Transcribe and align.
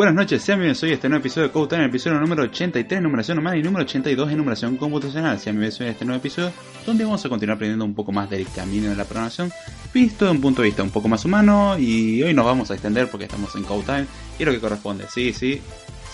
Buenas 0.00 0.14
noches, 0.14 0.42
sean 0.42 0.60
bienvenidos 0.60 0.82
a 0.82 0.86
este 0.86 1.10
nuevo 1.10 1.20
episodio 1.20 1.48
de 1.48 1.52
Code 1.52 1.84
episodio 1.84 2.18
número 2.18 2.44
83, 2.44 3.02
numeración 3.02 3.38
humana 3.38 3.58
y 3.58 3.62
número 3.62 3.84
82 3.84 4.30
en 4.30 4.38
numeración 4.38 4.78
computacional. 4.78 5.38
Sean 5.38 5.56
bienvenidos 5.56 5.82
a 5.82 5.88
este 5.88 6.06
nuevo 6.06 6.20
episodio 6.20 6.52
donde 6.86 7.04
vamos 7.04 7.22
a 7.22 7.28
continuar 7.28 7.56
aprendiendo 7.56 7.84
un 7.84 7.94
poco 7.94 8.10
más 8.10 8.30
del 8.30 8.46
camino 8.48 8.88
de 8.88 8.96
la 8.96 9.04
programación, 9.04 9.52
visto 9.92 10.24
de 10.24 10.30
un 10.30 10.40
punto 10.40 10.62
de 10.62 10.68
vista 10.68 10.82
un 10.82 10.88
poco 10.88 11.06
más 11.06 11.22
humano. 11.26 11.78
Y 11.78 12.22
hoy 12.22 12.32
nos 12.32 12.46
vamos 12.46 12.70
a 12.70 12.74
extender 12.76 13.10
porque 13.10 13.26
estamos 13.26 13.54
en 13.56 13.64
Code 13.64 14.06
y 14.38 14.44
lo 14.46 14.52
que 14.52 14.58
corresponde. 14.58 15.04
Sí, 15.12 15.34
sí, 15.34 15.60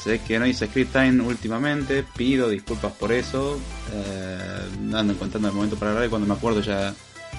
sé 0.03 0.19
que 0.19 0.41
no 0.41 0.47
hice 0.47 0.67
Script 0.67 0.93
Time 0.93 1.23
últimamente, 1.23 2.05
pido 2.17 2.49
disculpas 2.49 2.91
por 2.91 3.13
eso. 3.13 3.57
Eh, 3.93 4.97
ando 4.97 5.13
encontrando 5.13 5.47
el 5.47 5.55
momento 5.55 5.77
para 5.77 5.93
hablar 5.93 6.07
y 6.07 6.11
cuando 6.11 6.27
me 6.27 6.35
acuerdo 6.35 6.61
ya 6.61 6.93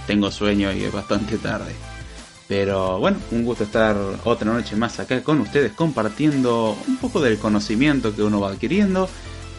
tengo 0.07 0.31
sueño 0.31 0.72
y 0.72 0.86
es 0.86 0.94
bastante 0.94 1.38
tarde. 1.40 1.75
Pero 2.47 3.00
bueno, 3.00 3.18
un 3.31 3.44
gusto 3.44 3.66
estar 3.66 3.97
otra 4.24 4.53
noche 4.53 4.75
más 4.75 5.00
acá 5.00 5.22
con 5.22 5.41
ustedes 5.41 5.74
compartiendo 5.74 6.78
un 6.88 6.97
poco 6.97 7.19
del 7.19 7.38
conocimiento 7.38 8.16
que 8.16 8.24
uno 8.24 8.40
va 8.40 8.52
adquiriendo 8.52 9.09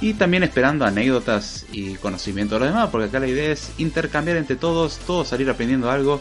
y 0.00 0.14
también 0.14 0.42
esperando 0.42 0.84
anécdotas 0.86 1.66
y 1.72 1.96
conocimiento 1.96 2.54
de 2.54 2.60
los 2.60 2.68
demás, 2.70 2.88
porque 2.90 3.08
acá 3.08 3.20
la 3.20 3.26
idea 3.26 3.52
es 3.52 3.72
intercambiar 3.78 4.36
entre 4.38 4.56
todos, 4.56 4.98
todos 5.06 5.28
salir 5.28 5.50
aprendiendo 5.50 5.90
algo 5.90 6.20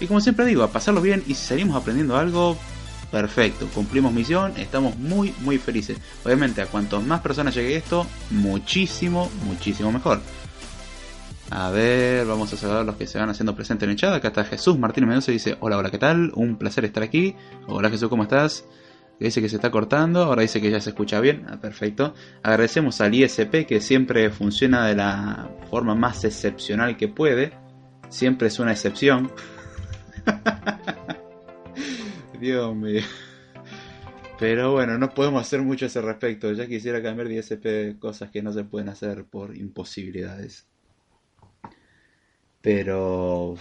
y 0.00 0.06
como 0.06 0.20
siempre 0.20 0.46
digo, 0.46 0.62
a 0.62 0.70
pasarlo 0.70 1.02
bien 1.02 1.22
y 1.26 1.34
si 1.34 1.46
salimos 1.46 1.76
aprendiendo 1.76 2.16
algo, 2.16 2.56
perfecto, 3.10 3.68
cumplimos 3.74 4.12
misión, 4.12 4.52
estamos 4.56 4.96
muy 4.96 5.34
muy 5.40 5.58
felices. 5.58 5.98
Obviamente 6.24 6.62
a 6.62 6.66
cuanto 6.66 7.02
más 7.02 7.20
personas 7.20 7.54
llegue 7.54 7.76
esto, 7.76 8.06
muchísimo, 8.30 9.30
muchísimo 9.44 9.92
mejor. 9.92 10.20
A 11.50 11.70
ver, 11.70 12.26
vamos 12.26 12.52
a 12.52 12.58
saludar 12.58 12.82
a 12.82 12.84
los 12.84 12.96
que 12.96 13.06
se 13.06 13.18
van 13.18 13.30
haciendo 13.30 13.54
presentes 13.54 13.86
en 13.86 13.90
el 13.90 13.96
chat. 13.96 14.12
Acá 14.12 14.28
está 14.28 14.44
Jesús 14.44 14.78
Martínez 14.78 15.08
Mendoza 15.08 15.30
y 15.30 15.34
dice, 15.34 15.56
hola, 15.60 15.78
hola, 15.78 15.90
¿qué 15.90 15.96
tal? 15.96 16.30
Un 16.34 16.58
placer 16.58 16.84
estar 16.84 17.02
aquí. 17.02 17.34
Hola 17.66 17.88
Jesús, 17.88 18.10
¿cómo 18.10 18.24
estás? 18.24 18.66
Dice 19.18 19.40
que 19.40 19.48
se 19.48 19.56
está 19.56 19.70
cortando, 19.70 20.24
ahora 20.24 20.42
dice 20.42 20.60
que 20.60 20.70
ya 20.70 20.80
se 20.80 20.90
escucha 20.90 21.20
bien. 21.20 21.46
Ah, 21.48 21.58
perfecto. 21.58 22.14
Agradecemos 22.42 23.00
al 23.00 23.14
ISP 23.14 23.66
que 23.66 23.80
siempre 23.80 24.28
funciona 24.30 24.86
de 24.86 24.94
la 24.94 25.48
forma 25.70 25.94
más 25.94 26.22
excepcional 26.24 26.98
que 26.98 27.08
puede. 27.08 27.52
Siempre 28.10 28.48
es 28.48 28.58
una 28.58 28.72
excepción. 28.72 29.32
Dios 32.40 32.76
mío. 32.76 33.02
Pero 34.38 34.72
bueno, 34.72 34.98
no 34.98 35.14
podemos 35.14 35.40
hacer 35.40 35.62
mucho 35.62 35.86
a 35.86 35.88
ese 35.88 36.02
respecto. 36.02 36.52
Ya 36.52 36.66
quisiera 36.66 37.02
cambiar 37.02 37.28
de 37.28 37.36
ISP 37.36 37.98
cosas 37.98 38.30
que 38.30 38.42
no 38.42 38.52
se 38.52 38.64
pueden 38.64 38.90
hacer 38.90 39.24
por 39.24 39.56
imposibilidades. 39.56 40.68
Pero... 42.68 43.54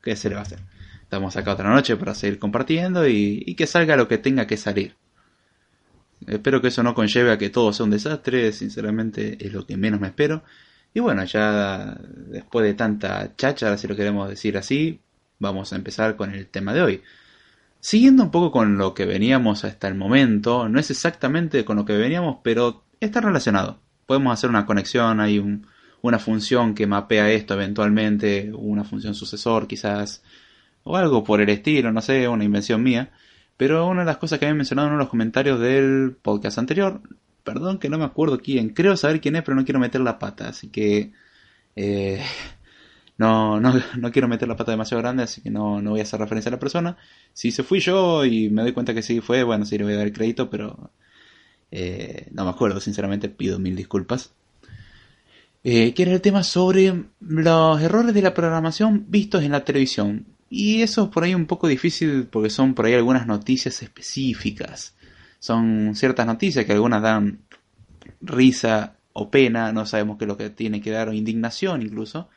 ¿Qué 0.00 0.14
se 0.14 0.28
le 0.28 0.36
va 0.36 0.42
a 0.42 0.44
hacer? 0.44 0.60
Estamos 1.02 1.36
acá 1.36 1.54
otra 1.54 1.74
noche 1.74 1.96
para 1.96 2.14
seguir 2.14 2.38
compartiendo 2.38 3.08
y, 3.08 3.56
que 3.56 3.66
salga 3.66 3.96
lo 3.96 4.06
que 4.06 4.18
tenga 4.18 4.46
que 4.46 4.56
salir. 4.56 4.94
Espero 6.24 6.60
que 6.60 6.68
eso 6.68 6.84
no 6.84 6.94
conlleve 6.94 7.32
a 7.32 7.38
que 7.38 7.50
todo 7.50 7.72
sea 7.72 7.82
un 7.82 7.90
desastre, 7.90 8.52
sinceramente 8.52 9.44
es 9.44 9.52
lo 9.52 9.66
que 9.66 9.76
menos 9.76 10.00
me 10.00 10.06
espero. 10.06 10.44
Y 10.94 11.00
bueno, 11.00 11.24
ya 11.24 11.98
después 12.28 12.64
de 12.64 12.74
tanta 12.74 13.34
chacha, 13.34 13.76
si 13.76 13.88
lo 13.88 13.96
queremos 13.96 14.28
decir 14.28 14.56
así, 14.56 15.00
vamos 15.40 15.72
a 15.72 15.76
empezar 15.76 16.14
con 16.14 16.32
el 16.32 16.46
tema 16.46 16.72
de 16.72 16.82
hoy. 16.82 17.02
Siguiendo 17.80 18.22
un 18.22 18.30
poco 18.30 18.52
con 18.52 18.78
lo 18.78 18.94
que 18.94 19.06
veníamos 19.06 19.64
hasta 19.64 19.88
el 19.88 19.96
momento, 19.96 20.68
no 20.68 20.78
es 20.78 20.88
exactamente 20.88 21.64
con 21.64 21.78
lo 21.78 21.84
que 21.84 21.96
veníamos, 21.96 22.38
pero 22.44 22.84
está 23.00 23.20
relacionado. 23.20 23.80
Podemos 24.06 24.32
hacer 24.34 24.50
una 24.50 24.66
conexión, 24.66 25.18
hay 25.18 25.40
un, 25.40 25.66
una 26.04 26.18
función 26.18 26.74
que 26.74 26.86
mapea 26.86 27.30
esto 27.30 27.54
eventualmente, 27.54 28.52
una 28.52 28.84
función 28.84 29.14
sucesor 29.14 29.66
quizás, 29.66 30.22
o 30.82 30.98
algo 30.98 31.24
por 31.24 31.40
el 31.40 31.48
estilo, 31.48 31.92
no 31.92 32.02
sé, 32.02 32.28
una 32.28 32.44
invención 32.44 32.82
mía. 32.82 33.10
Pero 33.56 33.86
una 33.86 34.00
de 34.02 34.06
las 34.06 34.18
cosas 34.18 34.38
que 34.38 34.44
había 34.44 34.54
mencionado 34.54 34.88
en 34.88 34.98
los 34.98 35.08
comentarios 35.08 35.58
del 35.60 36.14
podcast 36.20 36.58
anterior, 36.58 37.00
perdón 37.42 37.78
que 37.78 37.88
no 37.88 37.96
me 37.98 38.04
acuerdo 38.04 38.38
quién, 38.38 38.70
creo 38.70 38.98
saber 38.98 39.20
quién 39.22 39.36
es, 39.36 39.42
pero 39.44 39.56
no 39.56 39.64
quiero 39.64 39.80
meter 39.80 40.02
la 40.02 40.18
pata, 40.18 40.48
así 40.48 40.68
que 40.68 41.12
eh, 41.74 42.22
no, 43.16 43.58
no, 43.60 43.72
no, 43.96 44.12
quiero 44.12 44.28
meter 44.28 44.46
la 44.48 44.56
pata 44.56 44.72
demasiado 44.72 45.02
grande, 45.02 45.22
así 45.22 45.40
que 45.40 45.50
no, 45.50 45.80
no 45.80 45.92
voy 45.92 46.00
a 46.00 46.02
hacer 46.02 46.20
referencia 46.20 46.50
a 46.50 46.52
la 46.52 46.60
persona. 46.60 46.98
Si 47.32 47.50
se 47.50 47.62
fui 47.62 47.80
yo 47.80 48.26
y 48.26 48.50
me 48.50 48.60
doy 48.62 48.72
cuenta 48.72 48.92
que 48.94 49.02
sí 49.02 49.20
fue, 49.20 49.42
bueno, 49.42 49.64
sí 49.64 49.78
le 49.78 49.84
voy 49.84 49.94
a 49.94 49.98
dar 49.98 50.12
crédito, 50.12 50.50
pero 50.50 50.90
eh, 51.70 52.28
no 52.32 52.44
me 52.44 52.50
acuerdo, 52.50 52.80
sinceramente 52.80 53.30
pido 53.30 53.58
mil 53.58 53.74
disculpas 53.76 54.34
eh, 55.64 55.94
que 55.94 56.02
era 56.02 56.12
el 56.12 56.20
tema 56.20 56.42
sobre 56.42 57.04
los 57.20 57.80
errores 57.80 58.14
de 58.14 58.20
la 58.22 58.34
programación 58.34 59.06
vistos 59.08 59.42
en 59.42 59.52
la 59.52 59.64
televisión. 59.64 60.26
Y 60.50 60.82
eso 60.82 61.04
es 61.04 61.08
por 61.08 61.24
ahí 61.24 61.34
un 61.34 61.46
poco 61.46 61.66
difícil 61.66 62.28
porque 62.30 62.50
son 62.50 62.74
por 62.74 62.84
ahí 62.84 62.94
algunas 62.94 63.26
noticias 63.26 63.82
específicas. 63.82 64.94
Son 65.38 65.94
ciertas 65.94 66.26
noticias 66.26 66.66
que 66.66 66.72
algunas 66.72 67.02
dan 67.02 67.40
risa 68.20 68.96
o 69.14 69.30
pena, 69.30 69.72
no 69.72 69.86
sabemos 69.86 70.18
qué 70.18 70.24
es 70.24 70.28
lo 70.28 70.36
que 70.36 70.50
tiene 70.50 70.80
que 70.80 70.90
dar, 70.90 71.08
o 71.08 71.12
indignación 71.12 71.82
incluso. 71.82 72.28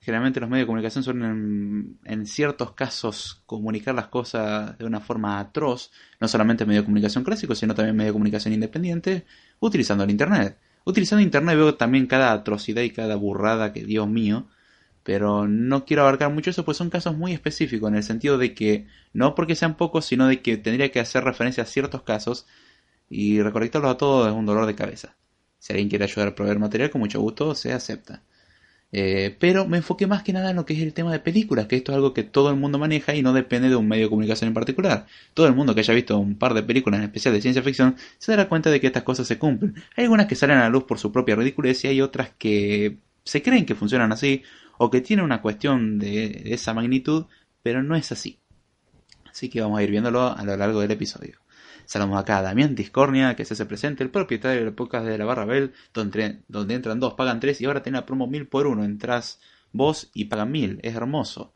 Generalmente 0.00 0.40
los 0.40 0.50
medios 0.50 0.64
de 0.64 0.66
comunicación 0.66 1.04
suelen 1.04 1.98
en, 2.04 2.26
ciertos 2.26 2.72
casos 2.72 3.42
comunicar 3.46 3.94
las 3.94 4.08
cosas 4.08 4.76
de 4.76 4.84
una 4.84 5.00
forma 5.00 5.38
atroz, 5.38 5.92
no 6.20 6.28
solamente 6.28 6.66
medio 6.66 6.82
de 6.82 6.86
comunicación 6.86 7.22
clásico, 7.24 7.54
sino 7.54 7.74
también 7.74 7.96
medio 7.96 8.10
de 8.10 8.14
comunicación 8.14 8.52
independiente, 8.52 9.24
utilizando 9.60 10.04
el 10.04 10.10
Internet. 10.10 10.58
Utilizando 10.84 11.22
internet 11.22 11.56
veo 11.56 11.74
también 11.76 12.06
cada 12.06 12.32
atrocidad 12.32 12.82
y 12.82 12.90
cada 12.90 13.16
burrada 13.16 13.72
que, 13.72 13.84
Dios 13.84 14.08
mío, 14.08 14.48
pero 15.02 15.48
no 15.48 15.84
quiero 15.84 16.02
abarcar 16.02 16.32
mucho 16.32 16.50
eso, 16.50 16.64
pues 16.64 16.76
son 16.76 16.90
casos 16.90 17.16
muy 17.16 17.32
específicos, 17.32 17.88
en 17.90 17.96
el 17.96 18.02
sentido 18.04 18.38
de 18.38 18.54
que 18.54 18.86
no 19.12 19.34
porque 19.34 19.56
sean 19.56 19.76
pocos, 19.76 20.06
sino 20.06 20.26
de 20.28 20.42
que 20.42 20.56
tendría 20.56 20.92
que 20.92 21.00
hacer 21.00 21.24
referencia 21.24 21.64
a 21.64 21.66
ciertos 21.66 22.02
casos 22.02 22.46
y 23.10 23.42
recolectarlos 23.42 23.92
a 23.92 23.98
todos 23.98 24.28
es 24.28 24.34
un 24.34 24.46
dolor 24.46 24.66
de 24.66 24.74
cabeza. 24.74 25.16
Si 25.58 25.72
alguien 25.72 25.88
quiere 25.88 26.04
ayudar 26.04 26.28
a 26.28 26.34
proveer 26.34 26.58
material, 26.58 26.90
con 26.90 27.00
mucho 27.00 27.20
gusto 27.20 27.54
se 27.54 27.72
acepta. 27.72 28.22
Eh, 28.94 29.34
pero 29.40 29.66
me 29.66 29.78
enfoqué 29.78 30.06
más 30.06 30.22
que 30.22 30.34
nada 30.34 30.50
en 30.50 30.56
lo 30.56 30.66
que 30.66 30.74
es 30.74 30.80
el 30.80 30.92
tema 30.92 31.10
de 31.12 31.18
películas, 31.18 31.66
que 31.66 31.76
esto 31.76 31.92
es 31.92 31.96
algo 31.96 32.12
que 32.12 32.24
todo 32.24 32.50
el 32.50 32.56
mundo 32.56 32.78
maneja 32.78 33.14
y 33.14 33.22
no 33.22 33.32
depende 33.32 33.70
de 33.70 33.76
un 33.76 33.88
medio 33.88 34.04
de 34.04 34.10
comunicación 34.10 34.48
en 34.48 34.54
particular. 34.54 35.06
Todo 35.32 35.46
el 35.46 35.54
mundo 35.54 35.74
que 35.74 35.80
haya 35.80 35.94
visto 35.94 36.18
un 36.18 36.36
par 36.36 36.52
de 36.52 36.62
películas 36.62 36.98
en 36.98 37.04
especial 37.04 37.32
de 37.32 37.40
ciencia 37.40 37.62
ficción 37.62 37.96
se 38.18 38.32
dará 38.32 38.48
cuenta 38.48 38.70
de 38.70 38.80
que 38.80 38.88
estas 38.88 39.02
cosas 39.02 39.26
se 39.26 39.38
cumplen. 39.38 39.74
Hay 39.96 40.04
algunas 40.04 40.26
que 40.26 40.34
salen 40.34 40.58
a 40.58 40.62
la 40.62 40.68
luz 40.68 40.84
por 40.84 40.98
su 40.98 41.10
propia 41.10 41.36
ridiculez 41.36 41.82
y 41.84 41.88
hay 41.88 42.00
otras 42.02 42.30
que 42.36 42.98
se 43.24 43.42
creen 43.42 43.64
que 43.64 43.74
funcionan 43.74 44.12
así 44.12 44.42
o 44.76 44.90
que 44.90 45.00
tienen 45.00 45.24
una 45.24 45.40
cuestión 45.40 45.98
de 45.98 46.42
esa 46.46 46.74
magnitud, 46.74 47.26
pero 47.62 47.82
no 47.82 47.96
es 47.96 48.12
así. 48.12 48.40
Así 49.30 49.48
que 49.48 49.62
vamos 49.62 49.78
a 49.78 49.82
ir 49.82 49.90
viéndolo 49.90 50.36
a 50.36 50.44
lo 50.44 50.56
largo 50.56 50.80
del 50.80 50.90
episodio. 50.90 51.41
Saludamos 51.92 52.22
acá 52.22 52.38
a 52.38 52.42
Damián 52.42 52.74
Discornia, 52.74 53.36
que 53.36 53.44
se 53.44 53.52
hace 53.52 53.66
presente, 53.66 54.02
el 54.02 54.08
propietario 54.08 54.64
de 54.64 54.72
podcast 54.72 55.04
de 55.04 55.18
la 55.18 55.26
Barra 55.26 55.44
Bell, 55.44 55.74
donde, 55.92 56.40
donde 56.48 56.72
entran 56.72 56.98
dos, 56.98 57.12
pagan 57.12 57.38
tres 57.38 57.60
y 57.60 57.66
ahora 57.66 57.82
tiene 57.82 57.98
la 57.98 58.06
promo 58.06 58.26
mil 58.26 58.46
por 58.46 58.66
uno. 58.66 58.82
Entras 58.82 59.40
vos 59.72 60.10
y 60.14 60.24
pagan 60.24 60.50
mil, 60.50 60.80
es 60.82 60.94
hermoso. 60.94 61.52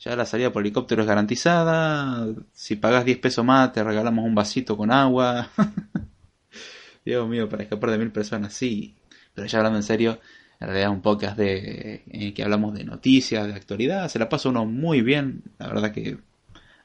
Ya 0.00 0.16
la 0.16 0.26
salida 0.26 0.52
por 0.52 0.62
helicóptero 0.62 1.02
es 1.02 1.06
garantizada. 1.06 2.26
Si 2.52 2.74
pagas 2.74 3.04
10 3.04 3.18
pesos 3.18 3.44
más, 3.44 3.72
te 3.72 3.84
regalamos 3.84 4.24
un 4.24 4.34
vasito 4.34 4.76
con 4.76 4.90
agua. 4.90 5.50
Dios 7.04 7.28
mío, 7.28 7.48
para 7.48 7.62
escapar 7.62 7.92
de 7.92 7.98
mil 7.98 8.10
personas, 8.10 8.52
sí. 8.52 8.96
Pero 9.34 9.46
ya 9.46 9.58
hablando 9.58 9.78
en 9.78 9.84
serio, 9.84 10.18
en 10.58 10.66
realidad 10.66 10.90
un 10.90 11.00
podcast 11.00 11.38
de, 11.38 12.32
que 12.34 12.42
hablamos 12.42 12.74
de 12.74 12.82
noticias, 12.82 13.46
de 13.46 13.54
actualidad. 13.54 14.08
Se 14.08 14.18
la 14.18 14.28
pasa 14.28 14.48
uno 14.48 14.66
muy 14.66 15.00
bien. 15.00 15.44
La 15.58 15.68
verdad 15.68 15.92
que 15.92 16.18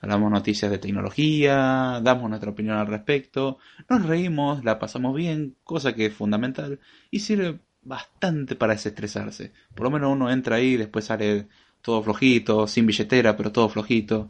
Hablamos 0.06 0.32
noticias 0.32 0.70
de 0.70 0.78
tecnología, 0.78 2.00
damos 2.04 2.30
nuestra 2.30 2.52
opinión 2.52 2.78
al 2.78 2.86
respecto, 2.86 3.58
nos 3.90 4.06
reímos, 4.06 4.64
la 4.64 4.78
pasamos 4.78 5.16
bien, 5.16 5.56
cosa 5.64 5.96
que 5.96 6.06
es 6.06 6.14
fundamental 6.14 6.80
y 7.10 7.22
sirve 7.22 7.58
bastante 7.82 8.56
para 8.56 8.74
desestresarse. 8.74 9.52
Por 9.74 9.86
lo 9.86 9.90
menos 9.90 10.12
uno 10.12 10.30
entra 10.30 10.58
ahí 10.58 10.74
y 10.74 10.78
después 10.78 11.06
sale 11.06 11.48
todo 11.82 12.04
flojito, 12.04 12.68
sin 12.68 12.86
billetera, 12.86 13.36
pero 13.36 13.52
todo 13.52 13.68
flojito. 13.68 14.30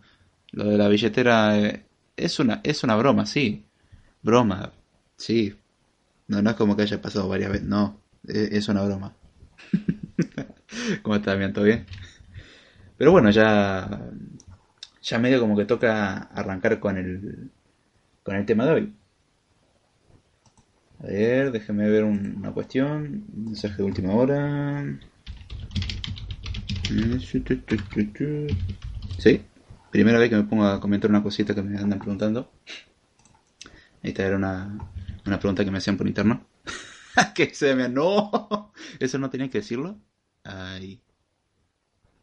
Lo 0.53 0.63
de 0.63 0.77
la 0.77 0.87
billetera 0.87 1.59
eh, 1.59 1.83
es 2.15 2.39
una 2.39 2.61
es 2.63 2.85
una 2.85 2.95
broma, 2.95 3.25
sí. 3.25 3.65
Broma, 4.21 4.71
sí. 5.17 5.55
No, 6.29 6.41
no 6.41 6.51
es 6.51 6.55
como 6.55 6.77
que 6.77 6.83
haya 6.83 7.01
pasado 7.01 7.27
varias 7.27 7.51
veces, 7.51 7.67
no. 7.67 7.99
Es, 8.25 8.49
es 8.53 8.69
una 8.69 8.81
broma. 8.83 9.13
¿Cómo 11.01 11.17
está, 11.17 11.35
bien? 11.35 11.51
¿Todo 11.51 11.65
bien? 11.65 11.85
Pero 12.97 13.11
bueno, 13.11 13.29
ya 13.29 14.09
ya 15.05 15.19
medio 15.19 15.39
como 15.39 15.55
que 15.55 15.65
toca 15.65 16.17
arrancar 16.17 16.79
con 16.79 16.97
el, 16.97 17.51
con 18.23 18.35
el 18.35 18.45
tema 18.45 18.65
de 18.65 18.71
hoy. 18.71 18.95
A 20.99 21.07
ver, 21.07 21.51
déjeme 21.51 21.89
ver 21.89 22.03
una 22.03 22.51
cuestión. 22.51 23.25
mensaje 23.33 23.77
de 23.77 23.83
última 23.83 24.13
hora. 24.13 24.83
Sí, 29.19 29.43
primera 29.91 30.17
vez 30.17 30.29
que 30.29 30.37
me 30.37 30.43
pongo 30.43 30.65
a 30.65 30.79
comentar 30.79 31.09
una 31.09 31.21
cosita 31.21 31.53
que 31.53 31.61
me 31.61 31.77
andan 31.77 31.99
preguntando. 31.99 32.51
Esta 34.01 34.25
era 34.25 34.37
una, 34.37 34.89
una 35.25 35.39
pregunta 35.39 35.63
que 35.63 35.71
me 35.71 35.77
hacían 35.77 35.97
por 35.97 36.07
interno. 36.07 36.47
que 37.35 37.53
se 37.53 37.75
me. 37.75 37.89
¡No! 37.89 38.71
Eso 38.99 39.19
no 39.19 39.29
tenía 39.29 39.49
que 39.49 39.59
decirlo. 39.59 39.99
Ay. 40.43 41.01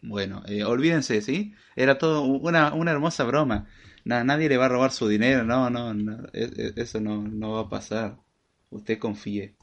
Bueno, 0.02 0.42
eh, 0.46 0.64
olvídense, 0.64 1.22
¿sí? 1.22 1.54
Era 1.76 1.96
todo 1.96 2.22
una, 2.22 2.74
una 2.74 2.90
hermosa 2.90 3.22
broma. 3.24 3.68
nadie 4.04 4.48
le 4.48 4.56
va 4.56 4.66
a 4.66 4.68
robar 4.68 4.90
su 4.90 5.06
dinero, 5.08 5.44
no, 5.44 5.70
no, 5.70 5.94
no 5.94 6.26
e, 6.32 6.50
e, 6.56 6.72
eso 6.76 7.00
no, 7.00 7.22
no 7.22 7.52
va 7.52 7.60
a 7.62 7.68
pasar. 7.68 8.18
Usted 8.70 8.98
confíe. 8.98 9.54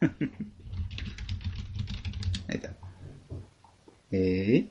Ahí 2.48 2.56
está. 2.56 2.76
Eh, 4.10 4.68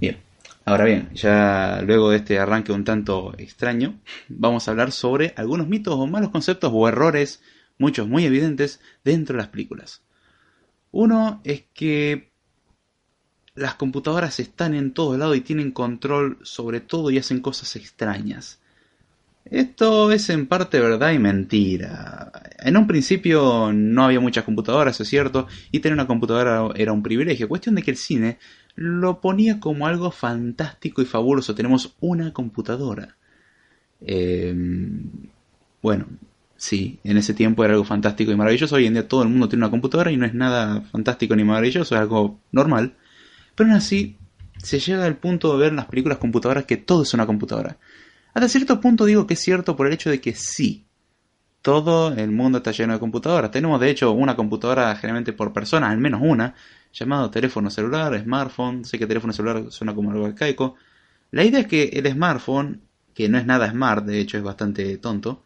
bien. 0.00 0.18
Ahora 0.66 0.84
bien, 0.84 1.08
ya 1.14 1.80
luego 1.86 2.10
de 2.10 2.18
este 2.18 2.38
arranque 2.38 2.72
un 2.72 2.84
tanto 2.84 3.34
extraño, 3.38 3.98
vamos 4.28 4.68
a 4.68 4.72
hablar 4.72 4.92
sobre 4.92 5.32
algunos 5.36 5.68
mitos 5.68 5.94
o 5.94 6.06
malos 6.06 6.30
conceptos 6.30 6.70
o 6.74 6.86
errores, 6.86 7.42
muchos 7.78 8.06
muy 8.06 8.26
evidentes, 8.26 8.80
dentro 9.02 9.36
de 9.36 9.42
las 9.42 9.48
películas. 9.48 10.02
Uno 10.92 11.40
es 11.44 11.64
que 11.74 12.30
las 13.54 13.74
computadoras 13.74 14.40
están 14.40 14.74
en 14.74 14.92
todo 14.92 15.16
lado 15.16 15.34
y 15.34 15.40
tienen 15.40 15.72
control 15.72 16.38
sobre 16.42 16.80
todo 16.80 17.10
y 17.10 17.18
hacen 17.18 17.40
cosas 17.40 17.76
extrañas. 17.76 18.60
Esto 19.44 20.12
es 20.12 20.28
en 20.28 20.46
parte 20.46 20.78
verdad 20.78 21.12
y 21.12 21.18
mentira. 21.18 22.30
En 22.58 22.76
un 22.76 22.86
principio 22.86 23.72
no 23.72 24.04
había 24.04 24.20
muchas 24.20 24.44
computadoras, 24.44 25.00
es 25.00 25.08
cierto, 25.08 25.46
y 25.72 25.80
tener 25.80 25.94
una 25.94 26.06
computadora 26.06 26.68
era 26.74 26.92
un 26.92 27.02
privilegio. 27.02 27.48
Cuestión 27.48 27.74
de 27.74 27.82
que 27.82 27.90
el 27.90 27.96
cine 27.96 28.38
lo 28.74 29.20
ponía 29.20 29.58
como 29.58 29.86
algo 29.86 30.10
fantástico 30.10 31.00
y 31.02 31.06
fabuloso. 31.06 31.54
Tenemos 31.54 31.94
una 32.00 32.32
computadora. 32.32 33.16
Em, 34.00 35.10
bueno, 35.82 36.06
sí, 36.58 37.00
en 37.04 37.16
ese 37.16 37.32
tiempo 37.32 37.64
era 37.64 37.72
algo 37.72 37.84
fantástico 37.84 38.30
y 38.30 38.36
maravilloso. 38.36 38.76
Hoy 38.76 38.86
en 38.86 38.92
día 38.92 39.08
todo 39.08 39.22
el 39.22 39.30
mundo 39.30 39.48
tiene 39.48 39.64
una 39.64 39.70
computadora 39.70 40.12
y 40.12 40.18
no 40.18 40.26
es 40.26 40.34
nada 40.34 40.82
fantástico 40.82 41.34
ni 41.34 41.44
maravilloso, 41.44 41.94
es 41.94 42.00
algo 42.00 42.38
normal. 42.52 42.94
Pero 43.54 43.70
aún 43.70 43.78
así, 43.78 44.18
se 44.58 44.78
llega 44.78 45.06
al 45.06 45.16
punto 45.16 45.52
de 45.52 45.58
ver 45.58 45.70
en 45.70 45.76
las 45.76 45.86
películas 45.86 46.18
computadoras 46.18 46.66
que 46.66 46.76
todo 46.76 47.04
es 47.04 47.14
una 47.14 47.24
computadora. 47.24 47.78
Hasta 48.34 48.48
cierto 48.48 48.80
punto 48.80 49.06
digo 49.06 49.26
que 49.26 49.34
es 49.34 49.40
cierto 49.40 49.76
por 49.76 49.86
el 49.86 49.94
hecho 49.94 50.10
de 50.10 50.20
que 50.20 50.34
sí, 50.34 50.84
todo 51.62 52.12
el 52.12 52.30
mundo 52.30 52.58
está 52.58 52.72
lleno 52.72 52.92
de 52.92 52.98
computadoras. 52.98 53.50
Tenemos 53.50 53.80
de 53.80 53.90
hecho 53.90 54.12
una 54.12 54.36
computadora 54.36 54.94
generalmente 54.96 55.32
por 55.32 55.52
persona, 55.52 55.90
al 55.90 55.98
menos 55.98 56.20
una, 56.22 56.54
llamado 56.92 57.30
teléfono 57.30 57.70
celular, 57.70 58.18
smartphone. 58.20 58.84
Sé 58.84 58.98
que 58.98 59.06
teléfono 59.06 59.32
celular 59.32 59.64
suena 59.70 59.94
como 59.94 60.10
algo 60.10 60.26
arcaico. 60.26 60.76
La 61.30 61.44
idea 61.44 61.60
es 61.60 61.66
que 61.66 61.84
el 61.84 62.10
smartphone, 62.10 62.82
que 63.14 63.28
no 63.28 63.38
es 63.38 63.46
nada 63.46 63.70
smart, 63.70 64.04
de 64.04 64.20
hecho 64.20 64.38
es 64.38 64.42
bastante 64.42 64.96
tonto, 64.98 65.44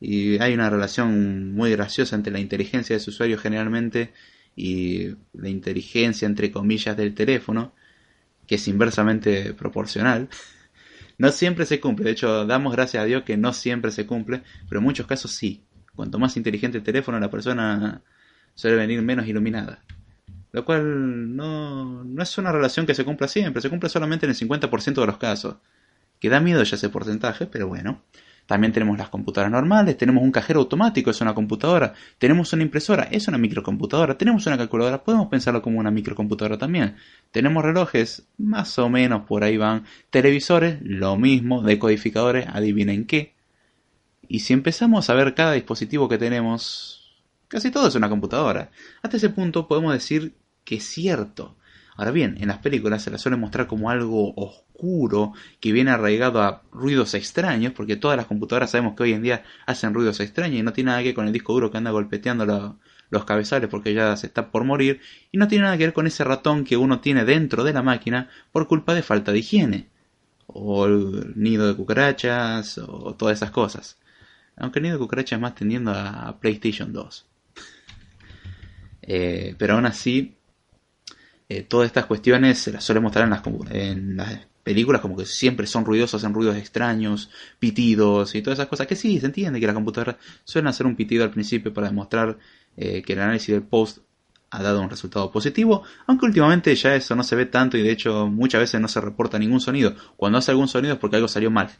y 0.00 0.38
hay 0.38 0.54
una 0.54 0.70
relación 0.70 1.52
muy 1.52 1.70
graciosa 1.72 2.16
entre 2.16 2.32
la 2.32 2.40
inteligencia 2.40 2.96
de 2.96 3.00
su 3.00 3.10
usuario 3.10 3.38
generalmente 3.38 4.12
y 4.54 5.08
la 5.32 5.48
inteligencia 5.48 6.26
entre 6.26 6.50
comillas 6.50 6.96
del 6.96 7.14
teléfono, 7.14 7.74
que 8.46 8.56
es 8.56 8.68
inversamente 8.68 9.54
proporcional. 9.54 10.28
No 11.18 11.32
siempre 11.32 11.64
se 11.64 11.80
cumple, 11.80 12.06
de 12.06 12.10
hecho 12.12 12.46
damos 12.46 12.74
gracias 12.74 13.02
a 13.02 13.06
Dios 13.06 13.22
que 13.22 13.36
no 13.36 13.52
siempre 13.52 13.90
se 13.90 14.06
cumple, 14.06 14.42
pero 14.68 14.80
en 14.80 14.84
muchos 14.84 15.06
casos 15.06 15.30
sí. 15.30 15.62
Cuanto 15.94 16.18
más 16.18 16.36
inteligente 16.36 16.78
el 16.78 16.84
teléfono, 16.84 17.18
la 17.18 17.30
persona 17.30 18.02
suele 18.54 18.76
venir 18.76 19.00
menos 19.00 19.26
iluminada. 19.26 19.82
Lo 20.52 20.64
cual 20.64 21.34
no, 21.36 22.04
no 22.04 22.22
es 22.22 22.38
una 22.38 22.52
relación 22.52 22.86
que 22.86 22.94
se 22.94 23.04
cumpla 23.04 23.28
siempre, 23.28 23.62
se 23.62 23.70
cumple 23.70 23.88
solamente 23.88 24.26
en 24.26 24.30
el 24.30 24.36
50% 24.36 24.94
de 24.94 25.06
los 25.06 25.16
casos. 25.16 25.56
Que 26.20 26.28
da 26.28 26.40
miedo 26.40 26.62
ya 26.62 26.76
ese 26.76 26.88
porcentaje, 26.88 27.46
pero 27.46 27.68
bueno. 27.68 28.02
También 28.46 28.72
tenemos 28.72 28.96
las 28.96 29.08
computadoras 29.08 29.50
normales, 29.50 29.98
tenemos 29.98 30.22
un 30.22 30.30
cajero 30.30 30.60
automático, 30.60 31.10
es 31.10 31.20
una 31.20 31.34
computadora, 31.34 31.94
tenemos 32.18 32.52
una 32.52 32.62
impresora, 32.62 33.08
es 33.10 33.26
una 33.26 33.38
microcomputadora, 33.38 34.16
tenemos 34.16 34.46
una 34.46 34.56
calculadora, 34.56 35.02
podemos 35.02 35.26
pensarlo 35.26 35.62
como 35.62 35.80
una 35.80 35.90
microcomputadora 35.90 36.56
también. 36.56 36.94
Tenemos 37.32 37.64
relojes, 37.64 38.28
más 38.38 38.78
o 38.78 38.88
menos 38.88 39.26
por 39.26 39.42
ahí 39.42 39.56
van. 39.56 39.84
Televisores, 40.10 40.78
lo 40.82 41.16
mismo, 41.16 41.62
decodificadores, 41.62 42.46
adivinen 42.46 43.04
qué. 43.06 43.34
Y 44.28 44.40
si 44.40 44.52
empezamos 44.52 45.10
a 45.10 45.14
ver 45.14 45.34
cada 45.34 45.52
dispositivo 45.52 46.08
que 46.08 46.18
tenemos, 46.18 47.16
casi 47.48 47.70
todo 47.70 47.88
es 47.88 47.94
una 47.96 48.08
computadora. 48.08 48.70
Hasta 49.02 49.16
ese 49.16 49.30
punto 49.30 49.66
podemos 49.66 49.92
decir 49.92 50.34
que 50.64 50.76
es 50.76 50.84
cierto. 50.84 51.56
Ahora 51.96 52.10
bien, 52.10 52.36
en 52.40 52.48
las 52.48 52.58
películas 52.58 53.02
se 53.02 53.10
la 53.10 53.16
suele 53.16 53.38
mostrar 53.38 53.66
como 53.66 53.88
algo 53.88 54.34
oscuro 54.36 55.32
que 55.60 55.72
viene 55.72 55.90
arraigado 55.90 56.42
a 56.42 56.62
ruidos 56.70 57.14
extraños, 57.14 57.72
porque 57.72 57.96
todas 57.96 58.18
las 58.18 58.26
computadoras 58.26 58.70
sabemos 58.70 58.94
que 58.94 59.04
hoy 59.04 59.12
en 59.14 59.22
día 59.22 59.44
hacen 59.66 59.94
ruidos 59.94 60.20
extraños 60.20 60.60
y 60.60 60.62
no 60.62 60.74
tiene 60.74 60.90
nada 60.90 61.00
que 61.00 61.08
ver 61.08 61.14
con 61.14 61.26
el 61.26 61.32
disco 61.32 61.54
duro 61.54 61.70
que 61.70 61.78
anda 61.78 61.90
golpeteando 61.90 62.78
los 63.08 63.24
cabezales 63.24 63.70
porque 63.70 63.94
ya 63.94 64.14
se 64.16 64.26
está 64.26 64.50
por 64.50 64.64
morir, 64.64 65.00
y 65.32 65.38
no 65.38 65.48
tiene 65.48 65.64
nada 65.64 65.78
que 65.78 65.84
ver 65.84 65.94
con 65.94 66.06
ese 66.06 66.22
ratón 66.24 66.64
que 66.64 66.76
uno 66.76 67.00
tiene 67.00 67.24
dentro 67.24 67.64
de 67.64 67.72
la 67.72 67.82
máquina 67.82 68.28
por 68.52 68.68
culpa 68.68 68.94
de 68.94 69.02
falta 69.02 69.32
de 69.32 69.38
higiene, 69.38 69.88
o 70.46 70.84
el 70.86 71.32
nido 71.34 71.66
de 71.66 71.74
cucarachas, 71.74 72.78
o 72.78 73.14
todas 73.14 73.38
esas 73.38 73.50
cosas. 73.50 73.98
Aunque 74.56 74.80
el 74.80 74.84
nido 74.84 74.96
de 74.96 75.00
cucarachas 75.00 75.40
más 75.40 75.54
tendiendo 75.54 75.92
a 75.92 76.36
PlayStation 76.40 76.92
2. 76.92 77.26
Eh, 79.02 79.54
pero 79.58 79.74
aún 79.74 79.86
así, 79.86 80.35
eh, 81.48 81.62
todas 81.62 81.86
estas 81.86 82.06
cuestiones 82.06 82.58
se 82.58 82.72
las 82.72 82.84
suele 82.84 83.00
mostrar 83.00 83.24
en 83.24 83.30
las, 83.30 83.42
en 83.70 84.16
las 84.16 84.46
películas 84.62 85.00
como 85.00 85.16
que 85.16 85.26
siempre 85.26 85.66
son 85.66 85.84
ruidosos, 85.84 86.22
hacen 86.22 86.34
ruidos 86.34 86.56
extraños, 86.56 87.30
pitidos 87.60 88.34
y 88.34 88.42
todas 88.42 88.58
esas 88.58 88.68
cosas. 88.68 88.86
Que 88.88 88.96
sí, 88.96 89.20
se 89.20 89.26
entiende 89.26 89.60
que 89.60 89.66
la 89.66 89.74
computadora 89.74 90.18
suelen 90.44 90.68
hacer 90.68 90.86
un 90.86 90.96
pitido 90.96 91.22
al 91.22 91.30
principio 91.30 91.72
para 91.72 91.88
demostrar 91.88 92.36
eh, 92.76 93.02
que 93.02 93.12
el 93.12 93.20
análisis 93.20 93.54
del 93.54 93.62
post 93.62 93.98
ha 94.50 94.62
dado 94.62 94.80
un 94.80 94.90
resultado 94.90 95.30
positivo, 95.30 95.82
aunque 96.06 96.26
últimamente 96.26 96.74
ya 96.74 96.94
eso 96.94 97.14
no 97.14 97.22
se 97.22 97.36
ve 97.36 97.46
tanto 97.46 97.76
y 97.76 97.82
de 97.82 97.90
hecho 97.90 98.26
muchas 98.26 98.60
veces 98.60 98.80
no 98.80 98.88
se 98.88 99.00
reporta 99.00 99.38
ningún 99.38 99.60
sonido. 99.60 99.94
Cuando 100.16 100.38
hace 100.38 100.50
algún 100.50 100.68
sonido 100.68 100.94
es 100.94 101.00
porque 101.00 101.16
algo 101.16 101.28
salió 101.28 101.50
mal. 101.50 101.70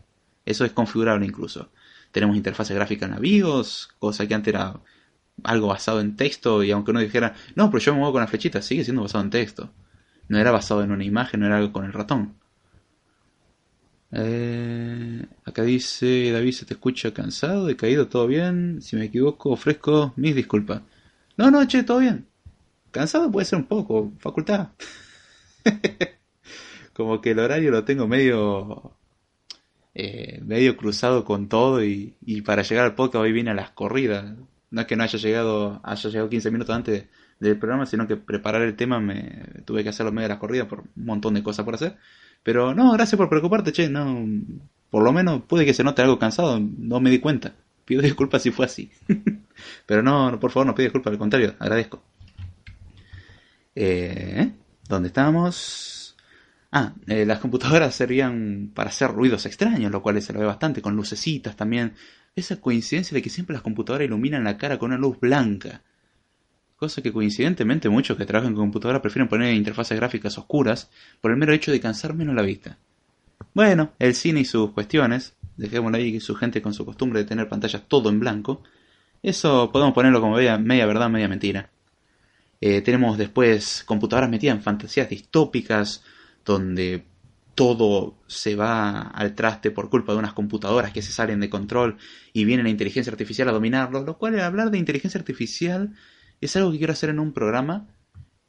Eso 0.44 0.64
es 0.64 0.72
configurable 0.72 1.26
incluso. 1.26 1.70
Tenemos 2.12 2.36
interfaz 2.36 2.70
gráfica 2.70 3.06
en 3.06 3.12
la 3.12 3.64
cosa 3.98 4.26
que 4.28 4.34
antes 4.34 4.54
era 4.54 4.80
algo 5.44 5.68
basado 5.68 6.00
en 6.00 6.16
texto 6.16 6.62
y 6.62 6.70
aunque 6.70 6.90
uno 6.90 7.00
dijera, 7.00 7.34
no, 7.54 7.70
pero 7.70 7.82
yo 7.82 7.92
me 7.92 7.98
muevo 7.98 8.12
con 8.12 8.22
la 8.22 8.28
flechita, 8.28 8.62
sigue 8.62 8.84
siendo 8.84 9.02
basado 9.02 9.24
en 9.24 9.30
texto. 9.30 9.70
No 10.28 10.38
era 10.38 10.50
basado 10.50 10.82
en 10.82 10.90
una 10.90 11.04
imagen, 11.04 11.40
no 11.40 11.46
era 11.46 11.58
algo 11.58 11.72
con 11.72 11.84
el 11.84 11.92
ratón. 11.92 12.34
Eh, 14.12 15.26
acá 15.44 15.62
dice, 15.62 16.30
David, 16.32 16.52
se 16.52 16.64
te 16.64 16.74
escucha 16.74 17.12
cansado, 17.12 17.66
decaído, 17.66 18.08
todo 18.08 18.26
bien. 18.26 18.80
Si 18.82 18.96
me 18.96 19.04
equivoco, 19.04 19.50
ofrezco 19.50 20.12
mis 20.16 20.34
disculpas. 20.34 20.82
No, 21.36 21.50
no, 21.50 21.64
che, 21.66 21.82
todo 21.82 21.98
bien. 21.98 22.26
Cansado 22.90 23.30
puede 23.30 23.46
ser 23.46 23.58
un 23.58 23.66
poco, 23.66 24.12
facultad. 24.18 24.70
Como 26.94 27.20
que 27.20 27.32
el 27.32 27.38
horario 27.40 27.70
lo 27.70 27.84
tengo 27.84 28.08
medio 28.08 28.96
eh, 29.94 30.40
medio 30.44 30.76
cruzado 30.76 31.24
con 31.24 31.48
todo 31.48 31.84
y, 31.84 32.16
y, 32.24 32.42
para 32.42 32.62
llegar 32.62 32.84
al 32.84 32.94
podcast 32.94 33.22
hoy 33.22 33.32
vine 33.32 33.50
a 33.50 33.54
las 33.54 33.70
corridas. 33.70 34.34
No 34.70 34.80
es 34.80 34.86
que 34.86 34.96
no 34.96 35.04
haya 35.04 35.18
llegado, 35.18 35.80
haya 35.84 36.10
llegado 36.10 36.28
15 36.28 36.50
minutos 36.50 36.74
antes 36.74 37.06
del 37.38 37.58
programa, 37.58 37.86
sino 37.86 38.06
que 38.06 38.16
preparar 38.16 38.62
el 38.62 38.76
tema 38.76 39.00
me 39.00 39.42
tuve 39.64 39.82
que 39.82 39.90
hacerlo 39.90 40.12
medio 40.12 40.24
de 40.24 40.34
las 40.34 40.38
corridas 40.38 40.66
por 40.66 40.80
un 40.80 41.04
montón 41.04 41.34
de 41.34 41.42
cosas 41.42 41.64
por 41.64 41.74
hacer. 41.74 41.96
Pero 42.42 42.74
no, 42.74 42.92
gracias 42.92 43.16
por 43.16 43.28
preocuparte, 43.28 43.72
che, 43.72 43.88
no, 43.88 44.24
por 44.90 45.02
lo 45.02 45.12
menos 45.12 45.42
puede 45.42 45.64
que 45.64 45.74
se 45.74 45.84
note 45.84 46.02
algo 46.02 46.18
cansado, 46.18 46.60
no 46.60 47.00
me 47.00 47.10
di 47.10 47.18
cuenta. 47.18 47.54
Pido 47.84 48.02
disculpas 48.02 48.42
si 48.42 48.50
fue 48.50 48.66
así. 48.66 48.90
Pero 49.86 50.02
no, 50.02 50.38
por 50.40 50.50
favor, 50.50 50.66
no 50.66 50.74
pido 50.74 50.86
disculpas, 50.86 51.12
al 51.12 51.18
contrario, 51.18 51.54
agradezco. 51.58 52.02
Eh, 53.74 54.52
¿Dónde 54.88 55.08
estamos? 55.08 56.05
Ah, 56.78 56.92
eh, 57.06 57.24
las 57.24 57.38
computadoras 57.38 57.94
servían 57.94 58.70
para 58.74 58.90
hacer 58.90 59.10
ruidos 59.10 59.46
extraños, 59.46 59.90
lo 59.90 60.02
cual 60.02 60.20
se 60.20 60.34
lo 60.34 60.40
ve 60.40 60.44
bastante, 60.44 60.82
con 60.82 60.94
lucecitas 60.94 61.56
también 61.56 61.94
esa 62.34 62.60
coincidencia 62.60 63.14
de 63.14 63.22
que 63.22 63.30
siempre 63.30 63.54
las 63.54 63.62
computadoras 63.62 64.04
iluminan 64.04 64.44
la 64.44 64.58
cara 64.58 64.78
con 64.78 64.90
una 64.90 65.00
luz 65.00 65.18
blanca. 65.18 65.80
Cosa 66.76 67.00
que 67.00 67.14
coincidentemente 67.14 67.88
muchos 67.88 68.18
que 68.18 68.26
trabajan 68.26 68.52
con 68.52 68.64
computadora 68.64 69.00
prefieren 69.00 69.26
poner 69.26 69.54
interfaces 69.54 69.96
gráficas 69.96 70.36
oscuras 70.36 70.90
por 71.22 71.30
el 71.30 71.38
mero 71.38 71.54
hecho 71.54 71.72
de 71.72 71.80
cansar 71.80 72.12
menos 72.12 72.34
la 72.34 72.42
vista. 72.42 72.76
Bueno, 73.54 73.92
el 73.98 74.14
cine 74.14 74.40
y 74.40 74.44
sus 74.44 74.72
cuestiones, 74.72 75.34
dejémoslo 75.56 75.96
ahí, 75.96 76.20
su 76.20 76.34
gente 76.34 76.60
con 76.60 76.74
su 76.74 76.84
costumbre 76.84 77.20
de 77.20 77.24
tener 77.24 77.48
pantallas 77.48 77.84
todo 77.88 78.10
en 78.10 78.20
blanco, 78.20 78.62
eso 79.22 79.72
podemos 79.72 79.94
ponerlo 79.94 80.20
como 80.20 80.36
media, 80.36 80.58
media 80.58 80.84
verdad, 80.84 81.08
media 81.08 81.26
mentira. 81.26 81.70
Eh, 82.60 82.82
tenemos 82.82 83.16
después 83.16 83.82
computadoras 83.86 84.28
metidas 84.28 84.56
en 84.56 84.62
fantasías 84.62 85.08
distópicas, 85.08 86.04
donde 86.46 87.04
todo 87.54 88.16
se 88.26 88.54
va 88.54 89.00
al 89.00 89.34
traste 89.34 89.70
por 89.70 89.90
culpa 89.90 90.12
de 90.12 90.18
unas 90.18 90.34
computadoras 90.34 90.92
que 90.92 91.02
se 91.02 91.12
salen 91.12 91.40
de 91.40 91.50
control 91.50 91.96
y 92.32 92.44
viene 92.44 92.62
la 92.62 92.68
inteligencia 92.68 93.10
artificial 93.10 93.48
a 93.48 93.52
dominarlo, 93.52 94.04
lo 94.04 94.18
cual 94.18 94.38
hablar 94.40 94.70
de 94.70 94.78
inteligencia 94.78 95.18
artificial 95.18 95.94
es 96.40 96.54
algo 96.56 96.70
que 96.70 96.78
quiero 96.78 96.92
hacer 96.92 97.10
en 97.10 97.18
un 97.18 97.32
programa 97.32 97.88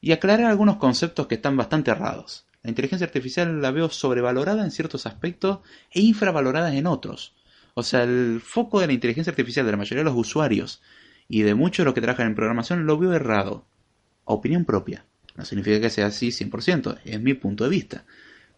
y 0.01 0.11
aclarar 0.11 0.45
algunos 0.45 0.77
conceptos 0.77 1.27
que 1.27 1.35
están 1.35 1.57
bastante 1.57 1.91
errados. 1.91 2.45
La 2.63 2.69
inteligencia 2.69 3.07
artificial 3.07 3.61
la 3.61 3.71
veo 3.71 3.89
sobrevalorada 3.89 4.63
en 4.63 4.71
ciertos 4.71 5.05
aspectos 5.05 5.59
e 5.91 6.01
infravalorada 6.01 6.75
en 6.75 6.85
otros. 6.85 7.33
O 7.73 7.83
sea, 7.83 8.03
el 8.03 8.41
foco 8.43 8.81
de 8.81 8.87
la 8.87 8.93
inteligencia 8.93 9.31
artificial 9.31 9.65
de 9.65 9.71
la 9.71 9.77
mayoría 9.77 10.03
de 10.03 10.09
los 10.09 10.19
usuarios 10.19 10.81
y 11.29 11.43
de 11.43 11.55
muchos 11.55 11.83
de 11.83 11.85
los 11.85 11.93
que 11.93 12.01
trabajan 12.01 12.27
en 12.27 12.35
programación 12.35 12.85
lo 12.85 12.97
veo 12.97 13.13
errado. 13.13 13.65
Opinión 14.25 14.65
propia. 14.65 15.05
No 15.37 15.45
significa 15.45 15.79
que 15.79 15.89
sea 15.89 16.07
así 16.07 16.29
100%, 16.29 16.99
es 17.05 17.21
mi 17.21 17.33
punto 17.35 17.63
de 17.63 17.69
vista. 17.69 18.05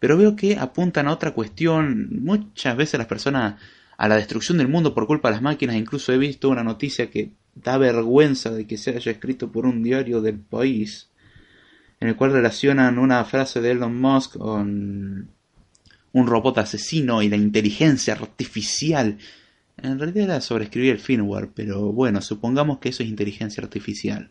pero 0.00 0.16
veo 0.16 0.34
que 0.34 0.56
apuntan 0.56 1.06
a 1.08 1.12
otra 1.12 1.32
cuestión. 1.32 2.08
Muchas 2.22 2.76
veces 2.76 2.98
las 2.98 3.06
personas 3.06 3.56
a 3.98 4.08
la 4.08 4.16
destrucción 4.16 4.56
del 4.58 4.68
mundo 4.68 4.94
por 4.94 5.06
culpa 5.06 5.28
de 5.28 5.34
las 5.34 5.42
máquinas, 5.42 5.76
incluso 5.76 6.12
he 6.12 6.18
visto 6.18 6.48
una 6.48 6.64
noticia 6.64 7.10
que 7.10 7.32
da 7.54 7.76
vergüenza 7.76 8.50
de 8.50 8.66
que 8.66 8.78
se 8.78 8.96
haya 8.96 9.12
escrito 9.12 9.52
por 9.52 9.66
un 9.66 9.82
diario 9.82 10.22
del 10.22 10.38
país, 10.38 11.10
en 12.00 12.08
el 12.08 12.16
cual 12.16 12.32
relacionan 12.32 12.98
una 12.98 13.22
frase 13.26 13.60
de 13.60 13.72
Elon 13.72 14.00
Musk 14.00 14.38
con 14.38 15.28
un 16.12 16.26
robot 16.26 16.58
asesino 16.58 17.22
y 17.22 17.28
la 17.28 17.36
inteligencia 17.36 18.14
artificial. 18.14 19.18
En 19.76 19.98
realidad 19.98 20.24
era 20.24 20.40
sobre 20.40 20.64
escribir 20.64 20.92
el 20.92 20.98
firmware, 20.98 21.50
pero 21.54 21.92
bueno, 21.92 22.22
supongamos 22.22 22.78
que 22.78 22.88
eso 22.88 23.02
es 23.02 23.08
inteligencia 23.10 23.62
artificial. 23.62 24.30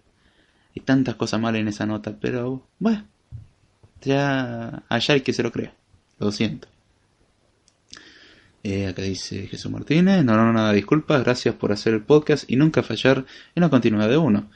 Hay 0.75 0.81
tantas 0.83 1.15
cosas 1.15 1.39
malas 1.39 1.61
en 1.61 1.67
esa 1.67 1.85
nota, 1.85 2.17
pero 2.19 2.67
bueno, 2.79 3.05
ya 4.01 4.83
allá 4.89 5.19
que 5.21 5.33
se 5.33 5.43
lo 5.43 5.51
crea. 5.51 5.73
Lo 6.19 6.31
siento. 6.31 6.67
Eh, 8.63 8.87
acá 8.87 9.03
dice 9.03 9.47
Jesús 9.47 9.71
Martínez, 9.71 10.23
no, 10.25 10.35
no, 10.35 10.51
nada, 10.51 10.73
disculpas, 10.73 11.23
gracias 11.23 11.55
por 11.55 11.71
hacer 11.71 11.93
el 11.93 12.03
podcast 12.03 12.43
y 12.49 12.57
nunca 12.57 12.83
fallar 12.83 13.25
en 13.55 13.61
la 13.61 13.69
continuidad 13.69 14.09
de 14.09 14.17
uno. 14.17 14.49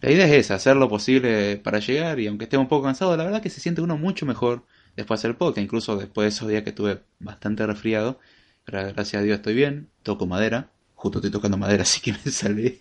La 0.00 0.10
idea 0.10 0.26
es 0.26 0.32
esa, 0.46 0.54
hacer 0.54 0.76
lo 0.76 0.88
posible 0.88 1.56
para 1.56 1.80
llegar 1.80 2.20
y 2.20 2.26
aunque 2.28 2.44
esté 2.44 2.56
un 2.56 2.68
poco 2.68 2.84
cansado, 2.84 3.16
la 3.16 3.24
verdad 3.24 3.42
que 3.42 3.50
se 3.50 3.60
siente 3.60 3.82
uno 3.82 3.98
mucho 3.98 4.24
mejor 4.24 4.64
después 4.96 5.18
de 5.18 5.20
hacer 5.20 5.30
el 5.32 5.36
podcast, 5.36 5.64
incluso 5.64 5.96
después 5.96 6.24
de 6.24 6.28
esos 6.28 6.48
días 6.48 6.62
que 6.62 6.70
estuve 6.70 7.02
bastante 7.18 7.66
resfriado, 7.66 8.20
pero 8.64 8.82
gracias 8.94 9.20
a 9.20 9.24
Dios 9.24 9.36
estoy 9.36 9.54
bien, 9.54 9.88
toco 10.04 10.26
madera, 10.26 10.70
justo 10.94 11.18
estoy 11.18 11.30
tocando 11.30 11.58
madera 11.58 11.82
así 11.84 12.00
que 12.00 12.12
me 12.12 12.30
salvé. 12.30 12.78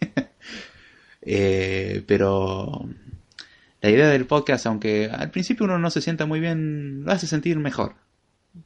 Eh, 1.21 2.03
pero 2.07 2.87
la 3.81 3.89
idea 3.89 4.09
del 4.09 4.25
podcast, 4.25 4.65
aunque 4.65 5.09
al 5.11 5.31
principio 5.31 5.65
uno 5.65 5.79
no 5.79 5.89
se 5.89 6.01
sienta 6.01 6.25
muy 6.25 6.39
bien, 6.39 7.03
lo 7.05 7.11
hace 7.11 7.27
sentir 7.27 7.57
mejor. 7.59 7.95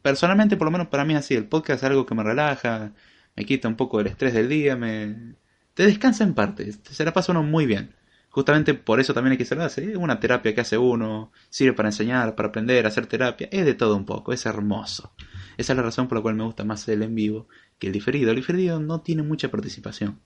Personalmente, 0.01 0.57
por 0.57 0.65
lo 0.65 0.71
menos 0.71 0.87
para 0.87 1.05
mí 1.05 1.15
así, 1.15 1.35
el 1.35 1.45
podcast 1.45 1.83
es 1.83 1.89
algo 1.89 2.05
que 2.05 2.15
me 2.15 2.23
relaja, 2.23 2.93
me 3.35 3.45
quita 3.45 3.67
un 3.67 3.75
poco 3.75 3.99
el 3.99 4.07
estrés 4.07 4.33
del 4.33 4.49
día, 4.49 4.75
me... 4.75 5.35
te 5.73 5.85
descansa 5.85 6.23
en 6.23 6.33
parte, 6.33 6.71
se 6.71 7.05
la 7.05 7.13
pasa 7.13 7.31
uno 7.31 7.43
muy 7.43 7.65
bien. 7.65 7.95
Justamente 8.29 8.73
por 8.73 8.99
eso 8.99 9.13
también 9.13 9.33
hay 9.33 9.37
que 9.37 9.43
hacerlo, 9.43 9.65
es 9.65 9.77
una 9.95 10.19
terapia 10.19 10.55
que 10.55 10.61
hace 10.61 10.75
uno, 10.75 11.31
sirve 11.51 11.73
para 11.73 11.89
enseñar, 11.89 12.33
para 12.33 12.49
aprender, 12.49 12.87
hacer 12.87 13.05
terapia, 13.05 13.47
es 13.51 13.63
de 13.63 13.75
todo 13.75 13.95
un 13.95 14.05
poco, 14.05 14.33
es 14.33 14.47
hermoso. 14.47 15.13
Esa 15.57 15.73
es 15.73 15.77
la 15.77 15.83
razón 15.83 16.07
por 16.07 16.17
la 16.17 16.23
cual 16.23 16.35
me 16.35 16.43
gusta 16.43 16.63
más 16.63 16.87
el 16.87 17.03
en 17.03 17.13
vivo 17.13 17.47
que 17.77 17.87
el 17.87 17.93
diferido. 17.93 18.31
El 18.31 18.37
diferido 18.37 18.79
no 18.79 19.01
tiene 19.01 19.21
mucha 19.21 19.51
participación. 19.51 20.19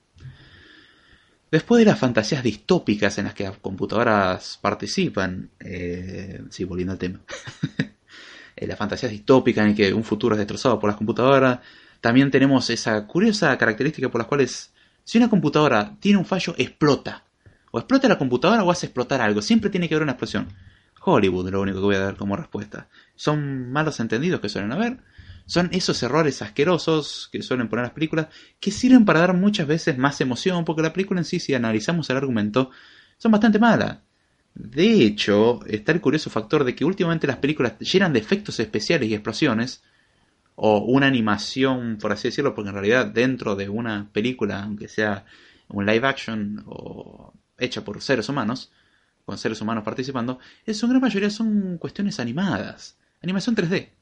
Después 1.50 1.78
de 1.78 1.86
las 1.86 1.98
fantasías 1.98 2.42
distópicas 2.42 3.16
en 3.18 3.24
las 3.24 3.34
que 3.34 3.44
las 3.44 3.56
computadoras 3.56 4.58
participan, 4.60 5.50
eh, 5.60 6.42
sí, 6.50 6.64
volviendo 6.64 6.92
al 6.92 6.98
tema, 6.98 7.20
eh, 8.56 8.66
las 8.66 8.76
fantasías 8.78 9.10
distópicas 9.10 9.66
en 9.66 9.74
que 9.74 9.94
un 9.94 10.04
futuro 10.04 10.34
es 10.34 10.38
destrozado 10.38 10.78
por 10.78 10.88
las 10.88 10.96
computadoras, 10.96 11.60
también 12.00 12.30
tenemos 12.30 12.68
esa 12.70 13.06
curiosa 13.06 13.56
característica 13.56 14.10
por 14.10 14.20
las 14.20 14.28
cuales 14.28 14.72
si 15.08 15.16
una 15.16 15.30
computadora 15.30 15.96
tiene 16.00 16.18
un 16.18 16.26
fallo, 16.26 16.54
explota. 16.58 17.24
O 17.70 17.78
explota 17.78 18.08
la 18.08 18.18
computadora 18.18 18.62
o 18.62 18.70
hace 18.70 18.84
explotar 18.86 19.22
algo. 19.22 19.40
Siempre 19.40 19.70
tiene 19.70 19.88
que 19.88 19.94
haber 19.94 20.02
una 20.02 20.12
explosión. 20.12 20.48
Hollywood 21.02 21.48
lo 21.48 21.62
único 21.62 21.78
que 21.78 21.84
voy 21.84 21.96
a 21.96 22.00
dar 22.00 22.16
como 22.16 22.36
respuesta. 22.36 22.88
Son 23.16 23.72
malos 23.72 24.00
entendidos 24.00 24.40
que 24.40 24.50
suelen 24.50 24.72
haber. 24.72 24.98
Son 25.48 25.70
esos 25.72 26.02
errores 26.02 26.42
asquerosos 26.42 27.30
que 27.32 27.40
suelen 27.42 27.70
poner 27.70 27.86
las 27.86 27.94
películas 27.94 28.26
que 28.60 28.70
sirven 28.70 29.06
para 29.06 29.20
dar 29.20 29.34
muchas 29.34 29.66
veces 29.66 29.96
más 29.96 30.20
emoción, 30.20 30.66
porque 30.66 30.82
la 30.82 30.92
película 30.92 31.20
en 31.20 31.24
sí, 31.24 31.40
si 31.40 31.54
analizamos 31.54 32.10
el 32.10 32.18
argumento, 32.18 32.70
son 33.16 33.32
bastante 33.32 33.58
malas. 33.58 33.96
De 34.54 35.02
hecho, 35.02 35.60
está 35.66 35.92
el 35.92 36.02
curioso 36.02 36.28
factor 36.28 36.64
de 36.64 36.74
que 36.74 36.84
últimamente 36.84 37.26
las 37.26 37.38
películas 37.38 37.78
llenan 37.78 38.12
de 38.12 38.18
efectos 38.18 38.60
especiales 38.60 39.08
y 39.08 39.14
explosiones, 39.14 39.82
o 40.54 40.80
una 40.80 41.06
animación, 41.06 41.96
por 41.98 42.12
así 42.12 42.28
decirlo, 42.28 42.54
porque 42.54 42.68
en 42.68 42.74
realidad 42.74 43.06
dentro 43.06 43.56
de 43.56 43.70
una 43.70 44.10
película, 44.12 44.62
aunque 44.64 44.86
sea 44.86 45.24
un 45.68 45.86
live 45.86 46.06
action 46.06 46.62
o 46.66 47.32
hecha 47.56 47.82
por 47.84 48.02
seres 48.02 48.28
humanos, 48.28 48.70
con 49.24 49.38
seres 49.38 49.62
humanos 49.62 49.82
participando, 49.82 50.40
en 50.66 50.74
gran 50.76 51.00
mayoría 51.00 51.30
son 51.30 51.78
cuestiones 51.78 52.20
animadas, 52.20 52.98
animación 53.22 53.56
3D. 53.56 53.97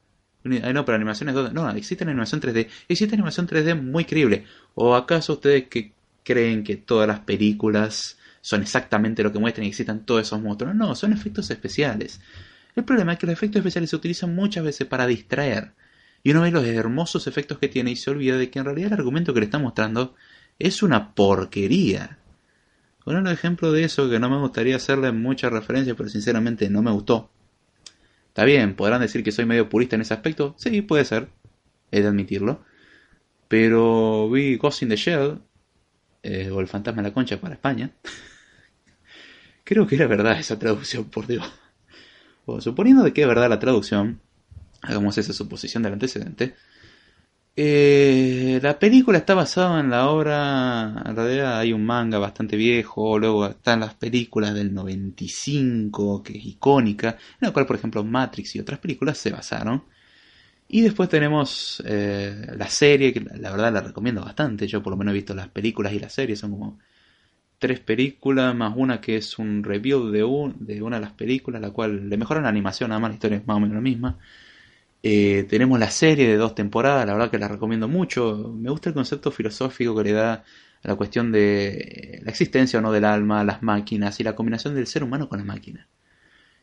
No, 0.49 0.85
pero 0.85 0.97
animaciones 0.97 1.35
2D. 1.35 1.53
No, 1.53 1.71
existe 1.71 2.05
animación 2.05 2.41
3D. 2.41 2.69
Existe 2.89 3.15
animación 3.15 3.47
3D 3.47 3.81
muy 3.81 4.05
creíble. 4.05 4.45
¿O 4.75 4.95
acaso 4.95 5.35
ustedes 5.35 5.69
que 5.69 5.93
creen 6.25 6.65
que 6.65 6.77
todas 6.77 7.07
las 7.09 7.21
películas 7.21 8.19
son 8.41 8.63
exactamente 8.63 9.23
lo 9.23 9.33
que 9.33 9.39
muestran 9.39 9.65
y 9.65 9.69
existan 9.69 10.05
todos 10.05 10.23
esos 10.23 10.41
monstruos? 10.41 10.75
No, 10.75 10.95
son 10.95 11.13
efectos 11.13 11.51
especiales. 11.51 12.21
El 12.75 12.85
problema 12.85 13.15
es 13.15 13.19
que 13.19 13.27
los 13.27 13.33
efectos 13.33 13.61
especiales 13.61 13.91
se 13.91 13.97
utilizan 13.97 14.35
muchas 14.35 14.65
veces 14.65 14.87
para 14.87 15.07
distraer. 15.07 15.73
Y 16.23 16.33
uno 16.33 16.43
ve 16.43 16.51
los 16.51 16.65
hermosos 16.65 17.27
efectos 17.27 17.59
que 17.59 17.69
tiene 17.69 17.93
y 17.93 17.97
se 17.97 18.11
olvida 18.11 18.37
de 18.37 18.51
que 18.51 18.59
en 18.59 18.65
realidad 18.65 18.93
el 18.93 18.99
argumento 18.99 19.33
que 19.33 19.41
le 19.41 19.47
está 19.47 19.59
mostrando 19.59 20.15
es 20.59 20.83
una 20.83 21.15
porquería. 21.15 22.19
Un 23.07 23.29
ejemplo 23.29 23.71
de 23.71 23.85
eso 23.85 24.11
que 24.11 24.19
no 24.19 24.29
me 24.29 24.39
gustaría 24.39 24.75
hacerle 24.77 25.13
mucha 25.13 25.49
referencia, 25.49 25.95
pero 25.95 26.09
sinceramente 26.09 26.69
no 26.69 26.83
me 26.83 26.91
gustó. 26.91 27.31
Está 28.37 28.45
bien, 28.45 28.75
podrán 28.77 29.01
decir 29.01 29.25
que 29.25 29.33
soy 29.33 29.47
medio 29.47 29.71
purista 29.71 29.97
en 29.97 30.03
ese 30.03 30.13
aspecto. 30.13 30.55
Sí, 30.59 30.83
puede 30.83 31.07
ser. 31.07 31.29
He 31.91 32.03
de 32.03 32.09
admitirlo. 32.09 32.63
Pero 33.49 34.29
vi 34.29 34.57
Ghost 34.57 34.83
in 34.83 34.91
the 34.91 34.97
Shell, 34.97 35.41
eh, 36.23 36.51
o 36.51 36.61
El 36.61 36.69
fantasma 36.69 37.01
de 37.01 37.09
la 37.09 37.15
concha 37.15 37.41
para 37.41 37.55
España. 37.55 37.93
Creo 39.65 39.87
que 39.87 39.95
era 39.95 40.07
verdad 40.07 40.39
esa 40.39 40.59
traducción, 40.59 41.07
por 41.07 41.27
Dios. 41.27 41.51
suponiendo 42.59 43.03
de 43.03 43.15
que 43.15 43.23
es 43.23 43.27
verdad 43.27 43.49
la 43.49 43.59
traducción, 43.59 44.21
hagamos 44.83 45.17
esa 45.17 45.33
suposición 45.33 45.83
del 45.83 45.95
antecedente. 45.95 46.57
Eh, 47.59 48.61
la 48.63 48.79
película 48.79 49.17
está 49.17 49.35
basada 49.35 49.81
en 49.81 49.89
la 49.89 50.11
obra, 50.11 51.03
en 51.07 51.17
realidad 51.17 51.59
hay 51.59 51.73
un 51.73 51.87
manga 51.87 52.19
bastante 52.19 52.55
viejo, 52.57 53.19
luego 53.19 53.47
están 53.47 53.81
las 53.81 53.95
películas 53.95 54.53
del 54.55 54.75
95, 54.75 56.23
que 56.23 56.37
es 56.37 56.45
icónica, 56.45 57.17
en 57.41 57.49
la 57.49 57.53
cual 57.53 57.67
por 57.67 57.77
ejemplo 57.77 58.05
Matrix 58.05 58.57
y 58.57 58.61
otras 58.61 58.79
películas 58.79 59.17
se 59.17 59.31
basaron. 59.31 59.85
Y 60.69 60.83
después 60.83 61.09
tenemos 61.09 61.83
eh, 61.87 62.47
la 62.57 62.69
serie, 62.69 63.13
que 63.13 63.21
la 63.21 63.51
verdad 63.53 63.73
la 63.73 63.83
recomiendo 63.83 64.23
bastante, 64.25 64.67
yo 64.69 64.83
por 64.83 64.93
lo 64.93 64.99
menos 64.99 65.13
he 65.13 65.17
visto 65.17 65.35
las 65.35 65.49
películas 65.49 65.93
y 65.95 66.01
las 66.01 66.15
series, 66.15 66.41
son 66.41 66.53
como 66.53 66.79
tres 67.59 67.81
películas, 67.81 68.55
más 68.55 68.75
una 68.77 69.01
que 69.01 69.17
es 69.17 69.39
un 69.39 69.65
review 69.65 70.11
de, 70.11 70.25
una 70.25 70.97
de 70.97 71.03
las 71.03 71.13
películas, 71.13 71.61
la 71.63 71.71
cual 71.71 72.09
le 72.09 72.17
mejoran 72.17 72.45
la 72.45 72.51
animación, 72.51 72.91
nada 72.91 73.01
más 73.01 73.11
la 73.11 73.15
historia 73.17 73.39
es 73.39 73.47
más 73.47 73.57
o 73.59 73.61
menos 73.61 73.77
la 73.77 73.81
misma. 73.83 74.19
Eh, 75.09 75.45
tenemos 75.49 75.79
la 75.79 75.89
serie 75.89 76.27
de 76.27 76.37
dos 76.37 76.57
temporadas, 76.57 77.07
la 77.07 77.13
verdad 77.13 77.31
que 77.31 77.39
la 77.39 77.47
recomiendo 77.47 77.87
mucho. 77.87 78.53
Me 78.59 78.71
gusta 78.71 78.89
el 78.89 78.95
concepto 78.95 79.31
filosófico 79.31 79.95
que 79.95 80.03
le 80.03 80.11
da 80.13 80.33
a 80.83 80.89
la 80.89 80.97
cuestión 80.97 81.31
de 81.31 82.21
la 82.25 82.31
existencia 82.33 82.81
o 82.81 82.83
no 82.83 82.91
del 82.91 83.05
alma, 83.05 83.45
las 83.45 83.63
máquinas 83.63 84.19
y 84.19 84.25
la 84.25 84.35
combinación 84.35 84.75
del 84.75 84.89
ser 84.89 85.05
humano 85.05 85.29
con 85.29 85.39
la 85.39 85.45
máquina. 85.45 85.87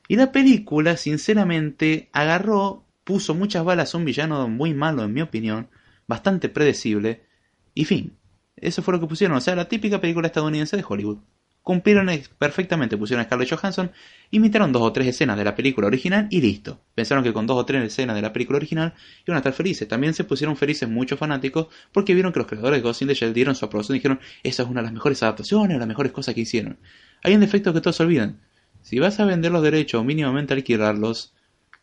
Y 0.10 0.18
la 0.18 0.34
película, 0.34 0.98
sinceramente, 0.98 2.10
agarró, 2.12 2.86
puso 3.06 3.34
muchas 3.34 3.64
balas 3.64 3.96
a 3.96 3.98
un 3.98 4.04
villano 4.04 4.50
muy 4.50 4.74
malo, 4.74 5.06
en 5.06 5.14
mi 5.14 5.22
opinión, 5.22 5.70
bastante 6.06 6.50
predecible, 6.50 7.24
y 7.74 7.86
fin. 7.86 8.18
Eso 8.58 8.82
fue 8.84 8.94
lo 8.94 9.00
que 9.00 9.08
pusieron, 9.08 9.38
o 9.38 9.42
sea, 9.42 9.56
la 9.56 9.70
típica 9.70 10.02
película 10.02 10.28
estadounidense 10.28 10.76
de 10.76 10.84
Hollywood 10.86 11.20
cumplieron 11.64 12.10
perfectamente, 12.38 12.98
pusieron 12.98 13.22
a 13.22 13.26
Scarlett 13.26 13.50
Johansson, 13.50 13.92
imitaron 14.32 14.74
dos 14.74 14.82
o 14.82 14.92
tres 14.92 15.08
escenas 15.08 15.38
de 15.38 15.46
la 15.46 15.56
película 15.56 15.88
original 15.88 16.28
y 16.30 16.42
listo. 16.42 16.82
Pensaron 16.94 17.24
que 17.24 17.32
con 17.32 17.48
dos 17.48 17.58
o 17.58 17.66
tres 17.66 17.84
escenas 17.86 18.18
de 18.18 18.22
la 18.22 18.34
película 18.34 18.58
original 18.58 18.94
iban 19.26 19.38
a 19.38 19.40
estar 19.40 19.54
felices. 19.54 19.88
También 19.88 20.14
se 20.14 20.26
pusieron 20.26 20.58
felices 20.58 20.90
muchos 20.90 21.18
fanáticos 21.18 21.68
porque 21.94 22.14
vieron 22.14 22.34
que 22.34 22.40
los 22.40 22.48
creadores 22.48 22.80
de 22.80 22.84
Ghost 22.84 23.02
in 23.02 23.08
the 23.08 23.14
Shell 23.14 23.34
dieron 23.34 23.56
su 23.56 23.64
aprobación 23.64 23.96
y 23.96 24.00
dijeron, 24.00 24.20
esa 24.44 24.64
es 24.64 24.70
una 24.70 24.82
de 24.82 24.88
las 24.88 24.94
mejores 24.94 25.24
adaptaciones, 25.24 25.80
las 25.80 25.88
mejores 25.88 26.12
cosas 26.12 26.36
que 26.36 26.42
hicieron. 26.42 26.78
Hay 27.24 27.34
un 27.34 27.40
defecto 27.40 27.74
que 27.74 27.80
todos 27.80 28.00
olvidan. 28.02 28.42
Si 28.82 29.00
vas 29.00 29.22
a 29.22 29.26
vender 29.26 29.54
los 29.54 29.64
derechos 29.64 30.02
o 30.02 30.04
mínimamente 30.04 30.54
alquilarlos, 30.54 31.34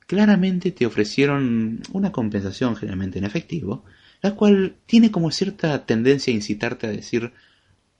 claramente 0.06 0.72
te 0.72 0.84
ofrecieron 0.84 1.80
una 1.92 2.12
compensación 2.12 2.76
generalmente 2.76 3.18
en 3.18 3.24
efectivo, 3.24 3.86
la 4.20 4.34
cual 4.34 4.76
tiene 4.84 5.10
como 5.10 5.30
cierta 5.30 5.86
tendencia 5.86 6.30
a 6.30 6.36
incitarte 6.36 6.86
a 6.86 6.90
decir 6.90 7.32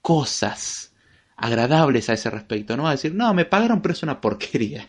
cosas 0.03 0.90
agradables 1.41 2.09
a 2.11 2.13
ese 2.13 2.31
respecto, 2.31 2.77
no 2.77 2.87
a 2.87 2.93
decir, 2.93 3.15
no, 3.15 3.33
me 3.35 3.45
pagaron 3.45 3.81
pero 3.81 3.95
es 3.95 4.03
una 4.03 4.21
porquería. 4.21 4.89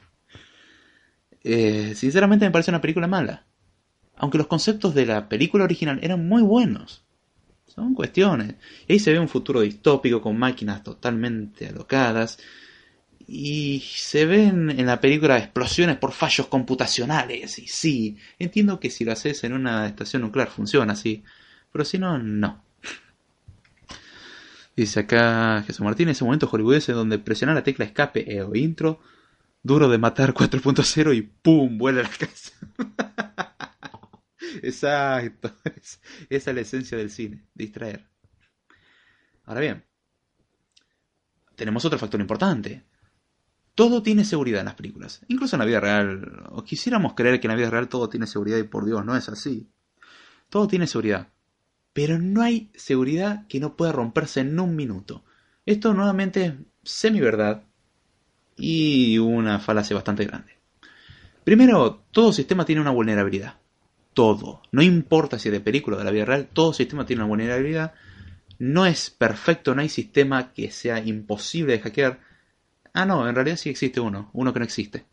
Eh, 1.44 1.94
sinceramente 1.96 2.46
me 2.46 2.52
parece 2.52 2.72
una 2.72 2.82
película 2.82 3.08
mala. 3.08 3.46
Aunque 4.18 4.38
los 4.38 4.48
conceptos 4.48 4.94
de 4.94 5.06
la 5.06 5.28
película 5.28 5.64
original 5.64 6.00
eran 6.04 6.28
muy 6.28 6.44
buenos. 6.44 7.04
Son 7.66 7.96
cuestiones. 7.96 8.56
Y 8.88 8.94
ahí 8.94 9.00
se 9.00 9.14
ve 9.14 9.20
un 9.20 9.30
futuro 9.30 9.62
distópico 9.62 10.22
con 10.22 10.38
máquinas 10.38 10.84
totalmente 10.84 11.68
alocadas. 11.68 12.38
Y 13.28 13.82
se 13.96 14.26
ven 14.26 14.70
en 14.70 14.86
la 14.86 15.00
película 15.00 15.38
explosiones 15.38 15.98
por 15.98 16.12
fallos 16.12 16.48
computacionales. 16.48 17.58
Y 17.60 17.68
sí, 17.68 18.18
entiendo 18.38 18.80
que 18.80 18.90
si 18.90 19.06
lo 19.06 19.14
haces 19.14 19.44
en 19.46 19.54
una 19.54 19.88
estación 19.88 20.22
nuclear 20.24 20.50
funciona 20.50 20.94
así. 20.94 21.24
Pero 21.72 21.86
si 21.86 21.98
no, 21.98 22.20
no. 22.20 22.62
Dice 24.76 25.02
acá 25.02 25.64
Jesús 25.66 25.82
Martín, 25.82 26.10
ese 26.10 26.24
momento 26.24 26.48
hollywoodense 26.48 26.94
donde 26.94 27.20
presionar 27.20 27.56
la 27.56 27.64
tecla 27.64 27.86
escape 27.86 28.34
e 28.34 28.42
o 28.42 28.56
intro, 28.56 29.00
duro 29.64 29.90
de 29.90 29.98
matar 29.98 30.34
4.0 30.34 31.16
y 31.16 31.22
¡pum! 31.22 31.78
vuela 31.78 32.04
la 32.04 32.10
casa. 32.10 32.52
Exacto. 34.62 35.52
Esa 36.30 36.52
es 36.52 36.56
la 36.56 36.62
esencia 36.62 36.98
del 36.98 37.10
cine, 37.10 37.46
distraer. 37.54 38.08
Ahora 39.46 39.62
bien, 39.62 39.86
tenemos 41.56 41.84
otro 41.86 42.00
factor 42.00 42.20
importante. 42.20 42.84
Todo 43.76 44.04
tiene 44.04 44.26
seguridad 44.26 44.60
en 44.60 44.66
las 44.66 44.76
películas, 44.76 45.22
incluso 45.28 45.56
en 45.56 45.60
la 45.60 45.66
vida 45.66 45.80
real. 45.80 46.44
O 46.50 46.64
quisiéramos 46.64 47.14
creer 47.14 47.40
que 47.40 47.48
en 47.48 47.52
la 47.52 47.58
vida 47.58 47.70
real 47.70 47.88
todo 47.88 48.10
tiene 48.10 48.28
seguridad 48.28 48.58
y 48.58 48.64
por 48.64 48.86
Dios 48.86 49.06
no 49.06 49.16
es 49.16 49.30
así. 49.30 49.70
Todo 50.50 50.68
tiene 50.68 50.88
seguridad. 50.88 51.30
Pero 51.94 52.20
no 52.20 52.42
hay 52.42 52.70
seguridad 52.76 53.48
que 53.48 53.60
no 53.60 53.76
pueda 53.76 53.92
romperse 53.92 54.42
en 54.42 54.60
un 54.60 54.76
minuto. 54.76 55.24
Esto 55.66 55.94
nuevamente 55.94 56.46
es 56.46 56.54
semi-verdad 56.84 57.64
y 58.56 59.18
una 59.18 59.60
falacia 59.60 59.96
bastante 59.96 60.26
grande. 60.26 60.54
Primero, 61.44 62.04
todo 62.12 62.32
sistema 62.32 62.66
tiene 62.66 62.82
una 62.82 62.92
vulnerabilidad. 62.92 63.56
Todo. 64.14 64.62
No 64.72 64.82
importa 64.82 65.40
si 65.40 65.50
es 65.50 65.54
de 65.54 65.60
película 65.60 65.96
o 65.96 66.00
de 66.00 66.06
la 66.06 66.12
vida 66.12 66.26
real, 66.26 66.50
todo 66.52 66.74
sistema 66.74 67.06
tiene 67.06 67.22
una 67.22 67.30
vulnerabilidad. 67.30 67.94
No 68.60 68.86
es 68.86 69.10
perfecto, 69.10 69.74
no 69.74 69.82
hay 69.82 69.90
sistema 69.90 70.54
que 70.54 70.72
sea 70.72 71.00
imposible 71.00 71.74
de 71.74 71.80
hackear. 71.80 72.20
Ah, 72.94 73.06
no, 73.06 73.28
en 73.28 73.34
realidad 73.34 73.58
sí 73.58 73.70
existe 73.70 74.00
uno, 74.00 74.30
uno 74.34 74.54
que 74.54 74.60
no 74.60 74.66
existe. 74.66 75.06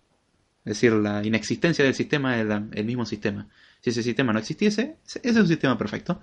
Es 0.64 0.74
decir, 0.74 0.92
la 0.92 1.24
inexistencia 1.24 1.84
del 1.84 1.94
sistema 1.94 2.38
es 2.38 2.46
el 2.72 2.84
mismo 2.84 3.06
sistema. 3.06 3.48
Si 3.80 3.90
ese 3.90 4.02
sistema 4.02 4.32
no 4.32 4.38
existiese, 4.38 4.96
ese 5.06 5.20
es 5.22 5.36
un 5.36 5.48
sistema 5.48 5.78
perfecto. 5.78 6.20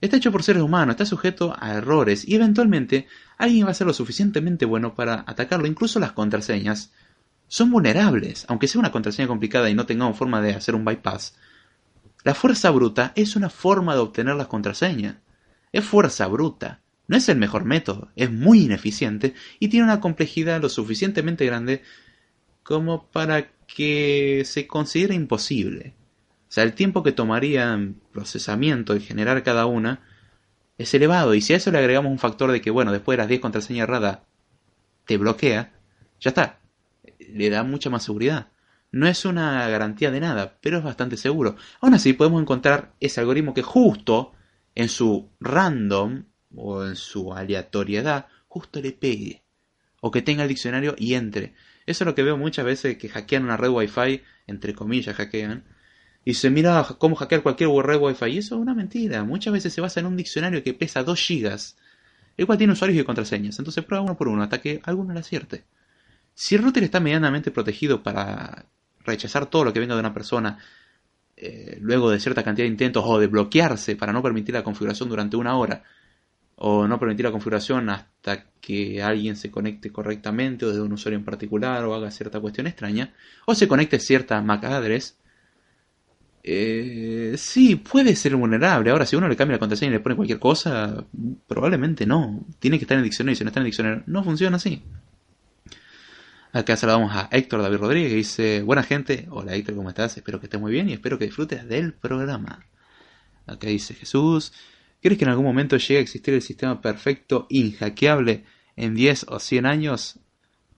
Está 0.00 0.18
hecho 0.18 0.30
por 0.30 0.42
seres 0.42 0.62
humanos, 0.62 0.94
está 0.94 1.06
sujeto 1.06 1.54
a 1.58 1.74
errores 1.74 2.26
y 2.28 2.34
eventualmente 2.34 3.06
alguien 3.38 3.66
va 3.66 3.70
a 3.70 3.74
ser 3.74 3.86
lo 3.86 3.94
suficientemente 3.94 4.66
bueno 4.66 4.94
para 4.94 5.24
atacarlo. 5.26 5.66
Incluso 5.66 5.98
las 5.98 6.12
contraseñas 6.12 6.92
son 7.48 7.70
vulnerables, 7.70 8.44
aunque 8.48 8.68
sea 8.68 8.80
una 8.80 8.92
contraseña 8.92 9.28
complicada 9.28 9.70
y 9.70 9.74
no 9.74 9.86
tengamos 9.86 10.18
forma 10.18 10.42
de 10.42 10.52
hacer 10.52 10.74
un 10.74 10.84
bypass. 10.84 11.34
La 12.24 12.34
fuerza 12.34 12.70
bruta 12.70 13.12
es 13.14 13.36
una 13.36 13.48
forma 13.48 13.94
de 13.94 14.00
obtener 14.00 14.34
las 14.34 14.48
contraseñas. 14.48 15.16
Es 15.72 15.84
fuerza 15.84 16.26
bruta. 16.26 16.80
No 17.08 17.16
es 17.16 17.28
el 17.28 17.38
mejor 17.38 17.64
método, 17.64 18.10
es 18.16 18.32
muy 18.32 18.64
ineficiente 18.64 19.34
y 19.60 19.68
tiene 19.68 19.84
una 19.84 20.00
complejidad 20.00 20.60
lo 20.60 20.68
suficientemente 20.68 21.46
grande 21.46 21.82
como 22.64 23.06
para 23.06 23.52
que 23.66 24.42
se 24.44 24.66
considere 24.66 25.14
imposible. 25.14 25.94
Sea, 26.56 26.64
el 26.64 26.72
tiempo 26.72 27.02
que 27.02 27.12
tomaría 27.12 27.74
en 27.74 28.00
procesamiento 28.12 28.96
y 28.96 29.00
generar 29.00 29.42
cada 29.42 29.66
una 29.66 30.00
es 30.78 30.94
elevado. 30.94 31.34
Y 31.34 31.42
si 31.42 31.52
a 31.52 31.56
eso 31.56 31.70
le 31.70 31.76
agregamos 31.76 32.10
un 32.10 32.18
factor 32.18 32.50
de 32.50 32.62
que, 32.62 32.70
bueno, 32.70 32.92
después 32.92 33.14
de 33.14 33.18
las 33.18 33.28
10 33.28 33.42
contraseñas 33.42 33.82
erradas 33.82 34.20
te 35.04 35.18
bloquea, 35.18 35.74
ya 36.18 36.30
está. 36.30 36.60
Le 37.18 37.50
da 37.50 37.62
mucha 37.62 37.90
más 37.90 38.04
seguridad. 38.04 38.46
No 38.90 39.06
es 39.06 39.26
una 39.26 39.68
garantía 39.68 40.10
de 40.10 40.20
nada, 40.20 40.56
pero 40.62 40.78
es 40.78 40.82
bastante 40.82 41.18
seguro. 41.18 41.56
Aún 41.82 41.92
así, 41.92 42.14
podemos 42.14 42.40
encontrar 42.40 42.94
ese 43.00 43.20
algoritmo 43.20 43.52
que 43.52 43.60
justo 43.60 44.32
en 44.74 44.88
su 44.88 45.28
random 45.40 46.24
o 46.54 46.86
en 46.86 46.96
su 46.96 47.34
aleatoriedad, 47.34 48.28
justo 48.48 48.80
le 48.80 48.92
pegue. 48.92 49.42
O 50.00 50.10
que 50.10 50.22
tenga 50.22 50.44
el 50.44 50.48
diccionario 50.48 50.94
y 50.96 51.12
entre. 51.12 51.52
Eso 51.84 52.04
es 52.04 52.06
lo 52.06 52.14
que 52.14 52.22
veo 52.22 52.38
muchas 52.38 52.64
veces 52.64 52.96
que 52.96 53.10
hackean 53.10 53.44
una 53.44 53.58
red 53.58 53.68
wifi, 53.68 54.22
entre 54.46 54.72
comillas 54.72 55.16
hackean, 55.16 55.75
y 56.26 56.34
se 56.34 56.50
mira 56.50 56.84
cómo 56.98 57.14
hackear 57.14 57.40
cualquier 57.40 57.70
red 57.70 58.00
Wi-Fi. 58.00 58.26
Y 58.26 58.38
eso 58.38 58.56
es 58.56 58.60
una 58.60 58.74
mentira. 58.74 59.22
Muchas 59.22 59.52
veces 59.52 59.72
se 59.72 59.80
basa 59.80 60.00
en 60.00 60.06
un 60.06 60.16
diccionario 60.16 60.60
que 60.60 60.74
pesa 60.74 61.04
2 61.04 61.20
gigas, 61.20 61.76
el 62.36 62.46
cual 62.46 62.58
tiene 62.58 62.72
usuarios 62.72 63.00
y 63.00 63.04
contraseñas. 63.04 63.56
Entonces 63.60 63.84
prueba 63.84 64.04
uno 64.04 64.16
por 64.16 64.26
uno 64.26 64.42
hasta 64.42 64.60
que 64.60 64.80
alguno 64.82 65.14
le 65.14 65.20
acierte. 65.20 65.62
Si 66.34 66.56
el 66.56 66.64
router 66.64 66.82
está 66.82 66.98
medianamente 66.98 67.52
protegido 67.52 68.02
para 68.02 68.66
rechazar 69.04 69.46
todo 69.46 69.62
lo 69.62 69.72
que 69.72 69.78
venga 69.78 69.94
de 69.94 70.00
una 70.00 70.12
persona 70.12 70.58
eh, 71.36 71.78
luego 71.80 72.10
de 72.10 72.18
cierta 72.18 72.42
cantidad 72.42 72.64
de 72.64 72.72
intentos 72.72 73.04
o 73.06 73.20
de 73.20 73.28
bloquearse 73.28 73.94
para 73.94 74.12
no 74.12 74.20
permitir 74.20 74.52
la 74.56 74.64
configuración 74.64 75.08
durante 75.08 75.36
una 75.36 75.56
hora 75.56 75.84
o 76.56 76.88
no 76.88 76.98
permitir 76.98 77.24
la 77.24 77.30
configuración 77.30 77.88
hasta 77.88 78.46
que 78.60 79.00
alguien 79.00 79.36
se 79.36 79.52
conecte 79.52 79.92
correctamente 79.92 80.64
o 80.64 80.70
desde 80.70 80.82
un 80.82 80.92
usuario 80.92 81.20
en 81.20 81.24
particular 81.24 81.84
o 81.84 81.94
haga 81.94 82.10
cierta 82.10 82.40
cuestión 82.40 82.66
extraña 82.66 83.14
o 83.44 83.54
se 83.54 83.68
conecte 83.68 84.00
cierta 84.00 84.42
MAC 84.42 84.64
address 84.64 85.18
eh, 86.48 87.34
sí, 87.36 87.74
puede 87.74 88.14
ser 88.14 88.36
vulnerable. 88.36 88.90
Ahora, 88.90 89.04
si 89.04 89.16
uno 89.16 89.26
le 89.26 89.34
cambia 89.34 89.56
la 89.56 89.58
contraseña 89.58 89.90
y 89.90 89.94
le 89.94 90.00
pone 90.00 90.14
cualquier 90.14 90.38
cosa, 90.38 91.04
probablemente 91.48 92.06
no. 92.06 92.46
Tiene 92.60 92.78
que 92.78 92.84
estar 92.84 92.94
en 92.94 93.00
el 93.00 93.04
diccionario. 93.04 93.34
Si 93.36 93.42
no 93.42 93.48
está 93.48 93.58
en 93.58 93.66
el 93.66 93.70
diccionario, 93.72 94.04
no 94.06 94.22
funciona 94.22 94.56
así. 94.56 94.80
Acá 96.52 96.76
saludamos 96.76 97.12
a 97.12 97.28
Héctor 97.32 97.62
David 97.62 97.78
Rodríguez 97.78 98.12
dice: 98.12 98.62
Buena 98.62 98.84
gente, 98.84 99.26
hola 99.30 99.56
Héctor, 99.56 99.74
¿cómo 99.74 99.88
estás? 99.88 100.16
Espero 100.16 100.38
que 100.38 100.46
estés 100.46 100.60
muy 100.60 100.70
bien 100.70 100.88
y 100.88 100.92
espero 100.92 101.18
que 101.18 101.24
disfrutes 101.24 101.66
del 101.68 101.94
programa. 101.94 102.64
Acá 103.46 103.66
dice 103.66 103.94
Jesús: 103.94 104.52
¿Crees 105.02 105.18
que 105.18 105.24
en 105.24 105.30
algún 105.30 105.46
momento 105.46 105.76
llegue 105.76 105.98
a 105.98 106.02
existir 106.02 106.32
el 106.32 106.42
sistema 106.42 106.80
perfecto, 106.80 107.48
inhackeable 107.50 108.44
en 108.76 108.94
10 108.94 109.26
o 109.30 109.40
100 109.40 109.66
años? 109.66 110.20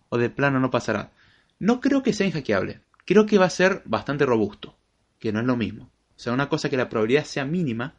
¿O 0.09 0.17
de 0.17 0.31
plano 0.31 0.61
no 0.61 0.71
pasará? 0.71 1.13
No 1.59 1.81
creo 1.81 2.03
que 2.03 2.15
sea 2.15 2.27
inhackeable. 2.27 2.81
Creo 3.05 3.27
que 3.27 3.37
va 3.37 3.45
a 3.45 3.51
ser 3.51 3.83
bastante 3.85 4.25
robusto 4.25 4.78
que 5.19 5.33
no 5.33 5.41
es 5.41 5.47
lo 5.47 5.57
mismo. 5.57 5.91
O 6.17 6.21
sea, 6.21 6.33
una 6.33 6.49
cosa 6.49 6.69
que 6.69 6.77
la 6.77 6.89
probabilidad 6.89 7.25
sea 7.25 7.45
mínima 7.45 7.95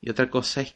y 0.00 0.10
otra 0.10 0.30
cosa 0.30 0.62
es 0.62 0.74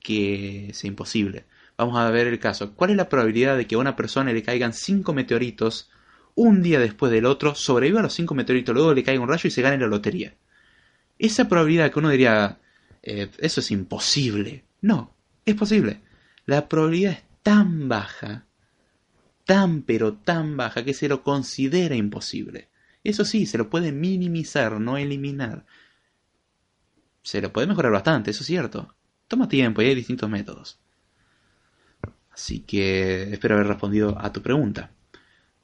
que 0.00 0.70
sea 0.72 0.88
imposible. 0.88 1.46
Vamos 1.76 1.98
a 1.98 2.10
ver 2.10 2.26
el 2.26 2.38
caso. 2.38 2.74
¿Cuál 2.74 2.90
es 2.90 2.96
la 2.96 3.08
probabilidad 3.08 3.56
de 3.56 3.66
que 3.66 3.74
a 3.74 3.78
una 3.78 3.96
persona 3.96 4.32
le 4.32 4.42
caigan 4.42 4.72
cinco 4.72 5.12
meteoritos 5.12 5.90
un 6.34 6.62
día 6.62 6.78
después 6.78 7.12
del 7.12 7.26
otro, 7.26 7.54
sobreviva 7.54 8.00
a 8.00 8.02
los 8.02 8.14
cinco 8.14 8.34
meteoritos, 8.34 8.74
luego 8.74 8.94
le 8.94 9.02
caiga 9.02 9.22
un 9.22 9.28
rayo 9.28 9.48
y 9.48 9.50
se 9.50 9.62
gane 9.62 9.78
la 9.78 9.86
lotería? 9.86 10.34
Esa 11.18 11.48
probabilidad 11.48 11.90
que 11.90 11.98
uno 11.98 12.10
diría, 12.10 12.58
eh, 13.02 13.30
eso 13.38 13.60
es 13.60 13.70
imposible. 13.70 14.64
No, 14.82 15.14
es 15.44 15.54
posible. 15.54 16.00
La 16.44 16.68
probabilidad 16.68 17.12
es 17.12 17.24
tan 17.42 17.88
baja, 17.88 18.46
tan 19.44 19.82
pero 19.82 20.14
tan 20.14 20.56
baja 20.56 20.84
que 20.84 20.94
se 20.94 21.08
lo 21.08 21.22
considera 21.22 21.94
imposible. 21.94 22.68
Eso 23.08 23.24
sí, 23.24 23.46
se 23.46 23.58
lo 23.58 23.70
puede 23.70 23.92
minimizar, 23.92 24.80
no 24.80 24.96
eliminar. 24.96 25.64
Se 27.22 27.40
lo 27.40 27.52
puede 27.52 27.66
mejorar 27.66 27.92
bastante, 27.92 28.30
eso 28.30 28.42
es 28.42 28.46
cierto. 28.46 28.94
Toma 29.28 29.48
tiempo 29.48 29.82
y 29.82 29.86
hay 29.86 29.94
distintos 29.94 30.28
métodos. 30.28 30.78
Así 32.30 32.60
que 32.60 33.32
espero 33.32 33.54
haber 33.54 33.68
respondido 33.68 34.16
a 34.20 34.32
tu 34.32 34.42
pregunta. 34.42 34.90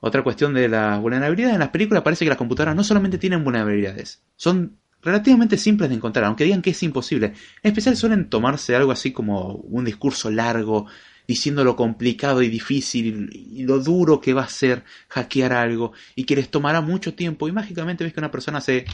Otra 0.00 0.22
cuestión 0.22 0.54
de 0.54 0.68
la 0.68 0.98
vulnerabilidad 0.98 1.52
en 1.52 1.60
las 1.60 1.68
películas 1.68 2.02
parece 2.02 2.24
que 2.24 2.28
las 2.28 2.38
computadoras 2.38 2.74
no 2.74 2.82
solamente 2.82 3.18
tienen 3.18 3.44
vulnerabilidades, 3.44 4.22
son 4.36 4.78
relativamente 5.00 5.56
simples 5.58 5.90
de 5.90 5.96
encontrar, 5.96 6.24
aunque 6.24 6.44
digan 6.44 6.62
que 6.62 6.70
es 6.70 6.82
imposible. 6.82 7.34
En 7.62 7.68
especial 7.70 7.96
suelen 7.96 8.28
tomarse 8.30 8.74
algo 8.74 8.90
así 8.92 9.12
como 9.12 9.54
un 9.54 9.84
discurso 9.84 10.30
largo 10.30 10.86
diciendo 11.26 11.64
lo 11.64 11.76
complicado 11.76 12.42
y 12.42 12.48
difícil 12.48 13.30
y 13.32 13.64
lo 13.64 13.78
duro 13.78 14.20
que 14.20 14.32
va 14.32 14.42
a 14.42 14.48
ser 14.48 14.84
hackear 15.08 15.52
algo 15.52 15.92
y 16.14 16.24
que 16.24 16.36
les 16.36 16.50
tomará 16.50 16.80
mucho 16.80 17.14
tiempo 17.14 17.48
y 17.48 17.52
mágicamente 17.52 18.04
ves 18.04 18.12
que 18.12 18.20
una 18.20 18.30
persona 18.30 18.60
se... 18.60 18.84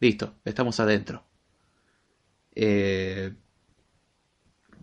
Listo, 0.00 0.34
estamos 0.44 0.78
adentro. 0.80 1.24
Eh, 2.54 3.32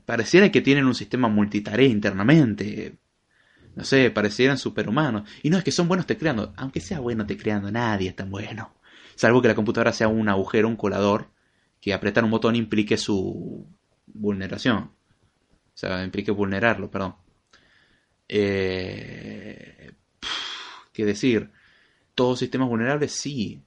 pareciera 0.06 0.52
que 0.52 0.62
tienen 0.62 0.86
un 0.86 0.96
sistema 0.96 1.28
multitarea 1.28 1.88
internamente. 1.88 2.98
No 3.76 3.84
sé, 3.84 4.12
parecieran 4.12 4.58
superhumanos. 4.58 5.30
Y 5.44 5.50
no 5.50 5.58
es 5.58 5.64
que 5.64 5.72
son 5.72 5.88
buenos 5.88 6.06
tecleando. 6.06 6.54
Aunque 6.58 6.82
sea 6.82 7.00
bueno 7.00 7.26
tecleando, 7.26 7.72
nadie 7.72 8.10
es 8.10 8.16
tan 8.16 8.30
bueno. 8.30 8.74
Salvo 9.16 9.42
que 9.42 9.48
la 9.48 9.56
computadora 9.56 9.94
sea 9.94 10.08
un 10.08 10.28
agujero, 10.30 10.68
un 10.68 10.76
colador, 10.76 11.30
que 11.80 11.94
apretar 11.94 12.24
un 12.24 12.32
botón 12.32 12.56
implique 12.56 12.98
su 12.98 13.68
vulneración. 14.08 14.92
Sea, 15.82 16.04
implique 16.04 16.30
vulnerarlo, 16.30 16.92
perdón. 16.92 17.16
Eh, 18.28 19.92
¿Qué 20.94 21.06
decir? 21.06 21.50
¿Todos 22.14 22.38
sistemas 22.38 22.70
vulnerables? 22.70 23.14
Sí. 23.14 23.64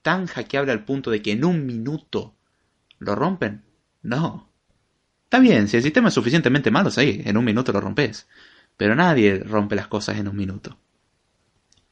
¿Tan 0.00 0.26
hackeable 0.28 0.72
al 0.72 0.86
punto 0.86 1.10
de 1.10 1.20
que 1.20 1.32
en 1.32 1.44
un 1.44 1.66
minuto 1.66 2.34
lo 3.00 3.14
rompen? 3.14 3.64
No. 4.00 4.50
Está 5.24 5.40
bien, 5.40 5.68
si 5.68 5.76
el 5.76 5.82
sistema 5.82 6.08
es 6.08 6.14
suficientemente 6.14 6.70
malo, 6.70 6.90
sí, 6.90 7.20
en 7.22 7.36
un 7.36 7.44
minuto 7.44 7.70
lo 7.70 7.82
rompes. 7.82 8.26
Pero 8.78 8.94
nadie 8.94 9.40
rompe 9.40 9.76
las 9.76 9.88
cosas 9.88 10.16
en 10.16 10.28
un 10.28 10.36
minuto. 10.36 10.78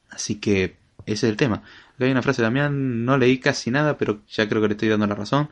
Así 0.08 0.40
que 0.40 0.78
ese 1.04 1.26
es 1.26 1.30
el 1.32 1.36
tema. 1.36 1.56
Acá 1.96 2.06
hay 2.06 2.10
una 2.12 2.22
frase 2.22 2.40
de 2.40 2.46
Damián, 2.46 3.04
no 3.04 3.18
leí 3.18 3.36
casi 3.38 3.70
nada, 3.70 3.98
pero 3.98 4.24
ya 4.26 4.48
creo 4.48 4.62
que 4.62 4.68
le 4.68 4.74
estoy 4.74 4.88
dando 4.88 5.06
la 5.06 5.16
razón. 5.16 5.50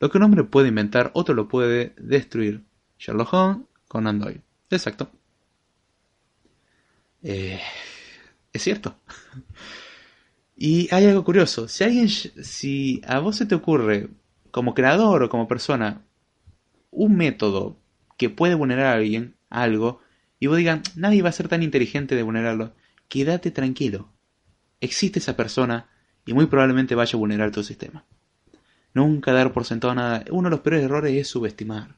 Lo 0.00 0.10
que 0.10 0.18
un 0.18 0.24
hombre 0.24 0.44
puede 0.44 0.68
inventar, 0.68 1.12
otro 1.14 1.34
lo 1.34 1.48
puede 1.48 1.94
destruir. 1.96 2.67
Sherlock 2.98 3.32
Holmes 3.32 3.66
con 3.86 4.06
Android. 4.06 4.38
Exacto. 4.70 5.10
Eh, 7.22 7.60
es 8.52 8.62
cierto. 8.62 8.96
y 10.56 10.92
hay 10.92 11.06
algo 11.06 11.24
curioso. 11.24 11.68
Si 11.68 11.84
alguien, 11.84 12.08
si 12.08 13.00
a 13.06 13.18
vos 13.20 13.36
se 13.36 13.46
te 13.46 13.54
ocurre, 13.54 14.08
como 14.50 14.74
creador 14.74 15.22
o 15.22 15.28
como 15.28 15.48
persona, 15.48 16.02
un 16.90 17.16
método 17.16 17.78
que 18.16 18.30
puede 18.30 18.54
vulnerar 18.54 18.86
a 18.86 18.92
alguien, 18.94 19.36
algo, 19.50 20.00
y 20.40 20.46
vos 20.46 20.56
digan, 20.56 20.82
nadie 20.96 21.22
va 21.22 21.28
a 21.28 21.32
ser 21.32 21.48
tan 21.48 21.62
inteligente 21.62 22.14
de 22.14 22.22
vulnerarlo, 22.22 22.74
quédate 23.08 23.50
tranquilo. 23.50 24.12
Existe 24.80 25.18
esa 25.18 25.36
persona 25.36 25.88
y 26.24 26.32
muy 26.32 26.46
probablemente 26.46 26.94
vaya 26.94 27.16
a 27.16 27.18
vulnerar 27.18 27.50
tu 27.50 27.62
sistema. 27.62 28.04
Nunca 28.94 29.32
dar 29.32 29.52
por 29.52 29.64
sentado 29.64 29.94
nada. 29.94 30.24
Uno 30.30 30.48
de 30.48 30.50
los 30.50 30.60
peores 30.60 30.84
errores 30.84 31.14
es 31.14 31.28
subestimar. 31.28 31.96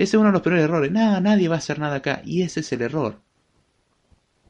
Ese 0.00 0.16
es 0.16 0.20
uno 0.20 0.30
de 0.30 0.32
los 0.32 0.40
peores 0.40 0.64
errores. 0.64 0.90
Nada, 0.90 1.20
nadie 1.20 1.46
va 1.46 1.56
a 1.56 1.58
hacer 1.58 1.78
nada 1.78 1.96
acá. 1.96 2.22
Y 2.24 2.40
ese 2.40 2.60
es 2.60 2.72
el 2.72 2.80
error. 2.80 3.20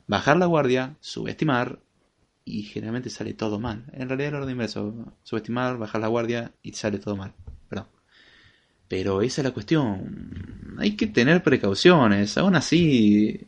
Bajar 0.07 0.37
la 0.37 0.47
guardia, 0.47 0.95
subestimar, 1.01 1.81
y 2.45 2.63
generalmente 2.63 3.11
sale 3.11 3.35
todo 3.35 3.59
mal. 3.59 3.85
En 3.93 4.09
realidad 4.09 4.29
el 4.29 4.35
orden 4.37 4.53
inverso. 4.53 4.95
Subestimar, 5.25 5.77
bajar 5.77 6.03
la 6.03 6.07
guardia 6.07 6.53
y 6.63 6.73
sale 6.75 7.01
todo 7.01 7.17
mal. 7.17 7.33
Perdón. 7.69 7.89
Pero 8.87 9.23
esa 9.23 9.41
es 9.41 9.45
la 9.45 9.51
cuestión. 9.51 10.77
Hay 10.79 10.95
que 10.95 11.09
tener 11.09 11.43
precauciones. 11.43 12.39
Aún 12.39 12.55
así, 12.55 13.41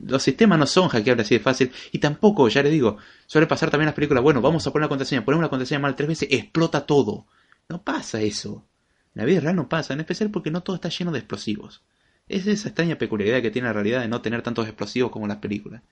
los 0.00 0.22
sistemas 0.22 0.60
no 0.60 0.66
son 0.66 0.90
hackeables 0.90 1.26
así 1.26 1.34
de 1.34 1.40
fácil. 1.40 1.72
Y 1.90 1.98
tampoco, 1.98 2.46
ya 2.50 2.62
le 2.62 2.70
digo, 2.70 2.98
suele 3.26 3.48
pasar 3.48 3.68
también 3.68 3.86
las 3.86 3.96
películas. 3.96 4.22
Bueno, 4.22 4.40
vamos 4.40 4.64
a 4.64 4.70
poner 4.70 4.84
una 4.84 4.90
contraseña. 4.90 5.24
Ponemos 5.24 5.40
una 5.40 5.50
contraseña 5.50 5.80
mal 5.80 5.96
tres 5.96 6.06
veces, 6.06 6.28
explota 6.30 6.86
todo. 6.86 7.26
No 7.68 7.82
pasa 7.82 8.20
eso. 8.20 8.64
La 9.14 9.24
vida 9.24 9.40
real 9.40 9.56
no 9.56 9.68
pasa, 9.68 9.92
en 9.92 10.00
especial 10.00 10.30
porque 10.30 10.50
no 10.50 10.62
todo 10.62 10.76
está 10.76 10.88
lleno 10.88 11.12
de 11.12 11.18
explosivos. 11.18 11.82
Es 12.28 12.46
esa 12.46 12.68
extraña 12.68 12.96
peculiaridad 12.96 13.42
que 13.42 13.50
tiene 13.50 13.68
la 13.68 13.74
realidad 13.74 14.00
de 14.00 14.08
no 14.08 14.22
tener 14.22 14.42
tantos 14.42 14.66
explosivos 14.66 15.10
como 15.10 15.26
las 15.26 15.38
películas. 15.38 15.82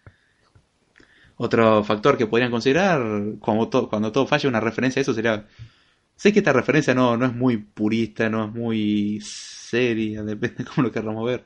Otro 1.36 1.82
factor 1.84 2.16
que 2.18 2.26
podrían 2.26 2.50
considerar 2.50 3.02
cuando, 3.40 3.88
cuando 3.88 4.12
todo 4.12 4.26
falla, 4.26 4.48
una 4.48 4.60
referencia 4.60 5.00
a 5.00 5.02
eso 5.02 5.14
sería... 5.14 5.46
Sé 6.16 6.34
que 6.34 6.40
esta 6.40 6.52
referencia 6.52 6.94
no, 6.94 7.16
no 7.16 7.24
es 7.24 7.32
muy 7.32 7.56
purista, 7.56 8.28
no 8.28 8.44
es 8.44 8.52
muy 8.52 9.20
seria, 9.22 10.22
depende 10.24 10.56
de 10.58 10.64
cómo 10.64 10.86
lo 10.86 10.92
queramos 10.92 11.24
ver. 11.24 11.44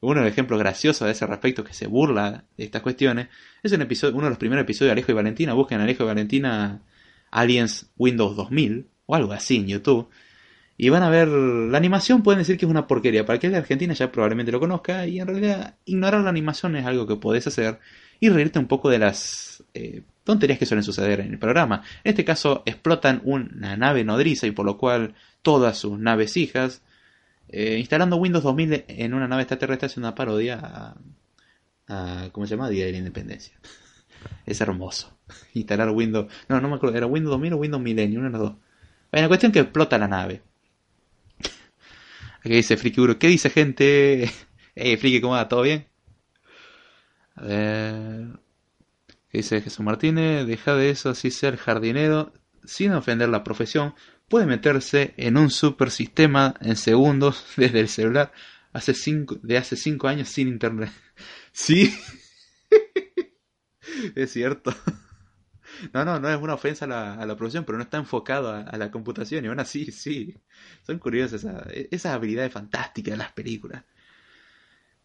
Uno 0.00 0.20
de 0.20 0.26
los 0.26 0.32
ejemplos 0.32 0.58
graciosos 0.58 1.06
de 1.06 1.12
ese 1.12 1.26
respecto 1.26 1.64
que 1.64 1.74
se 1.74 1.86
burla 1.86 2.44
de 2.56 2.64
estas 2.64 2.82
cuestiones 2.82 3.28
es 3.62 3.72
un 3.72 3.82
episodio, 3.82 4.14
uno 4.14 4.24
de 4.24 4.30
los 4.30 4.38
primeros 4.38 4.62
episodios 4.62 4.88
de 4.88 4.92
Alejo 4.92 5.12
y 5.12 5.14
Valentina. 5.14 5.54
Busquen 5.54 5.80
Alejo 5.80 6.04
y 6.04 6.06
Valentina 6.06 6.82
Aliens 7.30 7.90
Windows 7.96 8.36
2000 8.36 8.88
o 9.06 9.14
algo 9.14 9.32
así 9.32 9.56
en 9.56 9.68
YouTube. 9.68 10.08
Y 10.82 10.88
van 10.88 11.04
a 11.04 11.10
ver 11.10 11.28
la 11.28 11.78
animación, 11.78 12.24
pueden 12.24 12.40
decir 12.40 12.58
que 12.58 12.64
es 12.64 12.70
una 12.70 12.88
porquería. 12.88 13.24
Para 13.24 13.38
que 13.38 13.46
el 13.46 13.52
de 13.52 13.60
Argentina 13.60 13.94
ya 13.94 14.10
probablemente 14.10 14.50
lo 14.50 14.58
conozca. 14.58 15.06
Y 15.06 15.20
en 15.20 15.28
realidad 15.28 15.76
ignorar 15.84 16.22
la 16.22 16.30
animación 16.30 16.74
es 16.74 16.84
algo 16.84 17.06
que 17.06 17.14
podés 17.14 17.46
hacer 17.46 17.78
y 18.18 18.30
reírte 18.30 18.58
un 18.58 18.66
poco 18.66 18.90
de 18.90 18.98
las 18.98 19.62
eh, 19.74 20.02
tonterías 20.24 20.58
que 20.58 20.66
suelen 20.66 20.82
suceder 20.82 21.20
en 21.20 21.30
el 21.30 21.38
programa. 21.38 21.84
En 22.02 22.10
este 22.10 22.24
caso 22.24 22.64
explotan 22.66 23.22
una 23.22 23.76
nave 23.76 24.02
nodriza 24.02 24.48
y 24.48 24.50
por 24.50 24.66
lo 24.66 24.76
cual 24.76 25.14
todas 25.42 25.78
sus 25.78 26.00
naves 26.00 26.36
hijas, 26.36 26.82
eh, 27.48 27.76
instalando 27.78 28.16
Windows 28.16 28.42
2000 28.42 28.86
en 28.88 29.14
una 29.14 29.28
nave 29.28 29.42
extraterrestre 29.42 29.86
es 29.86 29.96
una 29.98 30.16
parodia 30.16 30.96
a, 31.86 32.28
¿cómo 32.32 32.44
se 32.48 32.56
llama? 32.56 32.68
Día 32.68 32.86
de 32.86 32.90
la 32.90 32.98
Independencia. 32.98 33.54
es 34.46 34.60
hermoso. 34.60 35.16
Instalar 35.54 35.90
Windows, 35.90 36.26
no, 36.48 36.60
no 36.60 36.68
me 36.68 36.74
acuerdo, 36.74 36.96
era 36.96 37.06
Windows 37.06 37.34
2000 37.34 37.52
o 37.52 37.56
Windows 37.58 37.82
Millennium, 37.84 38.22
uno 38.22 38.32
de 38.32 38.38
los 38.38 38.48
dos. 38.48 38.58
Bueno, 39.12 39.28
cuestión 39.28 39.50
es 39.50 39.54
que 39.54 39.60
explota 39.60 39.96
la 39.96 40.08
nave. 40.08 40.42
Aquí 42.44 42.54
dice 42.54 42.76
Friki 42.76 43.00
¿qué 43.18 43.28
dice 43.28 43.50
gente? 43.50 44.30
Hey, 44.74 44.96
Friki, 44.96 45.20
¿cómo 45.20 45.34
va? 45.34 45.48
¿Todo 45.48 45.62
bien? 45.62 45.86
A 47.34 47.44
ver. 47.44 48.38
¿Qué 49.28 49.38
dice 49.38 49.60
Jesús 49.60 49.80
Martínez? 49.80 50.46
Deja 50.46 50.74
de 50.74 50.90
eso, 50.90 51.10
así 51.10 51.30
ser 51.30 51.56
jardinero, 51.56 52.32
sin 52.64 52.92
ofender 52.92 53.28
la 53.28 53.44
profesión, 53.44 53.94
puede 54.28 54.46
meterse 54.46 55.12
en 55.18 55.36
un 55.36 55.50
super 55.50 55.90
sistema 55.90 56.54
en 56.60 56.76
segundos 56.76 57.44
desde 57.56 57.80
el 57.80 57.88
celular 57.88 58.32
hace 58.72 58.94
cinco, 58.94 59.38
de 59.42 59.58
hace 59.58 59.76
5 59.76 60.08
años 60.08 60.28
sin 60.28 60.48
internet. 60.48 60.90
Sí, 61.54 61.94
es 64.14 64.32
cierto. 64.32 64.74
No, 65.92 66.04
no, 66.04 66.20
no 66.20 66.28
es 66.28 66.40
una 66.40 66.54
ofensa 66.54 66.84
a 66.84 66.88
la, 66.88 67.14
a 67.14 67.26
la 67.26 67.36
profesión, 67.36 67.64
pero 67.64 67.78
no 67.78 67.84
está 67.84 67.98
enfocado 67.98 68.50
a, 68.50 68.76
la 68.76 68.90
computación. 68.90 69.44
Y 69.44 69.48
aún 69.48 69.60
así, 69.60 69.86
sí, 69.92 70.36
son 70.86 70.98
curiosas 70.98 71.44
esas, 71.44 71.66
esas 71.90 72.12
habilidades 72.14 72.52
fantásticas 72.52 73.12
de 73.12 73.18
las 73.18 73.32
películas. 73.32 73.84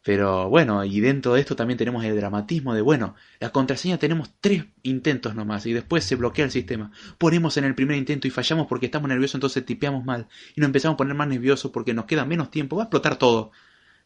Pero 0.04 0.50
bueno, 0.50 0.86
y 0.86 1.02
dentro 1.02 1.34
de 1.34 1.42
esto 1.42 1.56
también 1.58 1.78
tenemos 1.78 2.06
el 2.06 2.16
dramatismo 2.16 2.74
de, 2.74 2.82
bueno, 2.82 3.16
la 3.42 3.50
contraseña 3.52 3.98
tenemos 3.98 4.32
tres 4.40 4.64
intentos 4.84 5.36
nomás 5.36 5.66
y 5.66 5.74
después 5.74 6.06
se 6.06 6.16
bloquea 6.16 6.46
el 6.46 6.52
sistema. 6.52 6.92
Ponemos 7.18 7.58
en 7.58 7.66
el 7.66 7.76
primer 7.76 7.98
intento 7.98 8.26
y 8.26 8.32
fallamos 8.32 8.68
porque 8.68 8.86
estamos 8.86 9.10
nerviosos, 9.10 9.36
entonces 9.36 9.66
tipeamos 9.66 10.06
mal 10.06 10.28
y 10.56 10.62
nos 10.62 10.68
empezamos 10.68 10.94
a 10.94 10.98
poner 10.98 11.14
más 11.14 11.28
nerviosos 11.28 11.72
porque 11.72 11.94
nos 11.94 12.06
queda 12.06 12.24
menos 12.24 12.52
tiempo, 12.52 12.78
va 12.78 12.84
a 12.84 12.86
explotar 12.86 13.18
todo 13.18 13.52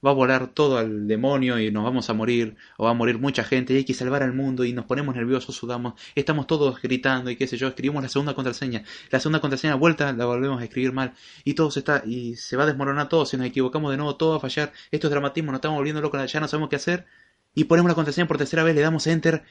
va 0.05 0.11
a 0.11 0.13
volar 0.13 0.47
todo 0.47 0.77
al 0.77 1.07
demonio 1.07 1.59
y 1.59 1.71
nos 1.71 1.83
vamos 1.83 2.09
a 2.09 2.13
morir, 2.13 2.55
o 2.77 2.85
va 2.85 2.91
a 2.91 2.93
morir 2.93 3.19
mucha 3.19 3.43
gente, 3.43 3.73
y 3.73 3.77
hay 3.77 3.83
que 3.85 3.93
salvar 3.93 4.23
al 4.23 4.33
mundo, 4.33 4.65
y 4.65 4.73
nos 4.73 4.85
ponemos 4.85 5.15
nerviosos, 5.15 5.55
sudamos, 5.55 5.93
estamos 6.15 6.47
todos 6.47 6.81
gritando, 6.81 7.29
y 7.29 7.35
qué 7.35 7.47
sé 7.47 7.57
yo, 7.57 7.67
escribimos 7.67 8.01
la 8.03 8.09
segunda 8.09 8.33
contraseña, 8.33 8.83
la 9.09 9.19
segunda 9.19 9.39
contraseña 9.39 9.75
vuelta 9.75 10.11
la 10.13 10.25
volvemos 10.25 10.59
a 10.61 10.63
escribir 10.63 10.91
mal, 10.91 11.13
y 11.43 11.53
todo 11.53 11.71
se 11.71 11.79
está, 11.79 12.03
y 12.05 12.35
se 12.35 12.57
va 12.57 12.63
a 12.63 12.67
desmoronar 12.67 13.09
todo, 13.09 13.25
si 13.25 13.37
nos 13.37 13.45
equivocamos 13.45 13.91
de 13.91 13.97
nuevo, 13.97 14.15
todo 14.15 14.31
va 14.31 14.37
a 14.37 14.39
fallar, 14.39 14.71
esto 14.91 15.07
es 15.07 15.11
dramatismo, 15.11 15.51
nos 15.51 15.59
estamos 15.59 15.77
volviendo 15.77 16.01
locos, 16.01 16.31
ya 16.31 16.39
no 16.39 16.47
sabemos 16.47 16.69
qué 16.69 16.77
hacer, 16.77 17.05
y 17.53 17.65
ponemos 17.65 17.89
la 17.89 17.95
contraseña 17.95 18.27
por 18.27 18.37
tercera 18.37 18.63
vez, 18.63 18.75
le 18.75 18.81
damos 18.81 19.07
enter, 19.07 19.43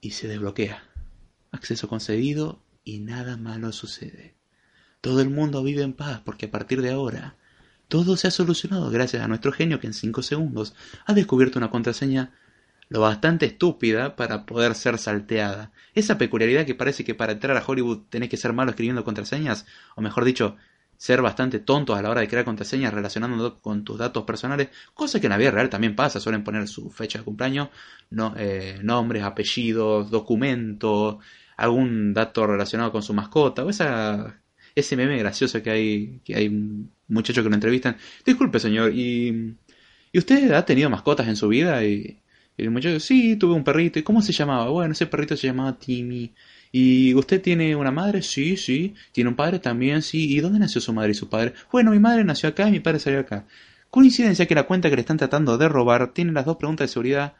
y 0.00 0.12
se 0.12 0.28
desbloquea. 0.28 0.82
Acceso 1.52 1.88
concedido, 1.88 2.62
y 2.84 3.00
nada 3.00 3.36
malo 3.36 3.72
sucede. 3.72 4.34
Todo 5.00 5.20
el 5.20 5.30
mundo 5.30 5.62
vive 5.62 5.82
en 5.82 5.92
paz, 5.92 6.20
porque 6.24 6.46
a 6.46 6.50
partir 6.50 6.82
de 6.82 6.90
ahora 6.90 7.36
todo 7.90 8.16
se 8.16 8.28
ha 8.28 8.30
solucionado 8.30 8.88
gracias 8.88 9.22
a 9.22 9.28
nuestro 9.28 9.52
genio 9.52 9.80
que 9.80 9.88
en 9.88 9.94
5 9.94 10.22
segundos 10.22 10.74
ha 11.06 11.12
descubierto 11.12 11.58
una 11.58 11.70
contraseña 11.70 12.30
lo 12.88 13.00
bastante 13.00 13.46
estúpida 13.46 14.16
para 14.16 14.46
poder 14.46 14.74
ser 14.74 14.96
salteada. 14.96 15.72
Esa 15.94 16.16
peculiaridad 16.16 16.64
que 16.64 16.74
parece 16.74 17.04
que 17.04 17.14
para 17.14 17.32
entrar 17.32 17.56
a 17.56 17.64
Hollywood 17.66 18.02
tenés 18.08 18.28
que 18.28 18.36
ser 18.36 18.52
malo 18.52 18.70
escribiendo 18.70 19.04
contraseñas, 19.04 19.66
o 19.96 20.02
mejor 20.02 20.24
dicho, 20.24 20.56
ser 20.96 21.20
bastante 21.20 21.58
tontos 21.58 21.98
a 21.98 22.02
la 22.02 22.10
hora 22.10 22.20
de 22.20 22.28
crear 22.28 22.44
contraseñas 22.44 22.94
relacionando 22.94 23.60
con 23.60 23.84
tus 23.84 23.98
datos 23.98 24.24
personales, 24.24 24.68
cosa 24.94 25.20
que 25.20 25.26
en 25.26 25.30
la 25.30 25.38
vida 25.38 25.50
real 25.50 25.68
también 25.68 25.96
pasa, 25.96 26.20
suelen 26.20 26.44
poner 26.44 26.68
su 26.68 26.90
fecha 26.90 27.18
de 27.18 27.24
cumpleaños, 27.24 27.70
eh, 28.36 28.78
nombres, 28.82 29.24
apellidos, 29.24 30.10
documentos, 30.10 31.16
algún 31.56 32.14
dato 32.14 32.46
relacionado 32.46 32.92
con 32.92 33.02
su 33.02 33.14
mascota, 33.14 33.64
o 33.64 33.70
esa 33.70 34.40
ese 34.74 34.96
meme 34.96 35.18
gracioso 35.18 35.62
que 35.62 35.70
hay, 35.70 36.20
que 36.24 36.36
hay 36.36 36.48
un 37.10 37.14
muchacho 37.14 37.42
que 37.42 37.48
lo 37.48 37.54
entrevistan. 37.54 37.96
Disculpe, 38.24 38.58
señor, 38.60 38.92
¿y, 38.94 39.56
¿y 40.12 40.18
usted 40.18 40.52
ha 40.52 40.64
tenido 40.64 40.88
mascotas 40.88 41.28
en 41.28 41.36
su 41.36 41.48
vida? 41.48 41.84
Y, 41.84 42.18
el 42.56 42.70
muchacho, 42.70 43.00
sí, 43.00 43.36
tuve 43.36 43.54
un 43.54 43.64
perrito. 43.64 43.98
¿Y 43.98 44.02
cómo 44.02 44.22
se 44.22 44.32
llamaba? 44.32 44.68
Bueno, 44.68 44.92
ese 44.92 45.06
perrito 45.06 45.36
se 45.36 45.46
llamaba 45.46 45.78
Timmy. 45.78 46.32
¿Y 46.72 47.14
usted 47.14 47.40
tiene 47.40 47.74
una 47.74 47.90
madre? 47.90 48.22
Sí, 48.22 48.56
sí. 48.56 48.94
¿Tiene 49.12 49.30
un 49.30 49.36
padre? 49.36 49.58
También, 49.58 50.02
sí. 50.02 50.32
¿Y 50.32 50.40
dónde 50.40 50.58
nació 50.58 50.80
su 50.80 50.92
madre 50.92 51.12
y 51.12 51.14
su 51.14 51.28
padre? 51.28 51.54
Bueno, 51.72 51.90
mi 51.90 51.98
madre 51.98 52.24
nació 52.24 52.50
acá 52.50 52.68
y 52.68 52.72
mi 52.72 52.80
padre 52.80 53.00
salió 53.00 53.20
acá. 53.20 53.46
Coincidencia 53.90 54.46
que 54.46 54.54
la 54.54 54.64
cuenta 54.64 54.88
que 54.90 54.96
le 54.96 55.00
están 55.00 55.16
tratando 55.16 55.58
de 55.58 55.68
robar 55.68 56.12
tiene 56.12 56.32
las 56.32 56.44
dos 56.44 56.58
preguntas 56.58 56.88
de 56.88 56.92
seguridad, 56.92 57.34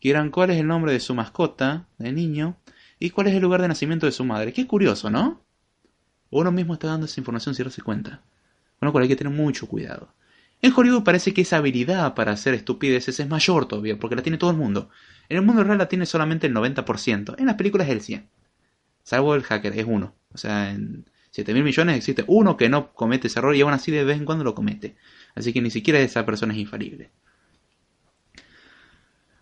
que 0.00 0.10
eran 0.10 0.30
cuál 0.30 0.50
es 0.50 0.58
el 0.58 0.66
nombre 0.66 0.92
de 0.92 1.00
su 1.00 1.14
mascota, 1.14 1.86
de 1.98 2.12
niño, 2.12 2.56
y 2.98 3.10
cuál 3.10 3.28
es 3.28 3.34
el 3.34 3.42
lugar 3.42 3.62
de 3.62 3.68
nacimiento 3.68 4.06
de 4.06 4.12
su 4.12 4.24
madre. 4.24 4.52
Qué 4.52 4.66
curioso, 4.66 5.10
¿no? 5.10 5.44
uno 6.30 6.50
mismo 6.50 6.74
está 6.74 6.88
dando 6.88 7.06
esa 7.06 7.20
información 7.20 7.54
sin 7.54 7.64
darse 7.64 7.82
cuenta. 7.82 8.20
Con 8.84 8.88
lo 8.88 8.92
cual 8.92 9.04
hay 9.04 9.08
que 9.08 9.16
tener 9.16 9.32
mucho 9.32 9.66
cuidado. 9.66 10.12
En 10.60 10.70
Hollywood 10.76 11.04
parece 11.04 11.32
que 11.32 11.40
esa 11.40 11.56
habilidad 11.56 12.14
para 12.14 12.32
hacer 12.32 12.52
estupideces 12.52 13.18
es 13.18 13.26
mayor 13.26 13.66
todavía, 13.66 13.98
porque 13.98 14.14
la 14.14 14.20
tiene 14.20 14.36
todo 14.36 14.50
el 14.50 14.58
mundo. 14.58 14.90
En 15.30 15.38
el 15.38 15.42
mundo 15.42 15.64
real 15.64 15.78
la 15.78 15.88
tiene 15.88 16.04
solamente 16.04 16.48
el 16.48 16.52
90%. 16.52 17.36
En 17.38 17.46
las 17.46 17.54
películas 17.54 17.88
es 17.88 17.94
el 17.94 18.02
100%. 18.02 18.26
Salvo 19.02 19.34
el 19.36 19.42
hacker, 19.42 19.78
es 19.78 19.86
uno. 19.88 20.14
O 20.34 20.36
sea, 20.36 20.70
en 20.70 21.06
7 21.30 21.54
mil 21.54 21.64
millones 21.64 21.96
existe 21.96 22.24
uno 22.26 22.58
que 22.58 22.68
no 22.68 22.92
comete 22.92 23.28
ese 23.28 23.38
error 23.38 23.56
y 23.56 23.62
aún 23.62 23.72
así 23.72 23.90
de 23.90 24.04
vez 24.04 24.18
en 24.18 24.26
cuando 24.26 24.44
lo 24.44 24.54
comete. 24.54 24.96
Así 25.34 25.54
que 25.54 25.62
ni 25.62 25.70
siquiera 25.70 25.98
esa 25.98 26.26
persona 26.26 26.52
es 26.52 26.58
infalible. 26.58 27.10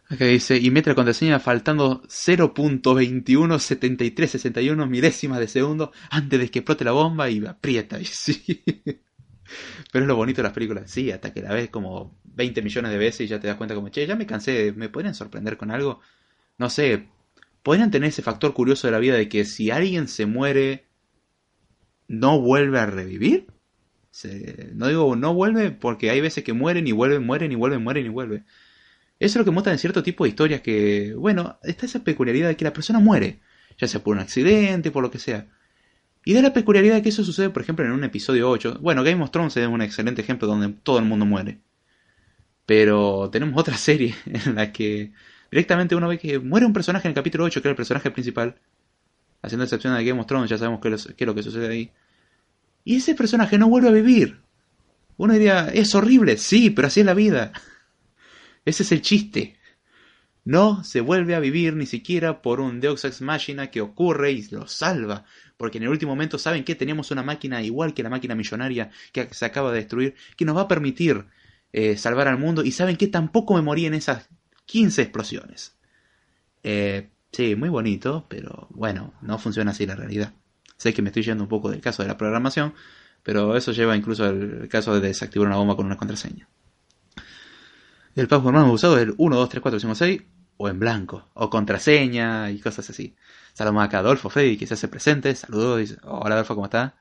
Acá 0.09 0.26
dice, 0.26 0.57
y 0.57 0.70
mete 0.70 0.90
la 0.90 0.94
contraseña 0.94 1.40
faltando 1.40 2.05
0.217361 2.05 4.88
milésimas 4.88 5.40
de 5.40 5.48
segundo 5.48 5.90
antes 6.11 6.38
de 6.38 6.48
que 6.48 6.61
explote 6.61 6.85
la 6.85 6.92
bomba 6.92 7.28
y 7.28 7.44
aprieta. 7.44 7.98
Y 7.98 8.05
sí. 8.05 8.62
Pero 9.92 10.04
es 10.04 10.08
lo 10.08 10.16
bonito 10.16 10.38
de 10.38 10.44
las 10.44 10.52
películas. 10.52 10.90
Sí, 10.90 11.10
hasta 11.10 11.32
que 11.32 11.42
la 11.42 11.52
ves 11.52 11.70
como 11.70 12.18
20 12.24 12.62
millones 12.62 12.90
de 12.92 12.98
veces 12.98 13.20
y 13.22 13.26
ya 13.28 13.40
te 13.40 13.46
das 13.46 13.56
cuenta 13.56 13.74
como, 13.74 13.88
che, 13.88 14.06
ya 14.06 14.16
me 14.16 14.26
cansé, 14.26 14.72
¿me 14.72 14.88
podrían 14.88 15.14
sorprender 15.14 15.56
con 15.56 15.70
algo? 15.70 16.00
No 16.58 16.70
sé, 16.70 17.08
podrían 17.62 17.90
tener 17.90 18.08
ese 18.10 18.22
factor 18.22 18.54
curioso 18.54 18.86
de 18.86 18.92
la 18.92 18.98
vida 18.98 19.16
de 19.16 19.28
que 19.28 19.44
si 19.44 19.70
alguien 19.70 20.08
se 20.08 20.26
muere, 20.26 20.86
no 22.08 22.40
vuelve 22.40 22.78
a 22.78 22.86
revivir. 22.86 23.46
no 24.74 24.88
digo 24.88 25.16
no 25.16 25.34
vuelve 25.34 25.70
porque 25.70 26.10
hay 26.10 26.20
veces 26.20 26.44
que 26.44 26.52
mueren 26.52 26.86
y 26.86 26.92
vuelven, 26.92 27.24
mueren 27.24 27.52
y 27.52 27.54
vuelven, 27.54 27.82
mueren 27.82 28.06
y 28.06 28.08
vuelven. 28.08 28.46
Eso 29.18 29.38
es 29.38 29.40
lo 29.40 29.44
que 29.44 29.50
muestra 29.52 29.72
en 29.72 29.78
cierto 29.78 30.02
tipo 30.02 30.24
de 30.24 30.30
historias 30.30 30.62
que, 30.62 31.14
bueno, 31.14 31.58
está 31.62 31.86
esa 31.86 32.02
peculiaridad 32.04 32.48
de 32.48 32.56
que 32.56 32.64
la 32.64 32.72
persona 32.72 32.98
muere, 32.98 33.40
ya 33.78 33.86
sea 33.86 34.02
por 34.02 34.14
un 34.16 34.20
accidente, 34.20 34.90
por 34.90 35.02
lo 35.02 35.10
que 35.10 35.18
sea. 35.20 35.48
Y 36.24 36.35
da 36.35 36.42
la 36.42 36.52
peculiaridad 36.52 36.94
de 36.94 37.02
que 37.02 37.08
eso 37.08 37.24
sucede, 37.24 37.50
por 37.50 37.62
ejemplo, 37.62 37.85
en 37.85 37.92
un 37.92 38.04
episodio 38.04 38.48
8. 38.48 38.78
Bueno, 38.80 39.02
Game 39.02 39.22
of 39.22 39.30
Thrones 39.30 39.56
es 39.56 39.66
un 39.66 39.82
excelente 39.82 40.22
ejemplo 40.22 40.46
donde 40.46 40.68
todo 40.68 40.98
el 40.98 41.04
mundo 41.04 41.26
muere. 41.26 41.61
Pero 42.64 43.28
tenemos 43.30 43.58
otra 43.61 43.76
serie 43.76 44.14
en 44.26 44.54
la 44.54 44.72
que 44.72 45.12
directamente 45.50 45.96
uno 45.96 46.08
ve 46.08 46.18
que 46.18 46.38
muere 46.38 46.66
un 46.66 46.72
personaje 46.72 47.08
en 47.08 47.11
el 47.11 47.16
capítulo 47.16 47.44
8, 47.44 47.61
que 47.61 47.68
era 47.68 47.72
el 47.72 47.76
personaje 47.76 48.11
principal. 48.11 48.56
Haciendo 49.42 49.64
excepción 49.64 49.96
de 49.96 50.04
Game 50.04 50.20
of 50.20 50.26
Thrones, 50.26 50.48
ya 50.48 50.58
sabemos 50.58 50.80
qué 50.80 50.88
es 50.88 51.26
lo 51.26 51.35
que 51.35 51.42
sucede 51.42 51.68
ahí. 51.68 51.90
Y 52.85 52.96
ese 52.96 53.14
personaje 53.16 53.58
no 53.58 53.68
vuelve 53.68 53.88
a 53.88 53.92
vivir. 53.92 54.40
Uno 55.16 55.35
diría, 55.35 55.68
es 55.68 55.94
horrible, 55.94 56.37
sí, 56.37 56.70
pero 56.70 56.88
así 56.88 57.00
es 57.00 57.06
la 57.06 57.14
vida. 57.14 57.52
Ese 58.64 58.85
es 58.85 58.92
el 58.92 59.02
chiste. 59.02 59.56
No 60.44 60.82
se 60.82 61.00
vuelve 61.00 61.35
a 61.35 61.40
vivir 61.40 61.74
ni 61.74 61.87
siquiera 61.87 62.42
por 62.42 62.61
un 62.61 62.80
Deus 62.80 63.04
Ex 63.04 63.20
Machina 63.20 63.70
que 63.70 63.80
ocurre 63.80 64.32
y 64.32 64.48
lo 64.48 64.66
salva. 64.66 65.24
Porque 65.62 65.79
en 65.79 65.85
el 65.85 65.90
último 65.90 66.11
momento 66.11 66.38
saben 66.38 66.64
que 66.64 66.75
tenemos 66.75 67.12
una 67.12 67.22
máquina 67.22 67.62
igual 67.62 67.94
que 67.94 68.03
la 68.03 68.11
máquina 68.11 68.35
millonaria 68.35 68.90
que 69.12 69.33
se 69.33 69.44
acaba 69.44 69.70
de 69.70 69.79
destruir, 69.79 70.16
que 70.37 70.44
nos 70.44 70.57
va 70.57 70.62
a 70.62 70.66
permitir 70.66 71.25
eh, 71.72 71.96
salvar 71.96 72.27
al 72.27 72.37
mundo. 72.37 72.64
Y 72.64 72.72
saben 72.72 72.96
que 72.96 73.07
tampoco 73.07 73.55
me 73.55 73.62
morí 73.62 73.87
en 73.87 73.94
esas 73.94 74.29
15 74.66 75.03
explosiones. 75.03 75.77
Eh, 76.64 77.11
sí, 77.31 77.55
muy 77.55 77.68
bonito, 77.68 78.27
pero 78.29 78.66
bueno, 78.70 79.14
no 79.22 79.38
funciona 79.38 79.70
así 79.70 79.87
la 79.87 79.94
realidad. 79.94 80.33
Sé 80.79 80.92
que 80.92 81.01
me 81.01 81.11
estoy 81.11 81.22
yendo 81.22 81.44
un 81.44 81.48
poco 81.48 81.70
del 81.70 81.81
caso 81.81 82.03
de 82.03 82.09
la 82.09 82.16
programación, 82.16 82.75
pero 83.22 83.57
eso 83.57 83.70
lleva 83.70 83.96
incluso 83.96 84.25
al 84.25 84.66
caso 84.68 84.98
de 84.98 85.07
desactivar 85.07 85.46
una 85.46 85.59
bomba 85.59 85.77
con 85.77 85.87
una 85.87 85.96
contraseña. 85.96 86.48
El 88.16 88.27
password 88.27 88.53
más 88.53 88.68
usado 88.68 88.96
es 88.96 89.05
el 89.05 89.14
1, 89.16 89.37
2, 89.37 89.48
3, 89.48 89.62
4, 89.62 89.79
5, 89.79 89.94
6 89.94 90.22
o 90.62 90.68
en 90.68 90.79
blanco, 90.79 91.29
o 91.35 91.51
contraseña 91.51 92.48
y 92.53 92.61
cosas 92.61 92.88
así. 92.88 93.16
Saludos 93.53 93.83
acá 93.83 93.96
a 93.96 94.01
Adolfo 94.01 94.31
Freddy 94.31 94.57
que 94.57 94.68
se 94.68 94.75
hace 94.75 94.87
presente. 94.87 95.35
Saludos, 95.35 95.81
dice, 95.81 95.96
hola 96.05 96.37
Adolfo, 96.37 96.55
¿cómo 96.55 96.66
está? 96.66 96.94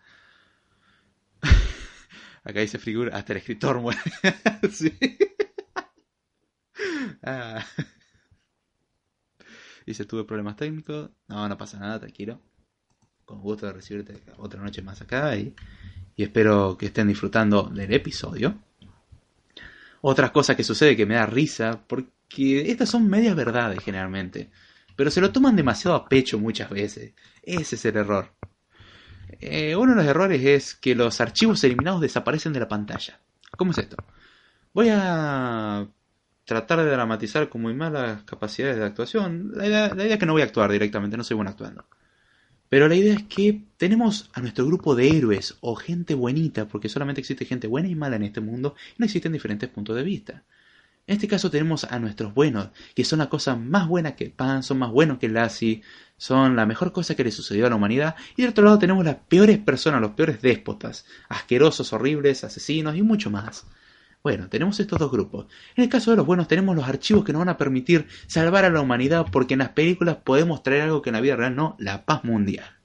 acá 2.43 2.60
dice 2.60 2.80
figura, 2.80 3.15
hasta 3.15 3.34
el 3.34 3.38
escritor 3.38 3.80
muere. 3.80 4.00
sí. 4.71 4.91
ah. 7.24 7.63
Dice, 9.86 10.06
tuve 10.06 10.24
problemas 10.24 10.56
técnicos. 10.56 11.12
No, 11.28 11.47
no 11.47 11.56
pasa 11.56 11.78
nada, 11.78 12.00
tranquilo. 12.00 12.41
Con 13.26 13.41
gusto 13.41 13.67
de 13.67 13.74
recibirte 13.74 14.24
otra 14.38 14.60
noche 14.60 14.82
más 14.82 15.02
acá 15.02 15.36
y, 15.36 15.54
y 16.15 16.24
espero 16.24 16.80
que 16.80 16.88
estén 16.88 17.08
disfrutando 17.08 17.69
del 17.69 17.93
episodio. 17.93 18.58
Otra 20.02 20.34
cosa 20.34 20.56
que 20.56 20.63
sucede 20.63 20.97
que 20.97 21.06
me 21.06 21.13
da 21.13 21.28
risa, 21.28 21.80
porque 21.86 22.10
estas 22.38 22.89
son 22.89 23.10
medias 23.10 23.36
verdades 23.36 23.80
generalmente, 23.84 24.50
pero 24.96 25.12
se 25.12 25.22
lo 25.22 25.32
toman 25.32 25.56
demasiado 25.56 25.96
a 25.96 26.08
pecho 26.08 26.39
muchas 26.39 26.70
veces. 26.70 27.13
Ese 27.44 27.76
es 27.76 27.86
el 27.86 27.98
error. 27.98 28.34
Eh, 29.39 29.76
uno 29.76 29.91
de 29.91 29.98
los 29.98 30.06
errores 30.06 30.44
es 30.44 30.76
que 30.76 30.96
los 30.96 31.22
archivos 31.22 31.63
eliminados 31.63 32.02
desaparecen 32.02 32.54
de 32.54 32.60
la 32.60 32.67
pantalla. 32.67 33.20
¿Cómo 33.58 33.72
es 33.72 33.78
esto? 33.80 33.98
Voy 34.74 34.89
a 34.91 35.88
tratar 36.46 36.80
de 36.80 36.91
dramatizar 36.91 37.50
con 37.50 37.62
muy 37.62 37.74
malas 37.74 38.24
capacidades 38.24 38.78
de 38.78 38.86
actuación. 38.86 39.52
La 39.56 39.67
idea, 39.67 39.94
la 39.94 40.04
idea 40.04 40.13
es 40.13 40.20
que 40.20 40.26
no 40.26 40.34
voy 40.34 40.41
a 40.41 40.46
actuar 40.46 40.72
directamente, 40.72 41.17
no 41.17 41.24
soy 41.24 41.36
bueno 41.36 41.52
actuando. 41.52 41.86
Pero 42.70 42.88
la 42.88 42.96
idea 42.96 43.13
es 43.13 43.24
que 43.24 43.63
tenemos 43.78 44.30
a 44.34 44.39
nuestro 44.39 44.65
grupo 44.65 44.96
de 44.96 45.10
héroes 45.10 45.58
o 45.60 45.76
gente 45.76 46.13
buenita, 46.13 46.67
porque 46.67 46.88
solamente 46.88 47.20
existe 47.20 47.44
gente 47.46 47.67
buena 47.67 47.89
y 47.89 47.96
mala 47.96 48.15
en 48.15 48.24
este 48.24 48.39
mundo 48.39 48.76
y 48.91 48.96
no 49.00 49.06
existen 49.06 49.34
diferentes 49.34 49.70
puntos 49.70 49.96
de 49.96 50.04
vista. 50.04 50.44
En 51.12 51.15
este 51.15 51.28
caso 51.28 51.52
tenemos 51.52 51.84
a 51.84 52.00
nuestros 52.00 52.34
buenos, 52.34 52.69
que 52.95 53.04
son 53.04 53.19
la 53.19 53.28
cosa 53.28 53.58
más 53.58 53.86
buena 53.86 54.15
que 54.15 54.30
Pan, 54.30 54.63
son 54.63 54.80
más 54.80 54.91
buenos 54.91 55.19
que 55.19 55.28
Lassie, 55.28 55.82
son 56.15 56.56
la 56.56 56.65
mejor 56.65 56.93
cosa 56.93 57.15
que 57.15 57.26
le 57.26 57.34
sucedió 57.34 57.67
a 57.67 57.69
la 57.69 57.76
humanidad. 57.76 58.15
Y 58.38 58.43
del 58.43 58.52
otro 58.52 58.63
lado 58.63 58.80
tenemos 58.80 59.04
las 59.04 59.17
peores 59.28 59.58
personas, 59.60 60.00
los 60.00 60.12
peores 60.12 60.41
déspotas, 60.41 61.06
asquerosos, 61.28 61.91
horribles, 61.91 62.45
asesinos 62.45 62.95
y 62.95 63.02
mucho 63.02 63.30
más. 63.30 63.65
Bueno, 64.24 64.47
tenemos 64.47 64.80
estos 64.80 65.00
dos 65.00 65.12
grupos. 65.12 65.47
En 65.76 65.84
el 65.84 65.89
caso 65.89 66.12
de 66.12 66.15
los 66.15 66.26
buenos 66.26 66.47
tenemos 66.47 66.78
los 66.78 66.88
archivos 66.88 67.26
que 67.26 67.34
nos 67.34 67.41
van 67.41 67.50
a 67.50 67.58
permitir 67.58 68.08
salvar 68.28 68.63
a 68.63 68.69
la 68.69 68.80
humanidad 68.80 69.26
porque 69.34 69.56
en 69.56 69.60
las 69.60 69.71
películas 69.71 70.15
podemos 70.24 70.63
traer 70.63 70.84
algo 70.84 71.02
que 71.02 71.10
en 71.10 71.15
la 71.15 71.21
vida 71.21 71.36
real 71.36 71.58
no, 71.58 71.76
la 71.78 72.06
paz 72.06 72.24
mundial. 72.24 72.78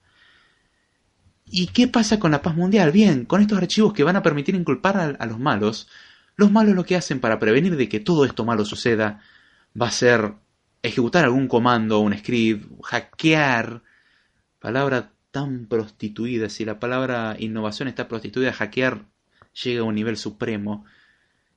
¿Y 1.48 1.68
qué 1.68 1.86
pasa 1.86 2.18
con 2.18 2.32
la 2.32 2.42
paz 2.42 2.56
mundial? 2.56 2.90
Bien, 2.90 3.24
con 3.24 3.40
estos 3.40 3.58
archivos 3.58 3.92
que 3.92 4.02
van 4.02 4.16
a 4.16 4.22
permitir 4.22 4.56
inculpar 4.56 5.16
a, 5.18 5.26
los 5.26 5.38
malos, 5.38 5.88
los 6.36 6.50
malos 6.50 6.74
lo 6.74 6.84
que 6.84 6.96
hacen 6.96 7.20
para 7.20 7.38
prevenir 7.38 7.76
de 7.76 7.88
que 7.88 8.00
todo 8.00 8.24
esto 8.24 8.44
malo 8.44 8.64
suceda 8.64 9.20
va 9.80 9.88
a 9.88 9.90
ser 9.90 10.34
ejecutar 10.82 11.24
algún 11.24 11.48
comando, 11.48 12.00
un 12.00 12.16
script, 12.16 12.70
hackear, 12.84 13.82
palabra 14.60 15.12
tan 15.30 15.66
prostituida, 15.66 16.48
si 16.48 16.64
la 16.64 16.78
palabra 16.78 17.36
innovación 17.38 17.88
está 17.88 18.08
prostituida, 18.08 18.52
hackear 18.52 19.04
llega 19.64 19.80
a 19.80 19.84
un 19.84 19.94
nivel 19.94 20.16
supremo, 20.16 20.84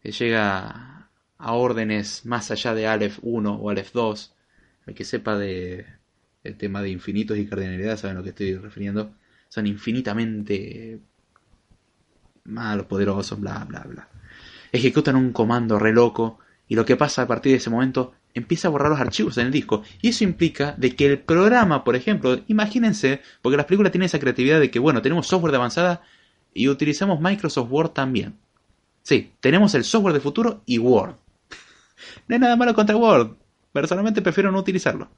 llega 0.04 1.10
a 1.38 1.54
órdenes 1.54 2.26
más 2.26 2.52
allá 2.52 2.74
de 2.74 2.88
Aleph 2.88 3.20
1 3.22 3.54
o 3.54 3.70
Aleph 3.70 3.92
2. 3.94 4.36
El 4.88 4.96
que 4.96 5.06
sepa 5.06 5.38
de 5.38 5.86
el 6.44 6.58
tema 6.58 6.82
de 6.82 6.90
infinitos 6.90 7.38
y 7.38 7.46
cardinalidad 7.46 7.98
saben 7.98 8.18
a 8.18 8.20
lo 8.20 8.24
que 8.24 8.30
estoy 8.30 8.56
refiriendo. 8.56 9.16
Son 9.50 9.68
infinitamente 9.68 11.00
malos, 12.46 12.86
poderosos, 12.86 13.40
bla, 13.40 13.66
bla, 13.66 13.82
bla. 13.82 14.10
Ejecutan 14.72 15.16
un 15.16 15.32
comando 15.32 15.80
re 15.80 15.94
loco 15.94 16.40
y 16.68 16.76
lo 16.76 16.86
que 16.86 16.96
pasa 16.96 17.24
a 17.24 17.28
partir 17.28 17.52
de 17.52 17.58
ese 17.58 17.70
momento 17.70 18.14
empieza 18.34 18.68
a 18.68 18.72
borrar 18.72 18.90
los 18.90 19.00
archivos 19.00 19.38
en 19.38 19.48
el 19.48 19.52
disco. 19.52 19.84
Y 20.02 20.10
eso 20.10 20.24
implica 20.24 20.76
de 20.78 20.96
que 20.96 21.06
el 21.08 21.20
programa, 21.20 21.84
por 21.84 21.96
ejemplo, 21.96 22.40
imagínense, 22.48 23.22
porque 23.42 23.58
las 23.58 23.66
películas 23.66 23.92
tienen 23.92 24.06
esa 24.06 24.20
creatividad 24.20 24.60
de 24.60 24.70
que, 24.70 24.80
bueno, 24.80 25.02
tenemos 25.02 25.28
software 25.28 25.52
de 25.52 25.58
avanzada 25.58 26.02
y 26.54 26.68
utilizamos 26.68 27.20
Microsoft 27.20 27.72
Word 27.72 27.90
también. 27.90 28.36
Sí, 29.04 29.32
tenemos 29.40 29.74
el 29.76 29.84
software 29.84 30.14
de 30.14 30.20
futuro 30.20 30.62
y 30.66 30.78
Word. 30.78 31.16
no 32.28 32.36
hay 32.36 32.40
nada 32.40 32.56
malo 32.56 32.74
contra 32.74 32.96
Word. 32.96 33.36
Personalmente 33.72 34.22
prefiero 34.22 34.52
no 34.52 34.60
utilizarlo. 34.60 35.10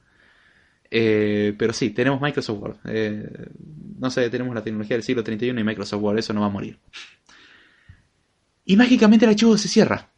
Eh, 0.89 1.55
pero 1.57 1.71
sí, 1.71 1.91
tenemos 1.91 2.21
Microsoft 2.21 2.61
Word. 2.61 2.77
Eh, 2.85 3.47
no 3.97 4.09
sé, 4.09 4.29
tenemos 4.29 4.53
la 4.53 4.63
tecnología 4.63 4.95
del 4.95 5.03
siglo 5.03 5.23
31 5.23 5.59
y 5.59 5.63
Microsoft 5.63 6.01
Word, 6.01 6.19
eso 6.19 6.33
no 6.33 6.41
va 6.41 6.47
a 6.47 6.49
morir. 6.49 6.79
Y 8.71 8.77
mágicamente 8.77 9.25
el 9.25 9.31
archivo 9.31 9.57
se 9.57 9.67
cierra. 9.67 10.11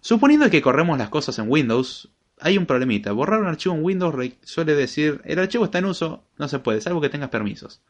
Suponiendo 0.00 0.50
que 0.50 0.60
corremos 0.60 0.98
las 0.98 1.10
cosas 1.10 1.38
en 1.38 1.48
Windows, 1.48 2.10
hay 2.40 2.58
un 2.58 2.66
problemita. 2.66 3.12
Borrar 3.12 3.40
un 3.40 3.46
archivo 3.46 3.76
en 3.76 3.84
Windows 3.84 4.32
suele 4.42 4.74
decir, 4.74 5.20
el 5.24 5.38
archivo 5.38 5.66
está 5.66 5.78
en 5.78 5.84
uso, 5.84 6.24
no 6.38 6.48
se 6.48 6.58
puede, 6.58 6.80
salvo 6.80 7.00
que 7.00 7.08
tengas 7.08 7.28
permisos. 7.28 7.80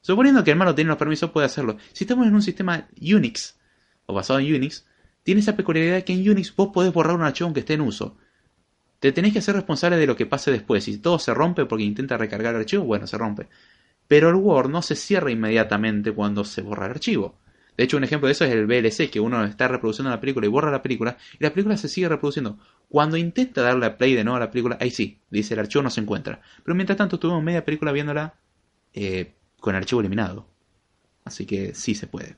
Suponiendo 0.00 0.44
que 0.44 0.52
el 0.52 0.56
malo 0.56 0.76
tiene 0.76 0.90
los 0.90 0.96
permisos, 0.96 1.32
puede 1.32 1.46
hacerlo. 1.46 1.76
Si 1.92 2.04
estamos 2.04 2.28
en 2.28 2.36
un 2.36 2.42
sistema 2.42 2.86
Unix, 3.02 3.56
o 4.06 4.14
basado 4.14 4.38
en 4.38 4.54
Unix, 4.54 4.86
tiene 5.24 5.40
esa 5.40 5.56
peculiaridad 5.56 6.04
que 6.04 6.12
en 6.12 6.30
Unix 6.30 6.54
vos 6.54 6.70
podés 6.72 6.92
borrar 6.92 7.16
un 7.16 7.22
archivo 7.22 7.52
que 7.52 7.60
esté 7.60 7.74
en 7.74 7.80
uso. 7.80 8.16
Te 9.00 9.10
tenés 9.10 9.32
que 9.32 9.40
hacer 9.40 9.56
responsable 9.56 9.96
de 9.96 10.06
lo 10.06 10.14
que 10.14 10.26
pase 10.26 10.52
después. 10.52 10.84
Si 10.84 10.98
todo 10.98 11.18
se 11.18 11.34
rompe 11.34 11.66
porque 11.66 11.82
intenta 11.82 12.16
recargar 12.16 12.54
el 12.54 12.60
archivo, 12.60 12.84
bueno, 12.84 13.08
se 13.08 13.18
rompe. 13.18 13.48
Pero 14.06 14.28
el 14.28 14.36
Word 14.36 14.70
no 14.70 14.82
se 14.82 14.94
cierra 14.94 15.32
inmediatamente 15.32 16.12
cuando 16.12 16.44
se 16.44 16.62
borra 16.62 16.86
el 16.86 16.92
archivo. 16.92 17.40
De 17.76 17.84
hecho, 17.84 17.96
un 17.96 18.04
ejemplo 18.04 18.26
de 18.26 18.32
eso 18.32 18.44
es 18.44 18.52
el 18.52 18.66
VLC, 18.66 19.10
que 19.10 19.20
uno 19.20 19.44
está 19.44 19.68
reproduciendo 19.68 20.10
la 20.10 20.20
película 20.20 20.46
y 20.46 20.48
borra 20.48 20.70
la 20.70 20.82
película, 20.82 21.16
y 21.38 21.44
la 21.44 21.50
película 21.50 21.76
se 21.76 21.88
sigue 21.88 22.08
reproduciendo. 22.08 22.58
Cuando 22.88 23.16
intenta 23.16 23.62
darle 23.62 23.86
a 23.86 23.98
play 23.98 24.14
de 24.14 24.24
nuevo 24.24 24.36
a 24.36 24.40
la 24.40 24.50
película, 24.50 24.78
ahí 24.80 24.90
sí, 24.90 25.20
dice 25.30 25.54
el 25.54 25.60
archivo 25.60 25.82
no 25.82 25.90
se 25.90 26.00
encuentra. 26.00 26.40
Pero 26.64 26.74
mientras 26.74 26.96
tanto, 26.96 27.18
tuvimos 27.18 27.42
media 27.42 27.64
película 27.64 27.92
viéndola 27.92 28.34
eh, 28.94 29.34
con 29.60 29.74
el 29.74 29.82
archivo 29.82 30.00
eliminado. 30.00 30.48
Así 31.24 31.44
que 31.44 31.74
sí 31.74 31.94
se 31.94 32.06
puede. 32.06 32.36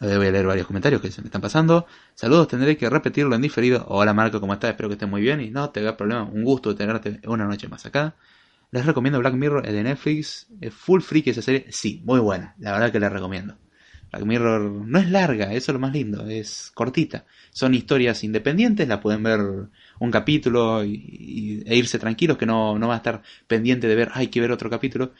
Voy 0.00 0.26
a 0.26 0.30
leer 0.30 0.46
varios 0.46 0.66
comentarios 0.66 1.02
que 1.02 1.10
se 1.10 1.20
me 1.20 1.26
están 1.26 1.42
pasando. 1.42 1.86
Saludos, 2.14 2.48
tendré 2.48 2.78
que 2.78 2.88
repetirlo 2.88 3.34
en 3.34 3.42
diferido. 3.42 3.84
Hola 3.88 4.14
Marco, 4.14 4.40
¿cómo 4.40 4.54
estás? 4.54 4.70
Espero 4.70 4.88
que 4.88 4.94
estés 4.94 5.08
muy 5.08 5.20
bien 5.20 5.42
y 5.42 5.50
no 5.50 5.70
te 5.70 5.80
hagas 5.80 5.94
problema. 5.94 6.24
Un 6.24 6.42
gusto 6.42 6.74
tenerte 6.74 7.20
una 7.26 7.44
noche 7.44 7.68
más 7.68 7.84
acá. 7.84 8.16
Les 8.70 8.86
recomiendo 8.86 9.18
Black 9.18 9.34
Mirror 9.34 9.62
de 9.62 9.82
Netflix. 9.82 10.48
Es 10.60 10.72
full 10.72 11.02
freak 11.02 11.26
esa 11.26 11.42
serie. 11.42 11.66
Sí, 11.70 12.00
muy 12.04 12.18
buena. 12.18 12.54
La 12.58 12.72
verdad 12.72 12.90
que 12.90 12.98
les 12.98 13.12
recomiendo. 13.12 13.58
Black 14.10 14.24
Mirror 14.24 14.62
no 14.62 14.98
es 14.98 15.08
larga, 15.08 15.52
eso 15.52 15.70
es 15.70 15.74
lo 15.74 15.78
más 15.78 15.92
lindo. 15.92 16.26
Es 16.26 16.70
cortita. 16.74 17.24
Son 17.52 17.74
historias 17.74 18.24
independientes, 18.24 18.88
la 18.88 19.00
pueden 19.00 19.22
ver 19.22 19.40
un 19.98 20.10
capítulo 20.10 20.84
y, 20.84 21.62
e 21.66 21.76
irse 21.76 21.98
tranquilos 21.98 22.36
que 22.36 22.46
no, 22.46 22.78
no 22.78 22.88
va 22.88 22.94
a 22.94 22.98
estar 22.98 23.22
pendiente 23.46 23.86
de 23.86 23.94
ver, 23.94 24.10
hay 24.14 24.28
que 24.28 24.40
ver 24.40 24.52
otro 24.52 24.70
capítulo. 24.70 25.12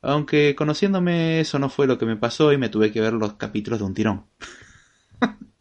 Aunque 0.00 0.54
conociéndome 0.56 1.40
eso 1.40 1.58
no 1.58 1.68
fue 1.68 1.86
lo 1.86 1.98
que 1.98 2.06
me 2.06 2.16
pasó 2.16 2.52
y 2.52 2.58
me 2.58 2.68
tuve 2.68 2.90
que 2.90 3.00
ver 3.00 3.12
los 3.12 3.34
capítulos 3.34 3.78
de 3.78 3.84
un 3.84 3.94
tirón. 3.94 4.26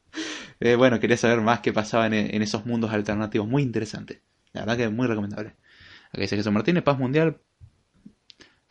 Eh, 0.64 0.76
bueno, 0.76 1.00
quería 1.00 1.18
saber 1.18 1.42
más 1.42 1.62
qué 1.62 1.74
pasaba 1.74 2.06
en, 2.06 2.14
esos 2.40 2.68
mundos 2.68 2.92
alternativos. 2.92 3.48
Muy 3.48 3.64
interesante. 3.64 4.22
La 4.54 4.62
verdad 4.62 4.78
que 4.78 4.84
es 4.84 4.92
muy 4.92 5.08
recomendable. 5.08 5.56
Aquí 6.12 6.22
dice 6.22 6.36
Jesús 6.36 6.52
Martínez, 6.52 6.84
paz 6.84 7.00
mundial 7.00 7.40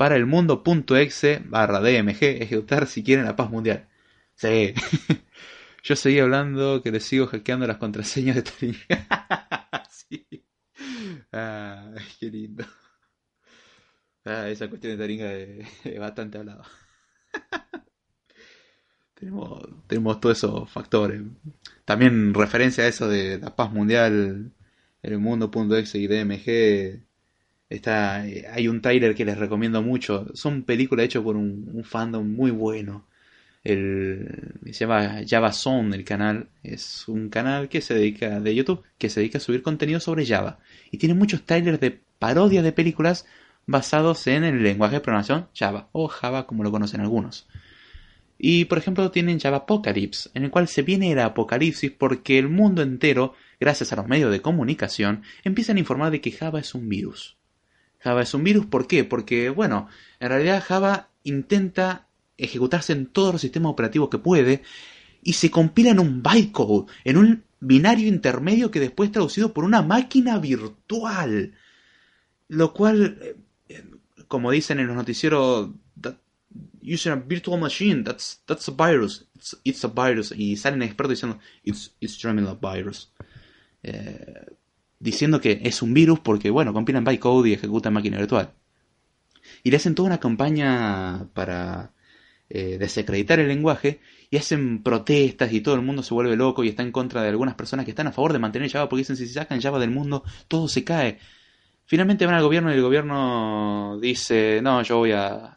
para 0.00 0.16
el 0.16 0.24
mundo.exe 0.24 1.42
barra 1.44 1.78
DMG, 1.80 2.22
ejecutar 2.40 2.86
si 2.86 3.04
quieren 3.04 3.26
la 3.26 3.36
paz 3.36 3.50
mundial. 3.50 3.86
Sí. 4.34 4.72
Yo 5.84 5.94
seguí 5.94 6.18
hablando 6.20 6.82
que 6.82 6.90
le 6.90 7.00
sigo 7.00 7.26
hackeando 7.26 7.66
las 7.66 7.76
contraseñas 7.76 8.36
de 8.36 8.42
Taringa. 8.42 9.84
sí. 9.90 10.26
Ah, 11.30 11.92
qué 12.18 12.30
lindo. 12.30 12.64
Ah, 14.24 14.48
esa 14.48 14.70
cuestión 14.70 14.96
de 14.96 15.04
Taringa 15.04 15.34
es, 15.34 16.00
bastante 16.00 16.38
hablado. 16.38 16.62
tenemos, 19.12 19.62
tenemos 19.86 20.18
todos 20.18 20.38
esos 20.38 20.70
factores. 20.70 21.20
También 21.84 22.32
referencia 22.32 22.84
a 22.84 22.88
eso 22.88 23.06
de 23.06 23.38
la 23.38 23.54
paz 23.54 23.70
mundial, 23.70 24.50
el 25.02 25.18
mundo.exe 25.18 25.98
y 25.98 26.06
DMG. 26.06 27.09
Eh, 27.70 28.46
hay 28.52 28.66
un 28.66 28.82
trailer 28.82 29.14
que 29.14 29.24
les 29.24 29.38
recomiendo 29.38 29.80
mucho. 29.80 30.26
Son 30.34 30.64
películas 30.64 31.06
hechas 31.06 31.22
por 31.22 31.36
un, 31.36 31.82
fandom 31.84 32.28
muy 32.28 32.50
bueno. 32.50 33.06
El, 33.62 34.54
se 34.64 34.72
llama 34.72 35.20
Java 35.26 35.52
Zone 35.52 35.96
el 35.96 36.04
canal. 36.04 36.48
Es 36.64 37.06
un 37.08 37.28
canal 37.28 37.68
que 37.68 37.80
se 37.80 37.94
dedica 37.94 38.40
de 38.40 38.54
YouTube 38.54 38.82
que 38.98 39.08
se 39.08 39.20
dedica 39.20 39.38
a 39.38 39.40
subir 39.40 39.62
contenido 39.62 40.00
sobre 40.00 40.26
Java. 40.26 40.58
Y 40.90 40.98
tiene 40.98 41.14
muchos 41.14 41.44
trailers 41.44 41.80
de 41.80 42.00
parodia 42.18 42.62
de 42.62 42.72
películas 42.72 43.26
basados 43.66 44.26
en 44.26 44.42
el 44.44 44.62
lenguaje 44.62 44.96
de 44.96 45.00
programación 45.00 45.48
Java 45.54 45.88
o 45.92 46.08
Java 46.08 46.46
como 46.46 46.64
lo 46.64 46.72
conocen 46.72 47.00
algunos. 47.00 47.46
Y 48.36 48.64
por 48.64 48.78
ejemplo 48.78 49.10
tienen 49.10 49.38
Java 49.38 49.58
Apocalypse, 49.58 50.30
en 50.34 50.44
el 50.44 50.50
cual 50.50 50.66
se 50.66 50.82
viene 50.82 51.12
el 51.12 51.18
apocalipsis 51.20 51.90
porque 51.90 52.38
el 52.38 52.48
mundo 52.48 52.82
entero, 52.82 53.34
gracias 53.60 53.92
a 53.92 53.96
los 53.96 54.08
medios 54.08 54.32
de 54.32 54.40
comunicación, 54.40 55.22
empiezan 55.44 55.76
a 55.76 55.80
informar 55.80 56.10
de 56.10 56.22
que 56.22 56.32
Java 56.32 56.58
es 56.58 56.74
un 56.74 56.88
virus. 56.88 57.39
Java 58.00 58.22
es 58.22 58.34
un 58.34 58.44
virus, 58.44 58.66
¿por 58.66 58.86
qué? 58.86 59.04
Porque, 59.04 59.50
bueno, 59.50 59.88
en 60.18 60.28
realidad 60.28 60.64
Java 60.66 61.08
intenta 61.22 62.08
ejecutarse 62.38 62.92
en 62.92 63.06
todos 63.06 63.32
los 63.32 63.40
sistemas 63.40 63.72
operativos 63.72 64.08
que 64.08 64.18
puede 64.18 64.62
y 65.22 65.34
se 65.34 65.50
compila 65.50 65.90
en 65.90 66.00
un 66.00 66.22
bytecode, 66.22 66.90
en 67.04 67.16
un 67.18 67.44
binario 67.60 68.08
intermedio 68.08 68.70
que 68.70 68.80
después 68.80 69.08
es 69.08 69.12
traducido 69.12 69.52
por 69.52 69.64
una 69.64 69.82
máquina 69.82 70.38
virtual. 70.38 71.54
Lo 72.48 72.72
cual, 72.72 73.36
eh, 73.68 73.84
como 74.26 74.50
dicen 74.50 74.80
en 74.80 74.86
los 74.86 74.96
noticieros, 74.96 75.70
using 76.82 77.12
a 77.12 77.16
virtual 77.16 77.60
machine, 77.60 78.02
that's, 78.02 78.42
that's 78.46 78.68
a 78.68 78.72
virus, 78.72 79.26
it's, 79.64 79.84
a 79.84 79.88
virus. 79.88 80.32
Y 80.32 80.56
salen 80.56 80.82
expertos 80.82 81.10
diciendo, 81.10 81.38
it's, 81.62 81.94
it's 82.00 82.24
a 82.24 82.54
virus. 82.54 83.12
Eh, 83.82 84.46
diciendo 85.00 85.40
que 85.40 85.60
es 85.64 85.82
un 85.82 85.92
virus 85.94 86.20
porque, 86.20 86.50
bueno, 86.50 86.72
compilan 86.72 87.04
bytecode 87.04 87.48
y 87.48 87.52
ejecutan 87.54 87.92
máquina 87.92 88.18
virtual. 88.18 88.52
Y 89.64 89.70
le 89.70 89.76
hacen 89.78 89.94
toda 89.94 90.08
una 90.08 90.20
campaña 90.20 91.28
para 91.34 91.92
eh, 92.48 92.76
desacreditar 92.78 93.40
el 93.40 93.48
lenguaje 93.48 94.00
y 94.30 94.36
hacen 94.36 94.82
protestas 94.82 95.52
y 95.52 95.60
todo 95.60 95.74
el 95.74 95.82
mundo 95.82 96.02
se 96.02 96.14
vuelve 96.14 96.36
loco 96.36 96.62
y 96.62 96.68
está 96.68 96.82
en 96.82 96.92
contra 96.92 97.22
de 97.22 97.28
algunas 97.30 97.54
personas 97.54 97.84
que 97.84 97.90
están 97.90 98.06
a 98.06 98.12
favor 98.12 98.32
de 98.32 98.38
mantener 98.38 98.70
Java 98.70 98.88
porque 98.88 99.00
dicen 99.00 99.16
si 99.16 99.26
se 99.26 99.34
sacan 99.34 99.60
Java 99.60 99.78
del 99.78 99.90
mundo 99.90 100.22
todo 100.48 100.68
se 100.68 100.84
cae. 100.84 101.18
Finalmente 101.86 102.26
van 102.26 102.36
al 102.36 102.42
gobierno 102.42 102.70
y 102.70 102.74
el 102.74 102.82
gobierno 102.82 103.98
dice, 104.00 104.60
no, 104.62 104.82
yo 104.82 104.98
voy 104.98 105.12
a, 105.12 105.56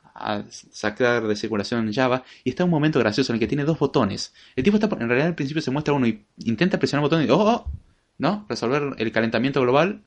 sacar 0.72 1.28
de 1.28 1.36
circulación 1.36 1.92
Java 1.92 2.24
y 2.44 2.52
está 2.52 2.64
un 2.64 2.70
momento 2.70 3.00
gracioso 3.00 3.32
en 3.32 3.36
el 3.36 3.40
que 3.40 3.48
tiene 3.48 3.66
dos 3.66 3.78
botones. 3.80 4.34
El 4.56 4.64
tipo 4.64 4.78
está, 4.78 4.88
en 4.88 5.10
realidad 5.10 5.28
al 5.28 5.36
principio 5.36 5.62
se 5.62 5.72
muestra 5.72 5.94
uno 5.94 6.08
y 6.08 6.26
intenta 6.46 6.80
presionar 6.80 7.04
el 7.04 7.10
botón 7.10 7.26
y 7.26 7.30
oh, 7.30 7.40
oh 7.40 7.72
¿no? 8.18 8.46
Resolver 8.50 8.96
el 8.98 9.12
calentamiento 9.12 9.62
global. 9.62 10.04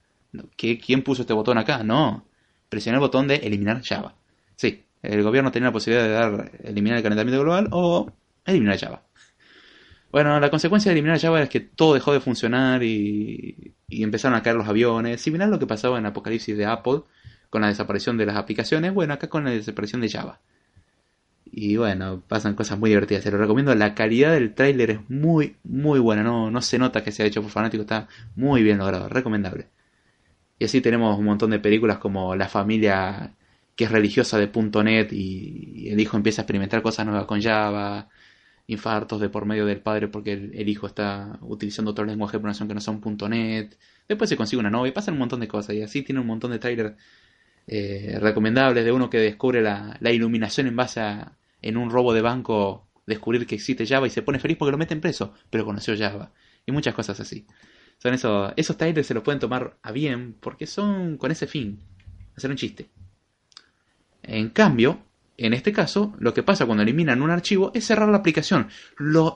¿Quién 0.57 1.03
puso 1.03 1.23
este 1.23 1.33
botón 1.33 1.59
acá? 1.59 1.83
No. 1.83 2.27
Presioné 2.69 2.97
el 2.97 3.01
botón 3.01 3.29
de 3.29 3.37
eliminar 3.37 3.83
Java. 3.83 4.15
Sí, 4.57 4.85
el 5.03 5.23
gobierno 5.23 5.53
tenía 5.53 5.69
la 5.69 5.73
posibilidad 5.73 6.05
de 6.07 6.13
dar 6.13 6.53
eliminar 6.65 6.99
el 6.99 7.03
calentamiento 7.03 7.43
global 7.43 7.69
o 7.71 8.13
eliminar 8.45 8.79
Java. 8.79 9.03
Bueno, 10.11 10.39
la 10.41 10.51
consecuencia 10.51 10.91
de 10.91 10.95
eliminar 10.95 11.21
Java 11.21 11.43
es 11.43 11.49
que 11.49 11.61
todo 11.61 11.95
dejó 11.95 12.13
de 12.13 12.21
funcionar 12.21 12.83
y, 12.83 13.75
y 13.89 14.03
empezaron 14.03 14.37
a 14.37 14.43
caer 14.43 14.57
los 14.57 14.69
aviones. 14.69 15.21
Similar 15.21 15.49
a 15.49 15.51
lo 15.51 15.59
que 15.59 15.67
pasaba 15.67 15.99
en 15.99 16.07
Apocalipsis 16.07 16.57
de 16.57 16.65
Apple 16.65 17.03
con 17.51 17.63
la 17.63 17.69
desaparición 17.69 18.17
de 18.17 18.27
las 18.27 18.37
aplicaciones, 18.37 18.93
bueno, 18.93 19.15
acá 19.15 19.29
con 19.29 19.45
la 19.45 19.51
desaparición 19.51 20.01
de 20.01 20.11
Java. 20.11 20.41
Y 21.51 21.77
bueno, 21.77 22.23
pasan 22.27 22.55
cosas 22.55 22.79
muy 22.79 22.91
divertidas. 22.91 23.23
Se 23.25 23.31
lo 23.31 23.39
recomiendo. 23.39 23.75
La 23.75 23.95
calidad 23.95 24.33
del 24.33 24.55
tráiler 24.55 24.91
es 24.91 25.11
muy, 25.11 25.57
muy 25.65 26.01
buena. 26.01 26.23
No, 26.23 26.51
no 26.51 26.63
se 26.63 26.79
nota 26.79 27.03
que 27.05 27.13
se 27.13 27.23
ha 27.23 27.27
hecho 27.27 27.43
por 27.43 27.51
fanático. 27.51 27.83
Está 27.83 28.09
muy 28.35 28.63
bien 28.63 28.79
logrado. 28.79 29.09
Recomendable. 29.09 29.69
Y 30.59 30.65
así 30.65 30.81
tenemos 30.81 31.19
un 31.19 31.25
montón 31.25 31.51
de 31.51 31.59
películas 31.59 31.99
como 31.99 32.35
La 32.35 32.49
familia 32.49 33.35
que 33.77 33.85
es 33.85 33.93
religiosa 33.93 34.39
de 34.39 34.51
.NET 34.85 35.13
y 35.13 35.91
el 35.91 36.01
hijo 36.01 36.17
empieza 36.17 36.41
a 36.41 36.45
experimentar 36.45 36.83
cosas 36.83 37.07
nuevas 37.07 37.27
con 37.27 37.43
Java. 37.43 38.09
Infartos 38.69 39.21
de 39.21 39.29
por 39.29 39.47
medio 39.47 39.65
del 39.67 39.81
padre 39.81 40.09
porque 40.09 40.33
el, 40.33 40.69
hijo 40.69 40.89
está 40.89 41.39
utilizando 41.43 41.93
otro 41.93 42.05
lenguaje 42.05 42.33
de 42.33 42.41
programación 42.41 42.69
que 42.69 42.75
no 42.75 42.81
son 42.81 43.01
.NET. 43.31 43.79
Después 44.09 44.29
se 44.31 44.37
consigue 44.37 44.61
una 44.61 44.71
novia. 44.71 44.93
Pasan 44.95 45.15
un 45.15 45.21
montón 45.21 45.41
de 45.41 45.49
cosas. 45.49 45.77
Y 45.77 45.83
así 45.83 46.03
tiene 46.03 46.21
un 46.21 46.27
montón 46.27 46.51
de 46.51 46.59
trailers 46.59 46.97
eh, 47.67 48.19
recomendables 48.21 48.85
de 48.85 48.93
uno 48.93 49.11
que 49.11 49.19
descubre 49.19 49.63
la, 49.63 49.99
iluminación 50.13 50.67
en 50.67 50.77
base 50.77 51.01
a 51.01 51.33
en 51.63 51.77
un 51.77 51.91
robo 51.91 52.13
de 52.13 52.23
banco 52.23 52.89
descubrir 53.07 53.47
que 53.47 53.57
existe 53.57 53.87
Java 53.87 54.07
y 54.07 54.11
se 54.11 54.23
pone 54.23 54.39
feliz 54.39 54.57
porque 54.57 54.73
lo 54.73 54.79
meten 54.79 55.01
preso, 55.01 55.35
pero 55.51 55.65
conoció 55.65 55.97
Java 55.97 56.33
y 56.65 56.73
muchas 56.73 56.95
cosas 56.95 57.19
así. 57.21 57.47
Son 57.99 58.13
esos, 58.15 58.53
esos 58.57 58.77
se 58.77 59.15
los 59.15 59.23
pueden 59.23 59.41
tomar 59.41 59.79
a 59.83 59.91
bien 59.91 60.37
porque 60.39 60.67
son 60.67 61.17
con 61.17 61.31
ese 61.31 61.47
fin, 61.47 61.81
hacer 62.37 62.51
un 62.51 62.57
chiste. 62.57 62.91
En 64.23 64.51
cambio, 64.51 65.01
en 65.39 65.55
este 65.55 65.73
caso, 65.73 66.15
lo 66.19 66.35
que 66.35 66.43
pasa 66.43 66.67
cuando 66.67 66.83
eliminan 66.83 67.23
un 67.23 67.31
archivo 67.31 67.71
es 67.75 67.87
cerrar 67.87 68.09
la 68.09 68.19
aplicación. 68.19 68.69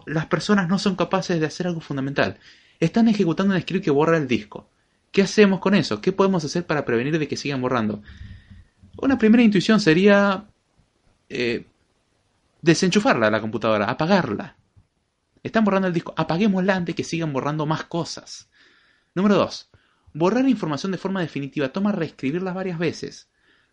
las 0.07 0.27
personas 0.27 0.69
no 0.69 0.79
son 0.79 0.97
capaces 0.97 1.41
de 1.41 1.47
hacer 1.47 1.67
algo 1.67 1.81
fundamental. 1.81 2.39
Están 2.79 3.09
ejecutando 3.09 3.55
un 3.55 3.61
script 3.61 3.85
que 3.85 3.91
borra 3.91 4.17
el 4.17 4.27
disco. 4.27 4.71
¿Qué 5.13 5.23
hacemos 5.23 5.61
con 5.61 5.75
eso? 5.75 6.01
¿Qué 6.01 6.13
podemos 6.13 6.45
hacer 6.45 6.67
para 6.67 6.85
prevenir 6.85 7.19
de 7.19 7.27
que 7.27 7.37
sigan 7.37 7.61
borrando? 7.61 8.03
Una 8.97 9.19
primera 9.19 9.43
intuición 9.43 9.81
sería 9.81 10.47
eh, 11.29 11.67
desenchufarla 12.63 13.31
la 13.31 13.41
computadora, 13.41 13.87
apagarla. 13.87 14.57
Están 15.43 15.65
borrando 15.65 15.89
el 15.89 15.95
disco, 15.95 16.15
apaguémosla 16.17 16.77
antes 16.77 16.95
que 16.95 17.05
sigan 17.05 17.33
borrando 17.33 17.67
más 17.67 17.85
cosas. 17.85 18.51
Número 19.15 19.37
2. 19.37 19.71
Borrar 20.13 20.49
información 20.49 20.93
de 20.93 20.99
forma 20.99 21.21
definitiva 21.21 21.71
toma 21.71 21.93
reescribirla 21.93 22.53
varias 22.53 22.79
veces. 22.79 23.31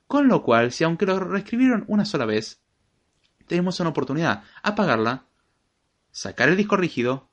Con 0.08 0.28
lo 0.28 0.44
cual, 0.44 0.72
si 0.72 0.84
aunque 0.84 1.06
lo 1.06 1.20
reescribieron 1.20 1.84
una 1.88 2.06
sola 2.06 2.26
vez, 2.26 2.62
tenemos 3.48 3.80
una 3.80 3.90
oportunidad, 3.90 4.44
apagarla, 4.64 5.26
sacar 6.12 6.50
el 6.50 6.58
disco 6.58 6.78
rígido, 6.78 7.30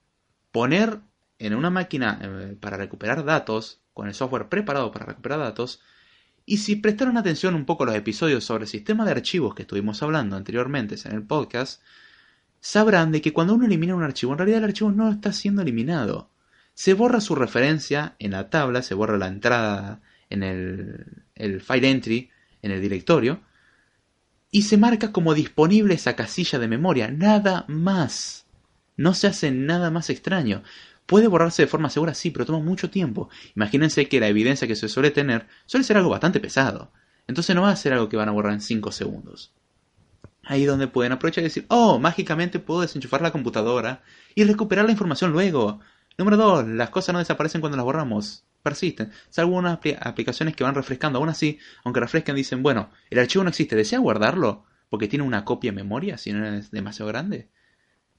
poner 0.50 1.00
en 1.38 1.54
una 1.54 1.70
máquina 1.70 2.18
eh, 2.20 2.56
para 2.60 2.76
recuperar 2.76 3.24
datos, 3.24 3.83
con 3.94 4.08
el 4.08 4.14
software 4.14 4.48
preparado 4.48 4.92
para 4.92 5.06
recuperar 5.06 5.38
datos, 5.38 5.80
y 6.46 6.58
si 6.58 6.76
prestaron 6.76 7.16
atención 7.16 7.54
un 7.54 7.64
poco 7.64 7.84
a 7.84 7.86
los 7.86 7.94
episodios 7.94 8.44
sobre 8.44 8.64
el 8.64 8.68
sistema 8.68 9.04
de 9.04 9.12
archivos 9.12 9.54
que 9.54 9.62
estuvimos 9.62 10.02
hablando 10.02 10.36
anteriormente 10.36 10.96
en 11.04 11.12
el 11.12 11.22
podcast, 11.22 11.80
sabrán 12.60 13.12
de 13.12 13.22
que 13.22 13.32
cuando 13.32 13.54
uno 13.54 13.64
elimina 13.64 13.94
un 13.94 14.02
archivo, 14.02 14.32
en 14.32 14.38
realidad 14.38 14.58
el 14.58 14.64
archivo 14.64 14.90
no 14.90 15.10
está 15.10 15.32
siendo 15.32 15.62
eliminado. 15.62 16.30
Se 16.74 16.92
borra 16.92 17.20
su 17.20 17.34
referencia 17.34 18.16
en 18.18 18.32
la 18.32 18.50
tabla, 18.50 18.82
se 18.82 18.94
borra 18.94 19.16
la 19.16 19.28
entrada 19.28 20.02
en 20.28 20.42
el, 20.42 21.24
el 21.34 21.60
file 21.62 21.90
entry, 21.90 22.30
en 22.60 22.72
el 22.72 22.80
directorio, 22.80 23.40
y 24.50 24.62
se 24.62 24.76
marca 24.76 25.12
como 25.12 25.34
disponible 25.34 25.94
esa 25.94 26.16
casilla 26.16 26.58
de 26.58 26.68
memoria, 26.68 27.10
nada 27.10 27.64
más. 27.68 28.46
No 28.96 29.14
se 29.14 29.26
hace 29.26 29.50
nada 29.50 29.90
más 29.90 30.10
extraño. 30.10 30.62
Puede 31.06 31.28
borrarse 31.28 31.62
de 31.62 31.68
forma 31.68 31.90
segura, 31.90 32.14
sí, 32.14 32.30
pero 32.30 32.46
toma 32.46 32.60
mucho 32.60 32.88
tiempo. 32.88 33.28
Imagínense 33.54 34.08
que 34.08 34.20
la 34.20 34.28
evidencia 34.28 34.66
que 34.66 34.76
se 34.76 34.88
suele 34.88 35.10
tener 35.10 35.46
suele 35.66 35.84
ser 35.84 35.98
algo 35.98 36.10
bastante 36.10 36.40
pesado. 36.40 36.92
Entonces 37.26 37.54
no 37.54 37.62
va 37.62 37.70
a 37.70 37.76
ser 37.76 37.92
algo 37.92 38.08
que 38.08 38.16
van 38.16 38.28
a 38.28 38.32
borrar 38.32 38.54
en 38.54 38.60
5 38.60 38.90
segundos. 38.92 39.52
Ahí 40.44 40.64
donde 40.64 40.88
pueden 40.88 41.12
aprovechar 41.12 41.42
y 41.42 41.46
decir, 41.46 41.66
oh, 41.68 41.98
mágicamente 41.98 42.58
puedo 42.58 42.82
desenchufar 42.82 43.22
la 43.22 43.32
computadora 43.32 44.02
y 44.34 44.44
recuperar 44.44 44.86
la 44.86 44.92
información 44.92 45.32
luego. 45.32 45.80
Número 46.16 46.36
2, 46.36 46.68
las 46.68 46.90
cosas 46.90 47.12
no 47.12 47.18
desaparecen 47.18 47.60
cuando 47.60 47.76
las 47.76 47.84
borramos, 47.84 48.44
persisten. 48.62 49.10
Salvo 49.30 49.56
unas 49.56 49.78
aplicaciones 50.00 50.56
que 50.56 50.64
van 50.64 50.74
refrescando, 50.74 51.18
aún 51.18 51.28
así, 51.28 51.58
aunque 51.84 52.00
refrescan, 52.00 52.36
dicen, 52.36 52.62
bueno, 52.62 52.90
el 53.10 53.18
archivo 53.18 53.44
no 53.44 53.50
existe, 53.50 53.76
¿desea 53.76 53.98
guardarlo? 53.98 54.64
Porque 54.88 55.08
tiene 55.08 55.24
una 55.24 55.44
copia 55.44 55.70
en 55.70 55.76
memoria, 55.76 56.18
si 56.18 56.32
no 56.32 56.46
es 56.46 56.70
demasiado 56.70 57.08
grande. 57.08 57.50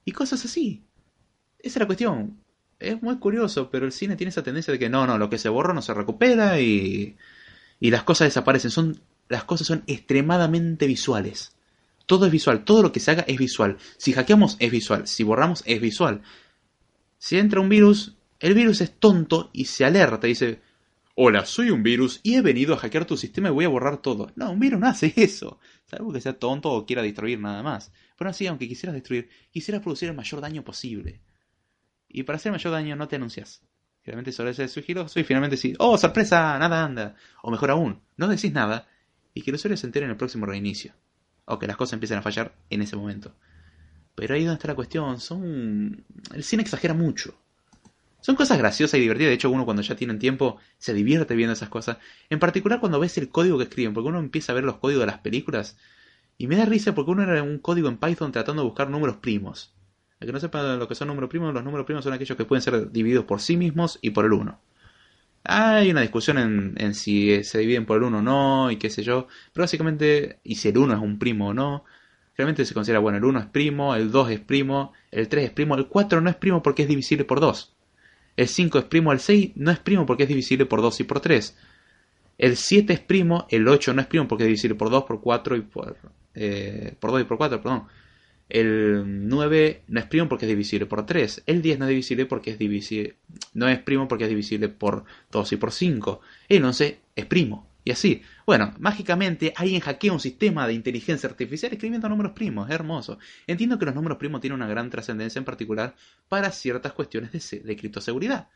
Y 0.04 0.12
cosas 0.12 0.44
así. 0.44 0.84
Esa 1.58 1.78
es 1.78 1.80
la 1.80 1.86
cuestión 1.86 2.45
es 2.78 3.02
muy 3.02 3.18
curioso, 3.18 3.70
pero 3.70 3.86
el 3.86 3.92
cine 3.92 4.16
tiene 4.16 4.30
esa 4.30 4.42
tendencia 4.42 4.72
de 4.72 4.78
que 4.78 4.88
no, 4.88 5.06
no, 5.06 5.18
lo 5.18 5.30
que 5.30 5.38
se 5.38 5.48
borra 5.48 5.72
no 5.72 5.82
se 5.82 5.94
recupera 5.94 6.60
y, 6.60 7.16
y 7.80 7.90
las 7.90 8.02
cosas 8.04 8.28
desaparecen. 8.28 8.70
Son, 8.70 9.00
las 9.28 9.44
cosas 9.44 9.66
son 9.66 9.82
extremadamente 9.86 10.86
visuales. 10.86 11.56
Todo 12.06 12.26
es 12.26 12.32
visual, 12.32 12.64
todo 12.64 12.82
lo 12.82 12.92
que 12.92 13.00
se 13.00 13.10
haga 13.10 13.24
es 13.26 13.36
visual. 13.36 13.78
Si 13.96 14.12
hackeamos 14.12 14.56
es 14.60 14.70
visual, 14.70 15.06
si 15.08 15.24
borramos 15.24 15.62
es 15.66 15.80
visual. 15.80 16.22
Si 17.18 17.38
entra 17.38 17.60
un 17.60 17.68
virus, 17.68 18.14
el 18.38 18.54
virus 18.54 18.80
es 18.80 18.92
tonto 18.92 19.50
y 19.52 19.64
se 19.64 19.84
alerta 19.84 20.26
y 20.26 20.30
dice, 20.30 20.60
hola, 21.16 21.46
soy 21.46 21.70
un 21.70 21.82
virus 21.82 22.20
y 22.22 22.34
he 22.34 22.42
venido 22.42 22.74
a 22.74 22.76
hackear 22.76 23.06
tu 23.06 23.16
sistema 23.16 23.48
y 23.48 23.52
voy 23.52 23.64
a 23.64 23.68
borrar 23.68 24.02
todo. 24.02 24.30
No, 24.36 24.52
un 24.52 24.60
virus 24.60 24.78
no 24.78 24.86
hace 24.86 25.12
eso, 25.16 25.58
salvo 25.86 26.12
que 26.12 26.20
sea 26.20 26.38
tonto 26.38 26.70
o 26.70 26.86
quiera 26.86 27.02
destruir 27.02 27.40
nada 27.40 27.62
más. 27.62 27.90
Pero 28.16 28.30
así, 28.30 28.46
aunque 28.46 28.68
quisieras 28.68 28.94
destruir, 28.94 29.28
quisieras 29.50 29.82
producir 29.82 30.08
el 30.08 30.14
mayor 30.14 30.40
daño 30.40 30.62
posible. 30.62 31.20
Y 32.16 32.22
para 32.22 32.36
hacer 32.36 32.50
mayor 32.50 32.72
daño 32.72 32.96
no 32.96 33.08
te 33.08 33.16
anuncias. 33.16 33.62
Finalmente 34.00 34.32
sobre 34.32 34.52
ese 34.52 34.66
sigiloso 34.68 35.20
y 35.20 35.24
finalmente 35.24 35.56
decís, 35.56 35.76
oh, 35.78 35.98
sorpresa, 35.98 36.58
nada 36.58 36.82
anda. 36.82 37.14
O 37.42 37.50
mejor 37.50 37.70
aún, 37.70 38.00
no 38.16 38.26
decís 38.26 38.54
nada 38.54 38.88
y 39.34 39.42
que 39.42 39.50
el 39.50 39.56
usuario 39.56 39.76
se 39.76 39.86
en 39.86 40.08
el 40.08 40.16
próximo 40.16 40.46
reinicio. 40.46 40.94
O 41.44 41.58
que 41.58 41.66
las 41.66 41.76
cosas 41.76 41.92
empiecen 41.92 42.16
a 42.16 42.22
fallar 42.22 42.56
en 42.70 42.80
ese 42.80 42.96
momento. 42.96 43.36
Pero 44.14 44.34
ahí 44.34 44.44
donde 44.44 44.54
está 44.54 44.68
la 44.68 44.74
cuestión, 44.74 45.20
son... 45.20 46.06
El 46.32 46.42
cine 46.42 46.62
exagera 46.62 46.94
mucho. 46.94 47.38
Son 48.22 48.34
cosas 48.34 48.56
graciosas 48.56 48.96
y 48.96 49.02
divertidas. 49.02 49.28
De 49.28 49.34
hecho, 49.34 49.50
uno 49.50 49.66
cuando 49.66 49.82
ya 49.82 49.94
tiene 49.94 50.14
tiempo 50.14 50.56
se 50.78 50.94
divierte 50.94 51.34
viendo 51.34 51.52
esas 51.52 51.68
cosas. 51.68 51.98
En 52.30 52.38
particular 52.38 52.80
cuando 52.80 52.98
ves 52.98 53.18
el 53.18 53.28
código 53.28 53.58
que 53.58 53.64
escriben, 53.64 53.92
porque 53.92 54.08
uno 54.08 54.20
empieza 54.20 54.52
a 54.52 54.54
ver 54.54 54.64
los 54.64 54.78
códigos 54.78 55.02
de 55.02 55.06
las 55.08 55.18
películas. 55.18 55.76
Y 56.38 56.46
me 56.46 56.56
da 56.56 56.64
risa 56.64 56.94
porque 56.94 57.10
uno 57.10 57.24
era 57.24 57.42
un 57.42 57.58
código 57.58 57.90
en 57.90 57.98
Python 57.98 58.32
tratando 58.32 58.62
de 58.62 58.68
buscar 58.68 58.88
números 58.88 59.18
primos. 59.18 59.75
Que 60.26 60.32
no 60.32 60.40
sepa 60.40 60.76
lo 60.76 60.88
que 60.88 60.94
son 60.94 61.08
números 61.08 61.30
primos, 61.30 61.54
los 61.54 61.64
números 61.64 61.86
primos 61.86 62.04
son 62.04 62.12
aquellos 62.12 62.36
que 62.36 62.44
pueden 62.44 62.62
ser 62.62 62.90
divididos 62.90 63.24
por 63.24 63.40
sí 63.40 63.56
mismos 63.56 63.98
y 64.02 64.10
por 64.10 64.24
el 64.24 64.32
1. 64.32 64.60
Hay 65.44 65.90
una 65.90 66.00
discusión 66.00 66.38
en, 66.38 66.74
en 66.76 66.94
si 66.94 67.44
se 67.44 67.58
dividen 67.60 67.86
por 67.86 67.98
el 67.98 68.02
1 68.04 68.18
o 68.18 68.22
no, 68.22 68.70
y 68.70 68.76
qué 68.76 68.90
sé 68.90 69.02
yo. 69.02 69.28
Pero 69.52 69.62
básicamente, 69.62 70.40
y 70.42 70.56
si 70.56 70.68
el 70.68 70.78
1 70.78 70.94
es 70.94 71.00
un 71.00 71.18
primo 71.18 71.48
o 71.48 71.54
no. 71.54 71.84
Realmente 72.36 72.64
se 72.64 72.74
considera, 72.74 72.98
bueno, 72.98 73.18
el 73.18 73.24
1 73.24 73.38
es 73.38 73.46
primo, 73.46 73.94
el 73.94 74.10
2 74.10 74.30
es 74.30 74.40
primo, 74.40 74.92
el 75.10 75.28
3 75.28 75.44
es 75.46 75.50
primo, 75.52 75.74
el 75.76 75.86
4 75.86 76.20
no 76.20 76.28
es 76.28 76.36
primo 76.36 76.62
porque 76.62 76.82
es 76.82 76.88
divisible 76.88 77.24
por 77.24 77.40
2. 77.40 77.72
El 78.36 78.48
5 78.48 78.78
es 78.78 78.84
primo, 78.84 79.12
el 79.12 79.20
6 79.20 79.52
no 79.56 79.70
es 79.70 79.78
primo 79.78 80.04
porque 80.04 80.24
es 80.24 80.28
divisible 80.28 80.66
por 80.66 80.82
2 80.82 81.00
y 81.00 81.04
por 81.04 81.20
3. 81.20 81.56
El 82.38 82.56
7 82.56 82.92
es 82.92 83.00
primo, 83.00 83.46
el 83.50 83.66
8 83.66 83.94
no 83.94 84.02
es 84.02 84.06
primo 84.06 84.28
porque 84.28 84.44
es 84.44 84.48
divisible 84.48 84.74
por 84.76 84.90
2, 84.90 85.04
por 85.04 85.20
4 85.20 85.56
y 85.56 85.60
por, 85.62 85.96
eh, 86.34 86.94
por 87.00 87.12
2 87.12 87.22
y 87.22 87.24
por 87.24 87.38
4, 87.38 87.62
perdón. 87.62 87.84
El 88.48 89.28
9 89.28 89.82
no 89.88 90.00
es 90.00 90.06
primo 90.06 90.28
porque 90.28 90.44
es 90.46 90.48
divisible 90.48 90.86
por 90.86 91.04
3. 91.04 91.42
El 91.46 91.62
10 91.62 91.78
no 91.80 91.84
es 91.86 91.88
divisible 91.90 92.26
porque 92.26 92.50
es 92.52 92.58
divisible, 92.58 93.16
no 93.54 93.68
es 93.68 93.78
primo 93.80 94.06
porque 94.06 94.24
es 94.24 94.30
divisible 94.30 94.68
por 94.68 95.04
2 95.32 95.52
y 95.52 95.56
por 95.56 95.72
5. 95.72 96.20
El 96.48 96.64
11 96.64 97.00
es 97.16 97.26
primo. 97.26 97.68
Y 97.84 97.92
así. 97.92 98.22
Bueno, 98.44 98.74
mágicamente 98.78 99.52
alguien 99.56 99.80
hackea 99.80 100.12
un 100.12 100.20
sistema 100.20 100.66
de 100.66 100.74
inteligencia 100.74 101.28
artificial 101.28 101.72
escribiendo 101.72 102.08
números 102.08 102.32
primos. 102.32 102.68
Es 102.68 102.74
hermoso. 102.74 103.18
Entiendo 103.46 103.78
que 103.78 103.86
los 103.86 103.94
números 103.94 104.18
primos 104.18 104.40
tienen 104.40 104.56
una 104.56 104.68
gran 104.68 104.90
trascendencia 104.90 105.38
en 105.38 105.44
particular 105.44 105.94
para 106.28 106.50
ciertas 106.50 106.92
cuestiones 106.92 107.30
de, 107.32 107.60
de 107.60 107.76
criptoseguridad. 107.76 108.48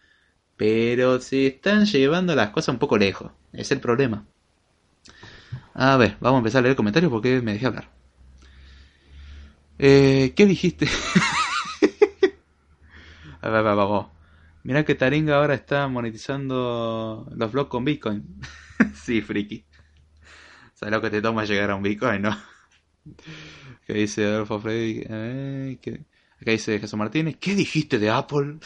Pero 0.57 1.21
se 1.21 1.47
están 1.47 1.87
llevando 1.87 2.35
las 2.35 2.51
cosas 2.51 2.75
un 2.75 2.79
poco 2.79 2.99
lejos. 2.99 3.31
Es 3.53 3.71
el 3.71 3.81
problema. 3.81 4.27
A 5.75 5.97
ver, 5.97 6.17
vamos 6.21 6.39
a 6.39 6.41
empezar 6.41 6.61
a 6.61 6.63
leer 6.63 6.77
comentarios 6.77 7.11
porque 7.11 7.41
me 7.41 7.53
dejé 7.53 7.67
hablar. 7.67 8.00
Eh, 9.83 10.35
¿Qué 10.37 10.45
dijiste? 10.45 10.87
a 13.41 13.49
ver, 13.49 13.65
vamos. 13.65 14.09
Mirá 14.63 14.85
que 14.85 14.95
Taringa 14.95 15.37
ahora 15.37 15.55
está 15.55 15.89
monetizando 15.89 17.27
los 17.35 17.53
blogs 17.53 17.71
con 17.71 17.85
Bitcoin. 17.87 18.27
sí, 18.95 19.23
friki. 19.23 19.65
¿Sabes 20.75 20.93
lo 20.93 21.01
que 21.01 21.09
te 21.09 21.23
toma 21.23 21.47
llegar 21.47 21.71
a 21.71 21.77
un 21.77 21.83
Bitcoin, 21.83 22.21
no? 22.23 22.37
¿Qué 23.87 23.95
dice 23.95 24.27
Adolfo 24.27 24.61
Freddy? 24.61 25.03
Eh, 25.09 25.79
Acá 26.41 26.51
dice 26.51 26.79
Jesús 26.79 26.99
Martínez. 26.99 27.37
¿Qué 27.41 27.55
dijiste 27.55 27.99
de 27.99 28.11
Apple? 28.11 28.59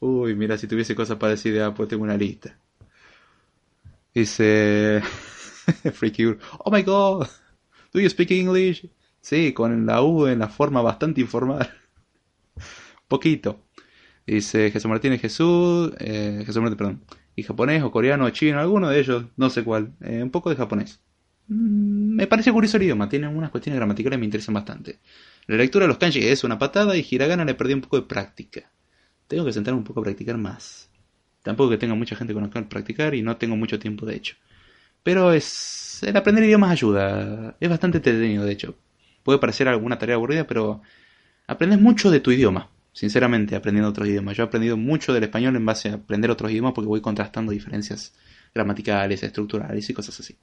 Uy, 0.00 0.34
mira, 0.34 0.56
si 0.56 0.66
tuviese 0.66 0.94
cosas 0.94 1.18
para 1.18 1.32
decir 1.32 1.52
de 1.52 1.62
Apple, 1.62 1.86
tengo 1.86 2.04
una 2.04 2.16
lista. 2.16 2.56
Dice 4.14 5.02
Freaky 5.92 6.36
Oh 6.64 6.70
my 6.70 6.82
god. 6.82 7.26
Do 7.92 8.00
you 8.00 8.08
speak 8.08 8.30
English? 8.30 8.88
Sí, 9.20 9.52
con 9.52 9.86
la 9.86 10.02
U 10.02 10.26
en 10.26 10.38
la 10.38 10.48
forma 10.48 10.82
bastante 10.82 11.20
informal. 11.20 11.68
Poquito. 13.08 13.64
Dice 14.26 14.70
Jesús 14.70 14.88
Martínez 14.88 15.20
Jesús. 15.20 15.92
Eh, 15.98 16.42
Jesús 16.44 16.62
Martínez, 16.62 16.78
perdón 16.78 17.04
y 17.38 17.44
japonés 17.44 17.84
o 17.84 17.92
coreano 17.92 18.24
o 18.24 18.30
chino, 18.30 18.58
alguno 18.58 18.88
de 18.88 18.98
ellos, 18.98 19.26
no 19.36 19.48
sé 19.48 19.62
cuál, 19.62 19.92
eh, 20.00 20.20
un 20.24 20.30
poco 20.30 20.50
de 20.50 20.56
japonés. 20.56 20.98
Mm, 21.46 22.16
me 22.16 22.26
parece 22.26 22.50
curioso 22.50 22.78
el 22.78 22.82
idioma, 22.82 23.08
tiene 23.08 23.26
algunas 23.26 23.50
cuestiones 23.50 23.76
gramaticales 23.78 24.16
que 24.16 24.18
me 24.18 24.24
interesan 24.24 24.54
bastante. 24.54 24.98
La 25.46 25.56
lectura 25.56 25.84
de 25.84 25.88
los 25.88 25.98
kanji 25.98 26.18
es 26.18 26.42
una 26.42 26.58
patada 26.58 26.96
y 26.96 27.06
Hiragana 27.08 27.44
le 27.44 27.54
perdí 27.54 27.74
un 27.74 27.80
poco 27.80 27.96
de 27.96 28.08
práctica. 28.08 28.72
Tengo 29.28 29.44
que 29.44 29.52
sentarme 29.52 29.78
un 29.78 29.84
poco 29.84 30.00
a 30.00 30.02
practicar 30.02 30.36
más. 30.36 30.90
Tampoco 31.44 31.70
que 31.70 31.78
tenga 31.78 31.94
mucha 31.94 32.16
gente 32.16 32.34
con 32.34 32.42
la 32.42 32.50
que 32.50 32.62
practicar 32.62 33.14
y 33.14 33.22
no 33.22 33.36
tengo 33.36 33.56
mucho 33.56 33.78
tiempo 33.78 34.04
de 34.04 34.16
hecho. 34.16 34.34
Pero 35.08 35.32
es 35.32 36.02
el 36.02 36.14
aprender 36.18 36.44
idiomas 36.44 36.70
ayuda, 36.70 37.56
es 37.58 37.70
bastante 37.70 37.96
entretenido 37.96 38.44
de 38.44 38.52
hecho. 38.52 38.74
Puede 39.22 39.38
parecer 39.38 39.66
alguna 39.66 39.98
tarea 39.98 40.16
aburrida, 40.16 40.46
pero 40.46 40.82
aprendes 41.46 41.80
mucho 41.80 42.10
de 42.10 42.20
tu 42.20 42.30
idioma 42.30 42.68
sinceramente, 42.92 43.56
aprendiendo 43.56 43.88
otros 43.88 44.06
idiomas. 44.06 44.36
Yo 44.36 44.42
he 44.42 44.46
aprendido 44.46 44.76
mucho 44.76 45.14
del 45.14 45.24
español 45.24 45.56
en 45.56 45.64
base 45.64 45.88
a 45.88 45.94
aprender 45.94 46.30
otros 46.30 46.50
idiomas 46.50 46.74
porque 46.74 46.88
voy 46.88 47.00
contrastando 47.00 47.52
diferencias 47.52 48.12
gramaticales, 48.54 49.22
estructurales 49.22 49.88
y 49.88 49.94
cosas 49.94 50.20
así. 50.20 50.36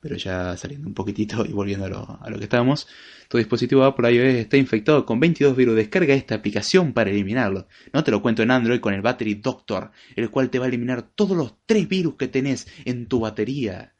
Pero 0.00 0.16
ya 0.16 0.56
saliendo 0.56 0.88
un 0.88 0.94
poquitito 0.94 1.44
y 1.44 1.52
volviendo 1.52 1.86
a 1.86 1.88
lo, 1.88 2.18
a 2.22 2.30
lo 2.30 2.38
que 2.38 2.44
estábamos, 2.44 2.86
tu 3.28 3.38
dispositivo 3.38 3.84
Apple 3.84 4.12
iOS 4.12 4.34
está 4.34 4.56
infectado 4.56 5.04
con 5.04 5.20
22 5.20 5.56
virus. 5.56 5.76
Descarga 5.76 6.14
esta 6.14 6.36
aplicación 6.36 6.92
para 6.92 7.10
eliminarlo. 7.10 7.66
No 7.92 8.04
te 8.04 8.10
lo 8.10 8.22
cuento 8.22 8.42
en 8.42 8.50
Android 8.50 8.80
con 8.80 8.94
el 8.94 9.02
Battery 9.02 9.34
Doctor, 9.34 9.90
el 10.16 10.30
cual 10.30 10.50
te 10.50 10.58
va 10.58 10.66
a 10.66 10.68
eliminar 10.68 11.02
todos 11.02 11.36
los 11.36 11.54
tres 11.66 11.88
virus 11.88 12.14
que 12.14 12.28
tenés 12.28 12.68
en 12.84 13.06
tu 13.06 13.20
batería. 13.20 13.94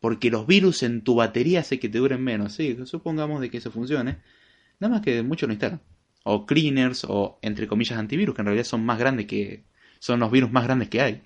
Porque 0.00 0.30
los 0.30 0.46
virus 0.46 0.82
en 0.82 1.02
tu 1.02 1.14
batería 1.14 1.60
hace 1.60 1.78
que 1.78 1.88
te 1.88 1.98
duren 1.98 2.22
menos. 2.22 2.52
Sí, 2.52 2.76
supongamos 2.84 3.40
de 3.40 3.50
que 3.50 3.58
eso 3.58 3.70
funcione. 3.70 4.18
Nada 4.80 4.94
más 4.94 5.02
que 5.02 5.22
mucho 5.22 5.46
no 5.46 5.52
instalan 5.52 5.80
o 6.30 6.44
cleaners 6.44 7.06
o 7.08 7.38
entre 7.40 7.66
comillas 7.66 7.98
antivirus, 7.98 8.34
que 8.34 8.42
en 8.42 8.46
realidad 8.46 8.66
son 8.66 8.84
más 8.84 8.98
grandes 8.98 9.26
que 9.26 9.64
son 9.98 10.20
los 10.20 10.30
virus 10.30 10.52
más 10.52 10.64
grandes 10.64 10.88
que 10.88 11.00
hay. 11.00 11.22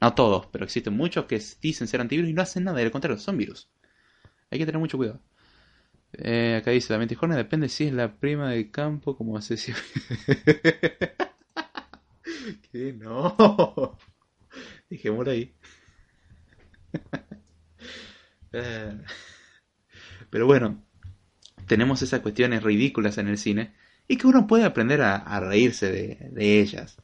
No 0.00 0.14
todos, 0.14 0.46
pero 0.46 0.64
existen 0.64 0.94
muchos 0.94 1.26
que 1.26 1.42
dicen 1.60 1.88
ser 1.88 2.00
antivirus 2.00 2.30
y 2.30 2.34
no 2.34 2.42
hacen 2.42 2.64
nada, 2.64 2.80
al 2.80 2.90
contrario, 2.90 3.18
son 3.18 3.36
virus. 3.36 3.68
Hay 4.50 4.58
que 4.58 4.66
tener 4.66 4.78
mucho 4.78 4.96
cuidado. 4.96 5.20
Eh, 6.12 6.56
acá 6.60 6.70
dice, 6.70 6.92
la 6.92 6.98
mentijorna 6.98 7.36
depende 7.36 7.68
si 7.68 7.84
es 7.84 7.92
la 7.92 8.16
prima 8.16 8.50
del 8.50 8.70
campo 8.70 9.16
como 9.16 9.36
asesino. 9.36 9.76
que 12.72 12.92
no. 12.92 13.96
Dejémoslo 14.90 15.32
ahí. 15.32 15.54
Eh, 18.50 18.98
pero 20.30 20.46
bueno, 20.46 20.82
tenemos 21.66 22.00
esas 22.00 22.20
cuestiones 22.20 22.62
ridículas 22.62 23.18
en 23.18 23.28
el 23.28 23.36
cine 23.36 23.74
y 24.08 24.16
que 24.16 24.26
uno 24.26 24.46
puede 24.46 24.64
aprender 24.64 25.02
a, 25.02 25.40
reírse 25.40 25.92
de, 25.92 26.60
ellas. 26.60 26.96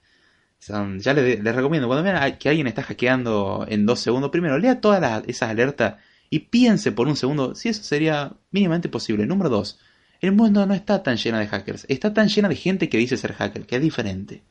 Ya 0.60 1.12
les, 1.14 1.42
recomiendo, 1.44 1.88
cuando 1.88 2.02
vean 2.02 2.38
que 2.38 2.48
alguien 2.48 2.66
está 2.66 2.82
hackeando 2.82 3.66
en 3.68 3.84
dos 3.86 4.00
segundos, 4.00 4.30
primero 4.30 4.58
lea 4.58 4.80
todas 4.80 5.22
esas 5.26 5.50
alertas 5.50 5.96
y 6.30 6.40
piense 6.40 6.92
por 6.92 7.06
un 7.06 7.16
segundo 7.16 7.54
si 7.54 7.68
eso 7.68 7.82
sería 7.82 8.32
mínimamente 8.50 8.88
posible. 8.88 9.26
Número 9.26 9.50
dos, 9.50 9.78
el 10.20 10.32
mundo 10.32 10.64
no 10.66 10.74
está 10.74 11.02
tan 11.02 11.16
lleno 11.16 11.38
de 11.38 11.46
hackers, 11.46 11.86
está 11.88 12.14
tan 12.14 12.28
llena 12.28 12.48
de 12.48 12.56
gente 12.56 12.88
que 12.88 12.98
dice 12.98 13.16
ser 13.16 13.34
hacker, 13.34 13.66
que 13.66 13.76
es 13.76 13.82
diferente. 13.82 14.42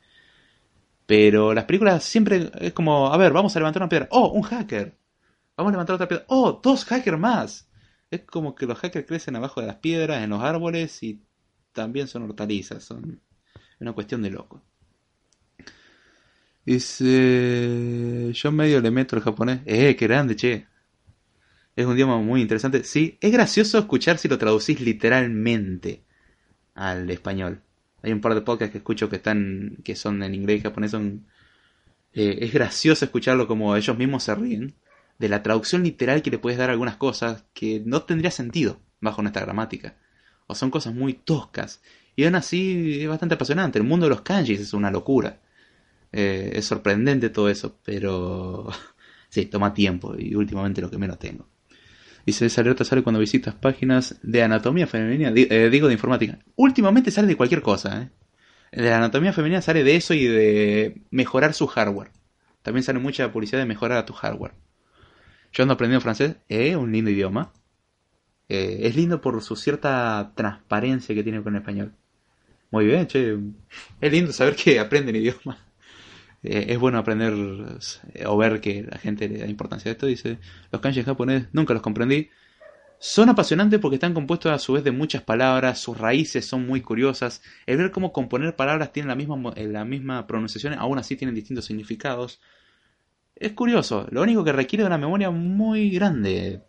Pero 1.06 1.52
las 1.52 1.64
películas 1.64 2.04
siempre 2.04 2.50
es 2.60 2.72
como, 2.72 3.12
a 3.12 3.16
ver, 3.16 3.32
vamos 3.32 3.54
a 3.54 3.58
levantar 3.58 3.82
una 3.82 3.88
piedra. 3.88 4.08
Oh, 4.10 4.28
un 4.28 4.42
hacker. 4.42 4.96
Vamos 5.56 5.70
a 5.70 5.72
levantar 5.72 5.94
otra 5.94 6.08
piedra. 6.08 6.24
Oh, 6.28 6.60
dos 6.62 6.84
hackers 6.84 7.18
más. 7.18 7.68
Es 8.10 8.22
como 8.22 8.54
que 8.54 8.66
los 8.66 8.78
hackers 8.78 9.06
crecen 9.06 9.36
abajo 9.36 9.60
de 9.60 9.66
las 9.66 9.76
piedras, 9.76 10.22
en 10.22 10.30
los 10.30 10.42
árboles 10.42 11.02
y 11.02 11.22
también 11.72 12.08
son 12.08 12.22
hortalizas, 12.22 12.84
son 12.84 13.20
una 13.80 13.92
cuestión 13.92 14.22
de 14.22 14.30
loco. 14.30 14.62
Dice, 16.64 18.32
yo 18.32 18.52
medio 18.52 18.80
le 18.80 18.90
meto 18.90 19.16
el 19.16 19.22
japonés. 19.22 19.60
Eh, 19.66 19.96
qué 19.96 20.06
grande, 20.06 20.36
che. 20.36 20.66
Es 21.76 21.86
un 21.86 21.94
idioma 21.94 22.18
muy 22.18 22.40
interesante. 22.40 22.84
Sí, 22.84 23.18
es 23.20 23.32
gracioso 23.32 23.78
escuchar 23.78 24.18
si 24.18 24.28
lo 24.28 24.38
traducís 24.38 24.80
literalmente 24.80 26.04
al 26.74 27.10
español. 27.10 27.62
Hay 28.02 28.12
un 28.12 28.20
par 28.20 28.34
de 28.34 28.42
podcasts 28.42 28.72
que 28.72 28.78
escucho 28.78 29.08
que 29.08 29.16
están, 29.16 29.78
que 29.84 29.96
son 29.96 30.22
en 30.22 30.34
inglés 30.34 30.60
y 30.60 30.62
japonés. 30.62 30.92
Son, 30.92 31.26
eh, 32.12 32.38
es 32.42 32.52
gracioso 32.52 33.04
escucharlo 33.04 33.48
como 33.48 33.76
ellos 33.76 33.98
mismos 33.98 34.24
se 34.24 34.34
ríen 34.34 34.74
de 35.18 35.28
la 35.28 35.42
traducción 35.42 35.82
literal 35.84 36.22
que 36.22 36.30
le 36.30 36.38
puedes 36.38 36.58
dar 36.58 36.70
algunas 36.70 36.96
cosas 36.96 37.44
que 37.54 37.82
no 37.84 38.02
tendría 38.02 38.30
sentido 38.30 38.80
bajo 39.00 39.22
nuestra 39.22 39.42
gramática 39.42 39.96
o 40.46 40.54
son 40.54 40.70
cosas 40.70 40.94
muy 40.94 41.14
toscas. 41.14 41.82
Y 42.16 42.24
aún 42.24 42.34
así 42.36 43.02
es 43.02 43.08
bastante 43.08 43.34
apasionante. 43.34 43.78
El 43.78 43.84
mundo 43.84 44.06
de 44.06 44.10
los 44.10 44.22
kanjis 44.22 44.60
es 44.60 44.72
una 44.74 44.90
locura. 44.90 45.40
Eh, 46.16 46.52
es 46.54 46.66
sorprendente 46.66 47.28
todo 47.28 47.48
eso, 47.48 47.76
pero 47.84 48.68
sí, 49.28 49.46
toma 49.46 49.74
tiempo 49.74 50.14
y 50.16 50.36
últimamente 50.36 50.80
lo 50.80 50.88
que 50.88 50.96
menos 50.96 51.18
tengo. 51.18 51.48
Dice, 52.24 52.46
esa 52.46 52.60
alerta 52.60 52.84
sale 52.84 53.02
cuando 53.02 53.18
visitas 53.18 53.54
páginas 53.54 54.20
de 54.22 54.42
anatomía 54.44 54.86
femenina, 54.86 55.32
eh, 55.34 55.68
digo 55.70 55.88
de 55.88 55.94
informática. 55.94 56.38
Últimamente 56.54 57.10
sale 57.10 57.26
de 57.26 57.36
cualquier 57.36 57.62
cosa, 57.62 58.02
¿eh? 58.02 58.10
De 58.70 58.88
la 58.88 58.98
anatomía 58.98 59.32
femenina 59.32 59.60
sale 59.60 59.82
de 59.82 59.96
eso 59.96 60.14
y 60.14 60.24
de 60.26 61.02
mejorar 61.10 61.52
su 61.52 61.66
hardware. 61.66 62.10
También 62.62 62.84
sale 62.84 63.00
mucha 63.00 63.32
publicidad 63.32 63.60
de 63.60 63.66
mejorar 63.66 63.98
a 63.98 64.06
tu 64.06 64.12
hardware. 64.12 64.54
Yo 65.52 65.62
ando 65.62 65.74
aprendiendo 65.74 66.00
francés, 66.00 66.36
eh, 66.48 66.76
un 66.76 66.92
lindo 66.92 67.10
idioma. 67.10 67.52
Eh, 68.48 68.80
es 68.82 68.94
lindo 68.94 69.20
por 69.20 69.42
su 69.42 69.56
cierta 69.56 70.32
transparencia 70.36 71.14
que 71.14 71.24
tiene 71.24 71.42
con 71.42 71.54
el 71.54 71.60
español. 71.60 71.92
Muy 72.70 72.86
bien, 72.86 73.06
che. 73.06 73.36
Es 74.00 74.12
lindo 74.12 74.32
saber 74.32 74.54
que 74.54 74.78
aprenden 74.80 75.16
idioma. 75.16 75.63
Eh, 76.44 76.66
es 76.68 76.78
bueno 76.78 76.98
aprender 76.98 77.32
eh, 78.12 78.26
o 78.26 78.36
ver 78.36 78.60
que 78.60 78.82
la 78.82 78.98
gente 78.98 79.28
le 79.28 79.38
da 79.38 79.46
importancia 79.46 79.90
a 79.90 79.92
esto. 79.92 80.06
Dice, 80.06 80.38
los 80.70 80.80
kanji 80.80 81.02
japoneses 81.02 81.48
nunca 81.52 81.72
los 81.72 81.82
comprendí. 81.82 82.28
Son 82.98 83.28
apasionantes 83.28 83.80
porque 83.80 83.96
están 83.96 84.14
compuestos 84.14 84.52
a 84.52 84.58
su 84.58 84.74
vez 84.74 84.84
de 84.84 84.92
muchas 84.92 85.22
palabras, 85.22 85.78
sus 85.78 85.98
raíces 85.98 86.46
son 86.46 86.66
muy 86.66 86.80
curiosas, 86.80 87.42
el 87.66 87.76
ver 87.76 87.90
cómo 87.90 88.12
componer 88.12 88.56
palabras 88.56 88.92
tienen 88.92 89.08
la 89.08 89.14
misma, 89.14 89.52
eh, 89.56 89.66
la 89.66 89.84
misma 89.84 90.26
pronunciación, 90.26 90.74
aún 90.74 90.98
así 90.98 91.16
tienen 91.16 91.34
distintos 91.34 91.66
significados. 91.66 92.40
Es 93.36 93.52
curioso, 93.52 94.06
lo 94.10 94.22
único 94.22 94.44
que 94.44 94.52
requiere 94.52 94.84
de 94.84 94.86
una 94.86 94.98
memoria 94.98 95.30
muy 95.30 95.90
grande. 95.90 96.62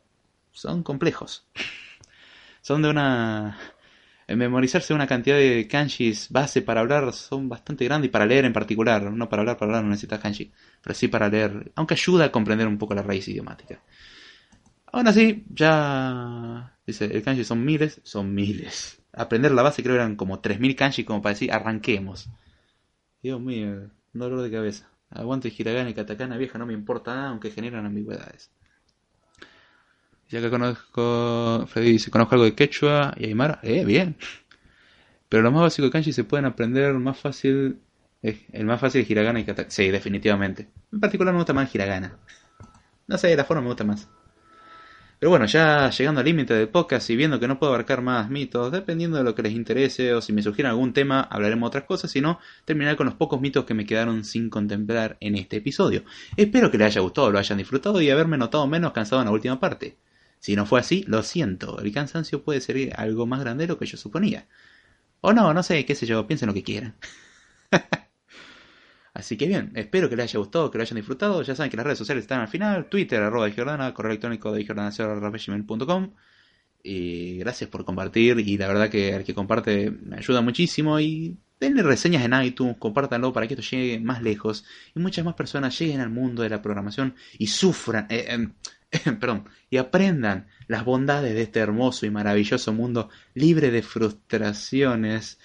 Son 0.51 0.83
complejos. 0.83 1.47
Son 2.61 2.81
de 2.81 2.89
una... 2.89 3.57
Memorizarse 4.27 4.93
una 4.93 5.05
cantidad 5.05 5.37
de 5.37 5.67
kanjis 5.67 6.29
base 6.29 6.63
para 6.63 6.81
hablar 6.81 7.13
son 7.13 7.47
bastante 7.47 7.85
grandes 7.85 8.09
y 8.09 8.11
para 8.11 8.25
leer 8.25 8.45
en 8.45 8.53
particular. 8.53 9.11
No 9.11 9.29
para 9.29 9.41
hablar, 9.41 9.57
para 9.57 9.69
hablar 9.69 9.83
no 9.83 9.89
necesitas 9.91 10.19
kanji, 10.19 10.51
pero 10.81 10.95
sí 10.95 11.07
para 11.07 11.29
leer, 11.29 11.71
aunque 11.75 11.93
ayuda 11.93 12.25
a 12.25 12.31
comprender 12.31 12.67
un 12.67 12.79
poco 12.79 12.95
la 12.95 13.03
raíz 13.03 13.27
idiomática. 13.27 13.79
Aún 14.91 15.07
así, 15.07 15.45
ya. 15.49 16.75
Dice, 16.87 17.05
el 17.05 17.21
kanji 17.21 17.43
son 17.43 17.63
miles, 17.63 18.01
son 18.03 18.33
miles. 18.33 19.01
Aprender 19.13 19.51
la 19.51 19.61
base 19.61 19.83
creo 19.83 19.95
eran 19.95 20.15
como 20.15 20.39
3000 20.39 20.75
kanji 20.75 21.03
como 21.03 21.21
para 21.21 21.33
decir, 21.33 21.51
arranquemos. 21.51 22.27
Dios 23.21 23.39
mío, 23.41 23.91
dolor 24.13 24.41
de 24.41 24.51
cabeza. 24.51 24.89
Aguante 25.09 25.53
hiragana 25.55 25.89
y 25.89 25.93
katakana 25.93 26.37
vieja, 26.37 26.57
no 26.57 26.65
me 26.65 26.73
importa 26.73 27.15
nada, 27.15 27.29
aunque 27.29 27.51
generan 27.51 27.85
ambigüedades. 27.85 28.51
Ya 30.29 30.41
que 30.41 30.49
conozco, 30.49 31.65
Freddy 31.67 31.91
dice, 31.91 32.11
conozco 32.11 32.35
algo 32.35 32.45
de 32.45 32.55
Quechua 32.55 33.13
y 33.17 33.25
Aymara, 33.25 33.59
eh, 33.61 33.85
bien. 33.85 34.15
Pero 35.29 35.43
lo 35.43 35.51
más 35.51 35.61
básico 35.61 35.85
de 35.85 35.91
kanji 35.91 36.13
se 36.13 36.23
pueden 36.23 36.45
aprender 36.45 36.93
más 36.95 37.19
fácil, 37.19 37.79
el 38.21 38.65
más 38.65 38.81
fácil 38.81 39.01
es 39.01 39.09
hiragana 39.09 39.39
y 39.39 39.43
katakana. 39.43 39.71
Sí, 39.71 39.89
definitivamente. 39.91 40.67
En 40.91 40.99
particular 40.99 41.33
me 41.33 41.39
gusta 41.39 41.53
más 41.53 41.73
hiragana. 41.73 42.17
No 43.07 43.17
sé, 43.17 43.35
la 43.35 43.45
forma 43.45 43.61
me 43.61 43.67
gusta 43.67 43.83
más. 43.83 44.07
Pero 45.19 45.29
bueno, 45.29 45.45
ya 45.45 45.89
llegando 45.91 46.19
al 46.19 46.25
límite 46.25 46.53
del 46.53 46.67
podcast 46.67 47.09
y 47.09 47.15
viendo 47.15 47.39
que 47.39 47.47
no 47.47 47.57
puedo 47.57 47.73
abarcar 47.73 48.01
más 48.01 48.29
mitos, 48.29 48.71
dependiendo 48.71 49.17
de 49.17 49.23
lo 49.23 49.33
que 49.33 49.43
les 49.43 49.53
interese 49.53 50.13
o 50.13 50.21
si 50.21 50.33
me 50.33 50.41
sugieren 50.41 50.71
algún 50.71 50.91
tema, 50.91 51.21
hablaremos 51.21 51.67
otras 51.67 51.85
cosas, 51.85 52.11
si 52.11 52.19
no, 52.19 52.39
terminaré 52.65 52.97
con 52.97 53.05
los 53.05 53.15
pocos 53.15 53.39
mitos 53.39 53.63
que 53.63 53.73
me 53.73 53.85
quedaron 53.85 54.25
sin 54.25 54.49
contemplar 54.49 55.15
en 55.21 55.35
este 55.35 55.57
episodio. 55.57 56.03
Espero 56.35 56.69
que 56.69 56.77
les 56.77 56.87
haya 56.87 57.01
gustado, 57.01 57.31
lo 57.31 57.39
hayan 57.39 57.57
disfrutado 57.57 58.01
y 58.01 58.09
haberme 58.09 58.37
notado 58.37 58.67
menos 58.67 58.91
cansado 58.91 59.21
en 59.21 59.27
la 59.27 59.31
última 59.31 59.59
parte. 59.59 59.95
Si 60.45 60.55
no 60.55 60.67
fue 60.67 60.79
así, 60.79 61.03
lo 61.07 61.23
siento, 61.23 61.79
el 61.79 61.91
cansancio 61.91 62.43
puede 62.43 62.61
ser 62.61 62.93
algo 62.99 63.25
más 63.25 63.39
grande 63.39 63.63
de 63.63 63.67
lo 63.67 63.79
que 63.79 63.87
yo 63.87 63.97
suponía. 63.97 64.45
O 65.21 65.33
no, 65.33 65.55
no 65.55 65.63
sé, 65.63 65.83
qué 65.85 65.95
sé 65.95 66.05
yo, 66.05 66.27
piensen 66.27 66.45
lo 66.45 66.53
que 66.53 66.61
quieran. 66.61 66.95
Así 69.15 69.37
que 69.37 69.47
bien, 69.47 69.71
espero 69.73 70.07
que 70.07 70.15
les 70.15 70.25
haya 70.25 70.37
gustado, 70.37 70.69
que 70.69 70.77
lo 70.77 70.83
hayan 70.83 70.97
disfrutado. 70.97 71.41
Ya 71.41 71.55
saben 71.55 71.71
que 71.71 71.77
las 71.77 71.85
redes 71.87 71.97
sociales 71.97 72.25
están 72.25 72.41
al 72.41 72.47
final. 72.47 72.89
Twitter, 72.89 73.23
arroba 73.23 73.47
de 73.47 73.53
Jordana, 73.53 73.91
correo 73.95 74.11
electrónico 74.11 74.51
de 74.51 74.63
jordana.com. 74.67 76.13
Y 76.83 77.37
gracias 77.39 77.67
por 77.71 77.83
compartir. 77.83 78.39
Y 78.39 78.55
la 78.59 78.67
verdad 78.67 78.89
que 78.91 79.15
el 79.15 79.23
que 79.23 79.33
comparte 79.33 79.89
me 79.89 80.17
ayuda 80.17 80.41
muchísimo. 80.41 80.99
Y 80.99 81.39
denle 81.59 81.81
reseñas 81.81 82.23
en 82.23 82.39
iTunes, 82.43 82.77
compártanlo 82.77 83.33
para 83.33 83.47
que 83.47 83.55
esto 83.55 83.65
llegue 83.75 83.99
más 83.99 84.21
lejos. 84.21 84.63
Y 84.93 84.99
muchas 84.99 85.25
más 85.25 85.33
personas 85.33 85.75
lleguen 85.79 86.01
al 86.01 86.11
mundo 86.11 86.43
de 86.43 86.49
la 86.49 86.61
programación 86.61 87.15
y 87.39 87.47
sufran, 87.47 88.05
eh, 88.09 88.25
em, 88.27 88.53
perdón, 89.19 89.49
y 89.69 89.77
aprendan 89.77 90.47
las 90.67 90.85
bondades 90.85 91.33
de 91.33 91.41
este 91.43 91.59
hermoso 91.59 92.05
y 92.05 92.09
maravilloso 92.09 92.73
mundo 92.73 93.09
libre 93.33 93.71
de 93.71 93.81
frustraciones 93.81 95.39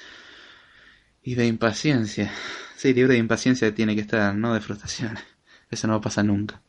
y 1.23 1.35
de 1.35 1.47
impaciencia. 1.47 2.33
Sí, 2.77 2.95
libre 2.95 3.15
de 3.15 3.19
impaciencia 3.19 3.75
tiene 3.75 3.95
que 3.95 4.03
estar, 4.03 4.35
no 4.35 4.55
de 4.55 4.61
frustración. 4.61 5.19
Eso 5.71 5.87
no 5.87 5.95
va 5.95 5.99
a 5.99 6.03
pasar 6.03 6.25
nunca. 6.25 6.63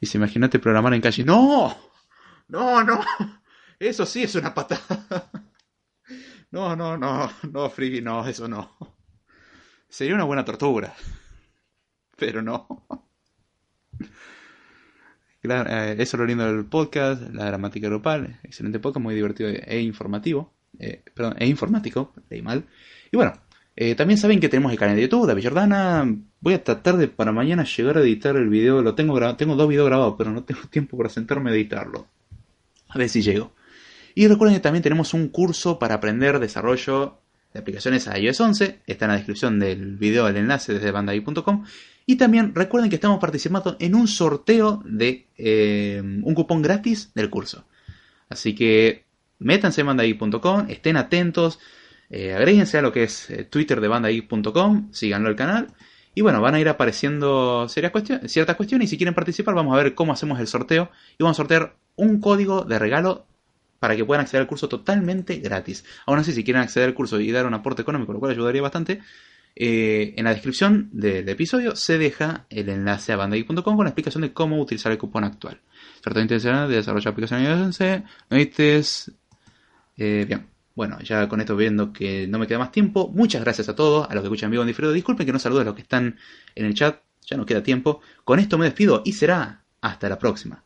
Y 0.00 0.06
si 0.06 0.18
imagínate 0.18 0.58
programar 0.58 0.94
en 0.94 1.00
calle. 1.00 1.24
¡No! 1.24 1.76
¡No, 2.48 2.82
no! 2.82 3.00
Eso 3.78 4.04
sí 4.04 4.24
es 4.24 4.34
una 4.34 4.54
patada. 4.54 5.30
No, 6.50 6.76
no, 6.76 6.98
no, 6.98 7.32
no, 7.50 7.70
Friggy, 7.70 8.02
no, 8.02 8.26
eso 8.28 8.46
no. 8.46 8.76
Sería 9.88 10.14
una 10.14 10.24
buena 10.24 10.44
tortura. 10.44 10.94
Pero 12.16 12.42
no. 12.42 12.86
Claro, 15.42 15.70
eh, 15.70 15.94
eso 15.98 16.16
es 16.16 16.20
lo 16.20 16.24
lindo 16.24 16.46
del 16.46 16.64
podcast, 16.66 17.20
la 17.34 17.46
gramática 17.46 17.88
grupal. 17.88 18.38
Excelente 18.44 18.78
podcast, 18.78 19.02
muy 19.02 19.14
divertido 19.16 19.50
e 19.50 19.80
informativo. 19.80 20.52
Eh, 20.78 21.02
perdón, 21.12 21.34
e 21.38 21.48
informático, 21.48 22.12
leí 22.30 22.42
mal. 22.42 22.64
Y 23.10 23.16
bueno, 23.16 23.32
eh, 23.74 23.96
también 23.96 24.18
saben 24.18 24.38
que 24.38 24.48
tenemos 24.48 24.70
el 24.70 24.78
canal 24.78 24.94
de 24.94 25.02
YouTube, 25.02 25.26
David 25.26 25.42
Jordana. 25.42 26.16
Voy 26.40 26.54
a 26.54 26.62
tratar 26.62 26.96
de 26.96 27.08
para 27.08 27.32
mañana 27.32 27.64
llegar 27.64 27.98
a 27.98 28.02
editar 28.02 28.36
el 28.36 28.48
video. 28.48 28.82
Lo 28.82 28.94
tengo 28.94 29.18
tengo 29.36 29.56
dos 29.56 29.68
videos 29.68 29.86
grabados, 29.86 30.14
pero 30.16 30.30
no 30.30 30.44
tengo 30.44 30.60
tiempo 30.70 30.96
para 30.96 31.08
sentarme 31.08 31.50
a 31.50 31.54
editarlo. 31.54 32.06
A 32.88 32.98
ver 32.98 33.08
si 33.08 33.20
llego. 33.20 33.52
Y 34.14 34.28
recuerden 34.28 34.56
que 34.56 34.62
también 34.62 34.82
tenemos 34.84 35.12
un 35.12 35.28
curso 35.28 35.78
para 35.78 35.96
aprender 35.96 36.38
desarrollo 36.38 37.18
de 37.52 37.60
aplicaciones 37.60 38.08
a 38.08 38.18
iOS 38.18 38.40
11. 38.40 38.80
Está 38.86 39.04
en 39.06 39.10
la 39.10 39.16
descripción 39.16 39.58
del 39.58 39.96
video 39.96 40.28
el 40.28 40.36
enlace 40.36 40.74
desde 40.74 40.90
bandai.com. 40.90 41.64
Y 42.06 42.16
también 42.16 42.54
recuerden 42.54 42.90
que 42.90 42.96
estamos 42.96 43.20
participando 43.20 43.76
en 43.78 43.94
un 43.94 44.08
sorteo 44.08 44.82
de 44.84 45.26
eh, 45.36 46.00
un 46.02 46.34
cupón 46.34 46.62
gratis 46.62 47.12
del 47.14 47.30
curso. 47.30 47.64
Así 48.28 48.54
que 48.54 49.04
métanse 49.38 49.82
en 49.82 49.88
bandai.com, 49.88 50.66
estén 50.68 50.96
atentos. 50.96 51.60
Eh, 52.10 52.34
agréguense 52.34 52.78
a 52.78 52.82
lo 52.82 52.92
que 52.92 53.04
es 53.04 53.30
eh, 53.30 53.44
Twitter 53.44 53.80
de 53.80 53.88
bandai.com, 53.88 54.92
síganlo 54.92 55.28
el 55.28 55.36
canal. 55.36 55.68
Y 56.14 56.20
bueno, 56.20 56.40
van 56.40 56.54
a 56.54 56.60
ir 56.60 56.68
apareciendo 56.68 57.68
ciertas 57.68 57.92
cuestiones 58.56 58.86
y 58.86 58.88
si 58.88 58.96
quieren 58.98 59.14
participar 59.14 59.54
vamos 59.54 59.72
a 59.72 59.82
ver 59.82 59.94
cómo 59.94 60.12
hacemos 60.12 60.38
el 60.40 60.46
sorteo 60.46 60.90
y 61.18 61.22
vamos 61.22 61.36
a 61.36 61.40
sortear 61.40 61.76
un 61.96 62.20
código 62.20 62.64
de 62.64 62.78
regalo 62.78 63.26
para 63.82 63.96
que 63.96 64.04
puedan 64.04 64.20
acceder 64.20 64.42
al 64.42 64.46
curso 64.46 64.68
totalmente 64.68 65.38
gratis. 65.40 65.84
Aún 66.06 66.20
así, 66.20 66.32
si 66.32 66.44
quieren 66.44 66.62
acceder 66.62 66.90
al 66.90 66.94
curso 66.94 67.18
y 67.18 67.32
dar 67.32 67.46
un 67.46 67.54
aporte 67.54 67.82
económico, 67.82 68.12
lo 68.12 68.20
cual 68.20 68.30
ayudaría 68.30 68.62
bastante, 68.62 69.00
eh, 69.56 70.14
en 70.16 70.22
la 70.22 70.30
descripción 70.30 70.88
del 70.92 71.28
episodio 71.28 71.74
se 71.74 71.98
deja 71.98 72.46
el 72.48 72.68
enlace 72.68 73.12
a 73.12 73.16
bandai.com 73.16 73.60
con 73.60 73.78
la 73.78 73.88
explicación 73.88 74.22
de 74.22 74.32
cómo 74.32 74.60
utilizar 74.60 74.92
el 74.92 74.98
cupón 74.98 75.24
actual. 75.24 75.60
Sorteo 76.00 76.22
intencional 76.22 76.68
de 76.68 76.76
desarrollo 76.76 77.02
de 77.02 77.10
aplicaciones 77.10 77.48
11, 77.48 78.04
¿no 78.30 78.36
bien. 79.96 80.46
Bueno, 80.76 81.00
ya 81.00 81.28
con 81.28 81.40
esto 81.40 81.56
viendo 81.56 81.92
que 81.92 82.28
no 82.28 82.38
me 82.38 82.46
queda 82.46 82.60
más 82.60 82.70
tiempo, 82.70 83.10
muchas 83.12 83.42
gracias 83.42 83.68
a 83.68 83.74
todos, 83.74 84.08
a 84.08 84.14
los 84.14 84.22
que 84.22 84.28
escuchan 84.28 84.52
vivo 84.52 84.62
en 84.62 84.68
diferido. 84.68 84.92
Disculpen 84.92 85.26
que 85.26 85.32
no 85.32 85.40
salude 85.40 85.62
a 85.62 85.64
los 85.64 85.74
que 85.74 85.82
están 85.82 86.16
en 86.54 86.66
el 86.66 86.74
chat, 86.74 87.00
ya 87.26 87.36
no 87.36 87.44
queda 87.46 87.64
tiempo. 87.64 88.00
Con 88.22 88.38
esto 88.38 88.58
me 88.58 88.66
despido 88.66 89.02
y 89.04 89.14
será 89.14 89.64
hasta 89.80 90.08
la 90.08 90.20
próxima. 90.20 90.62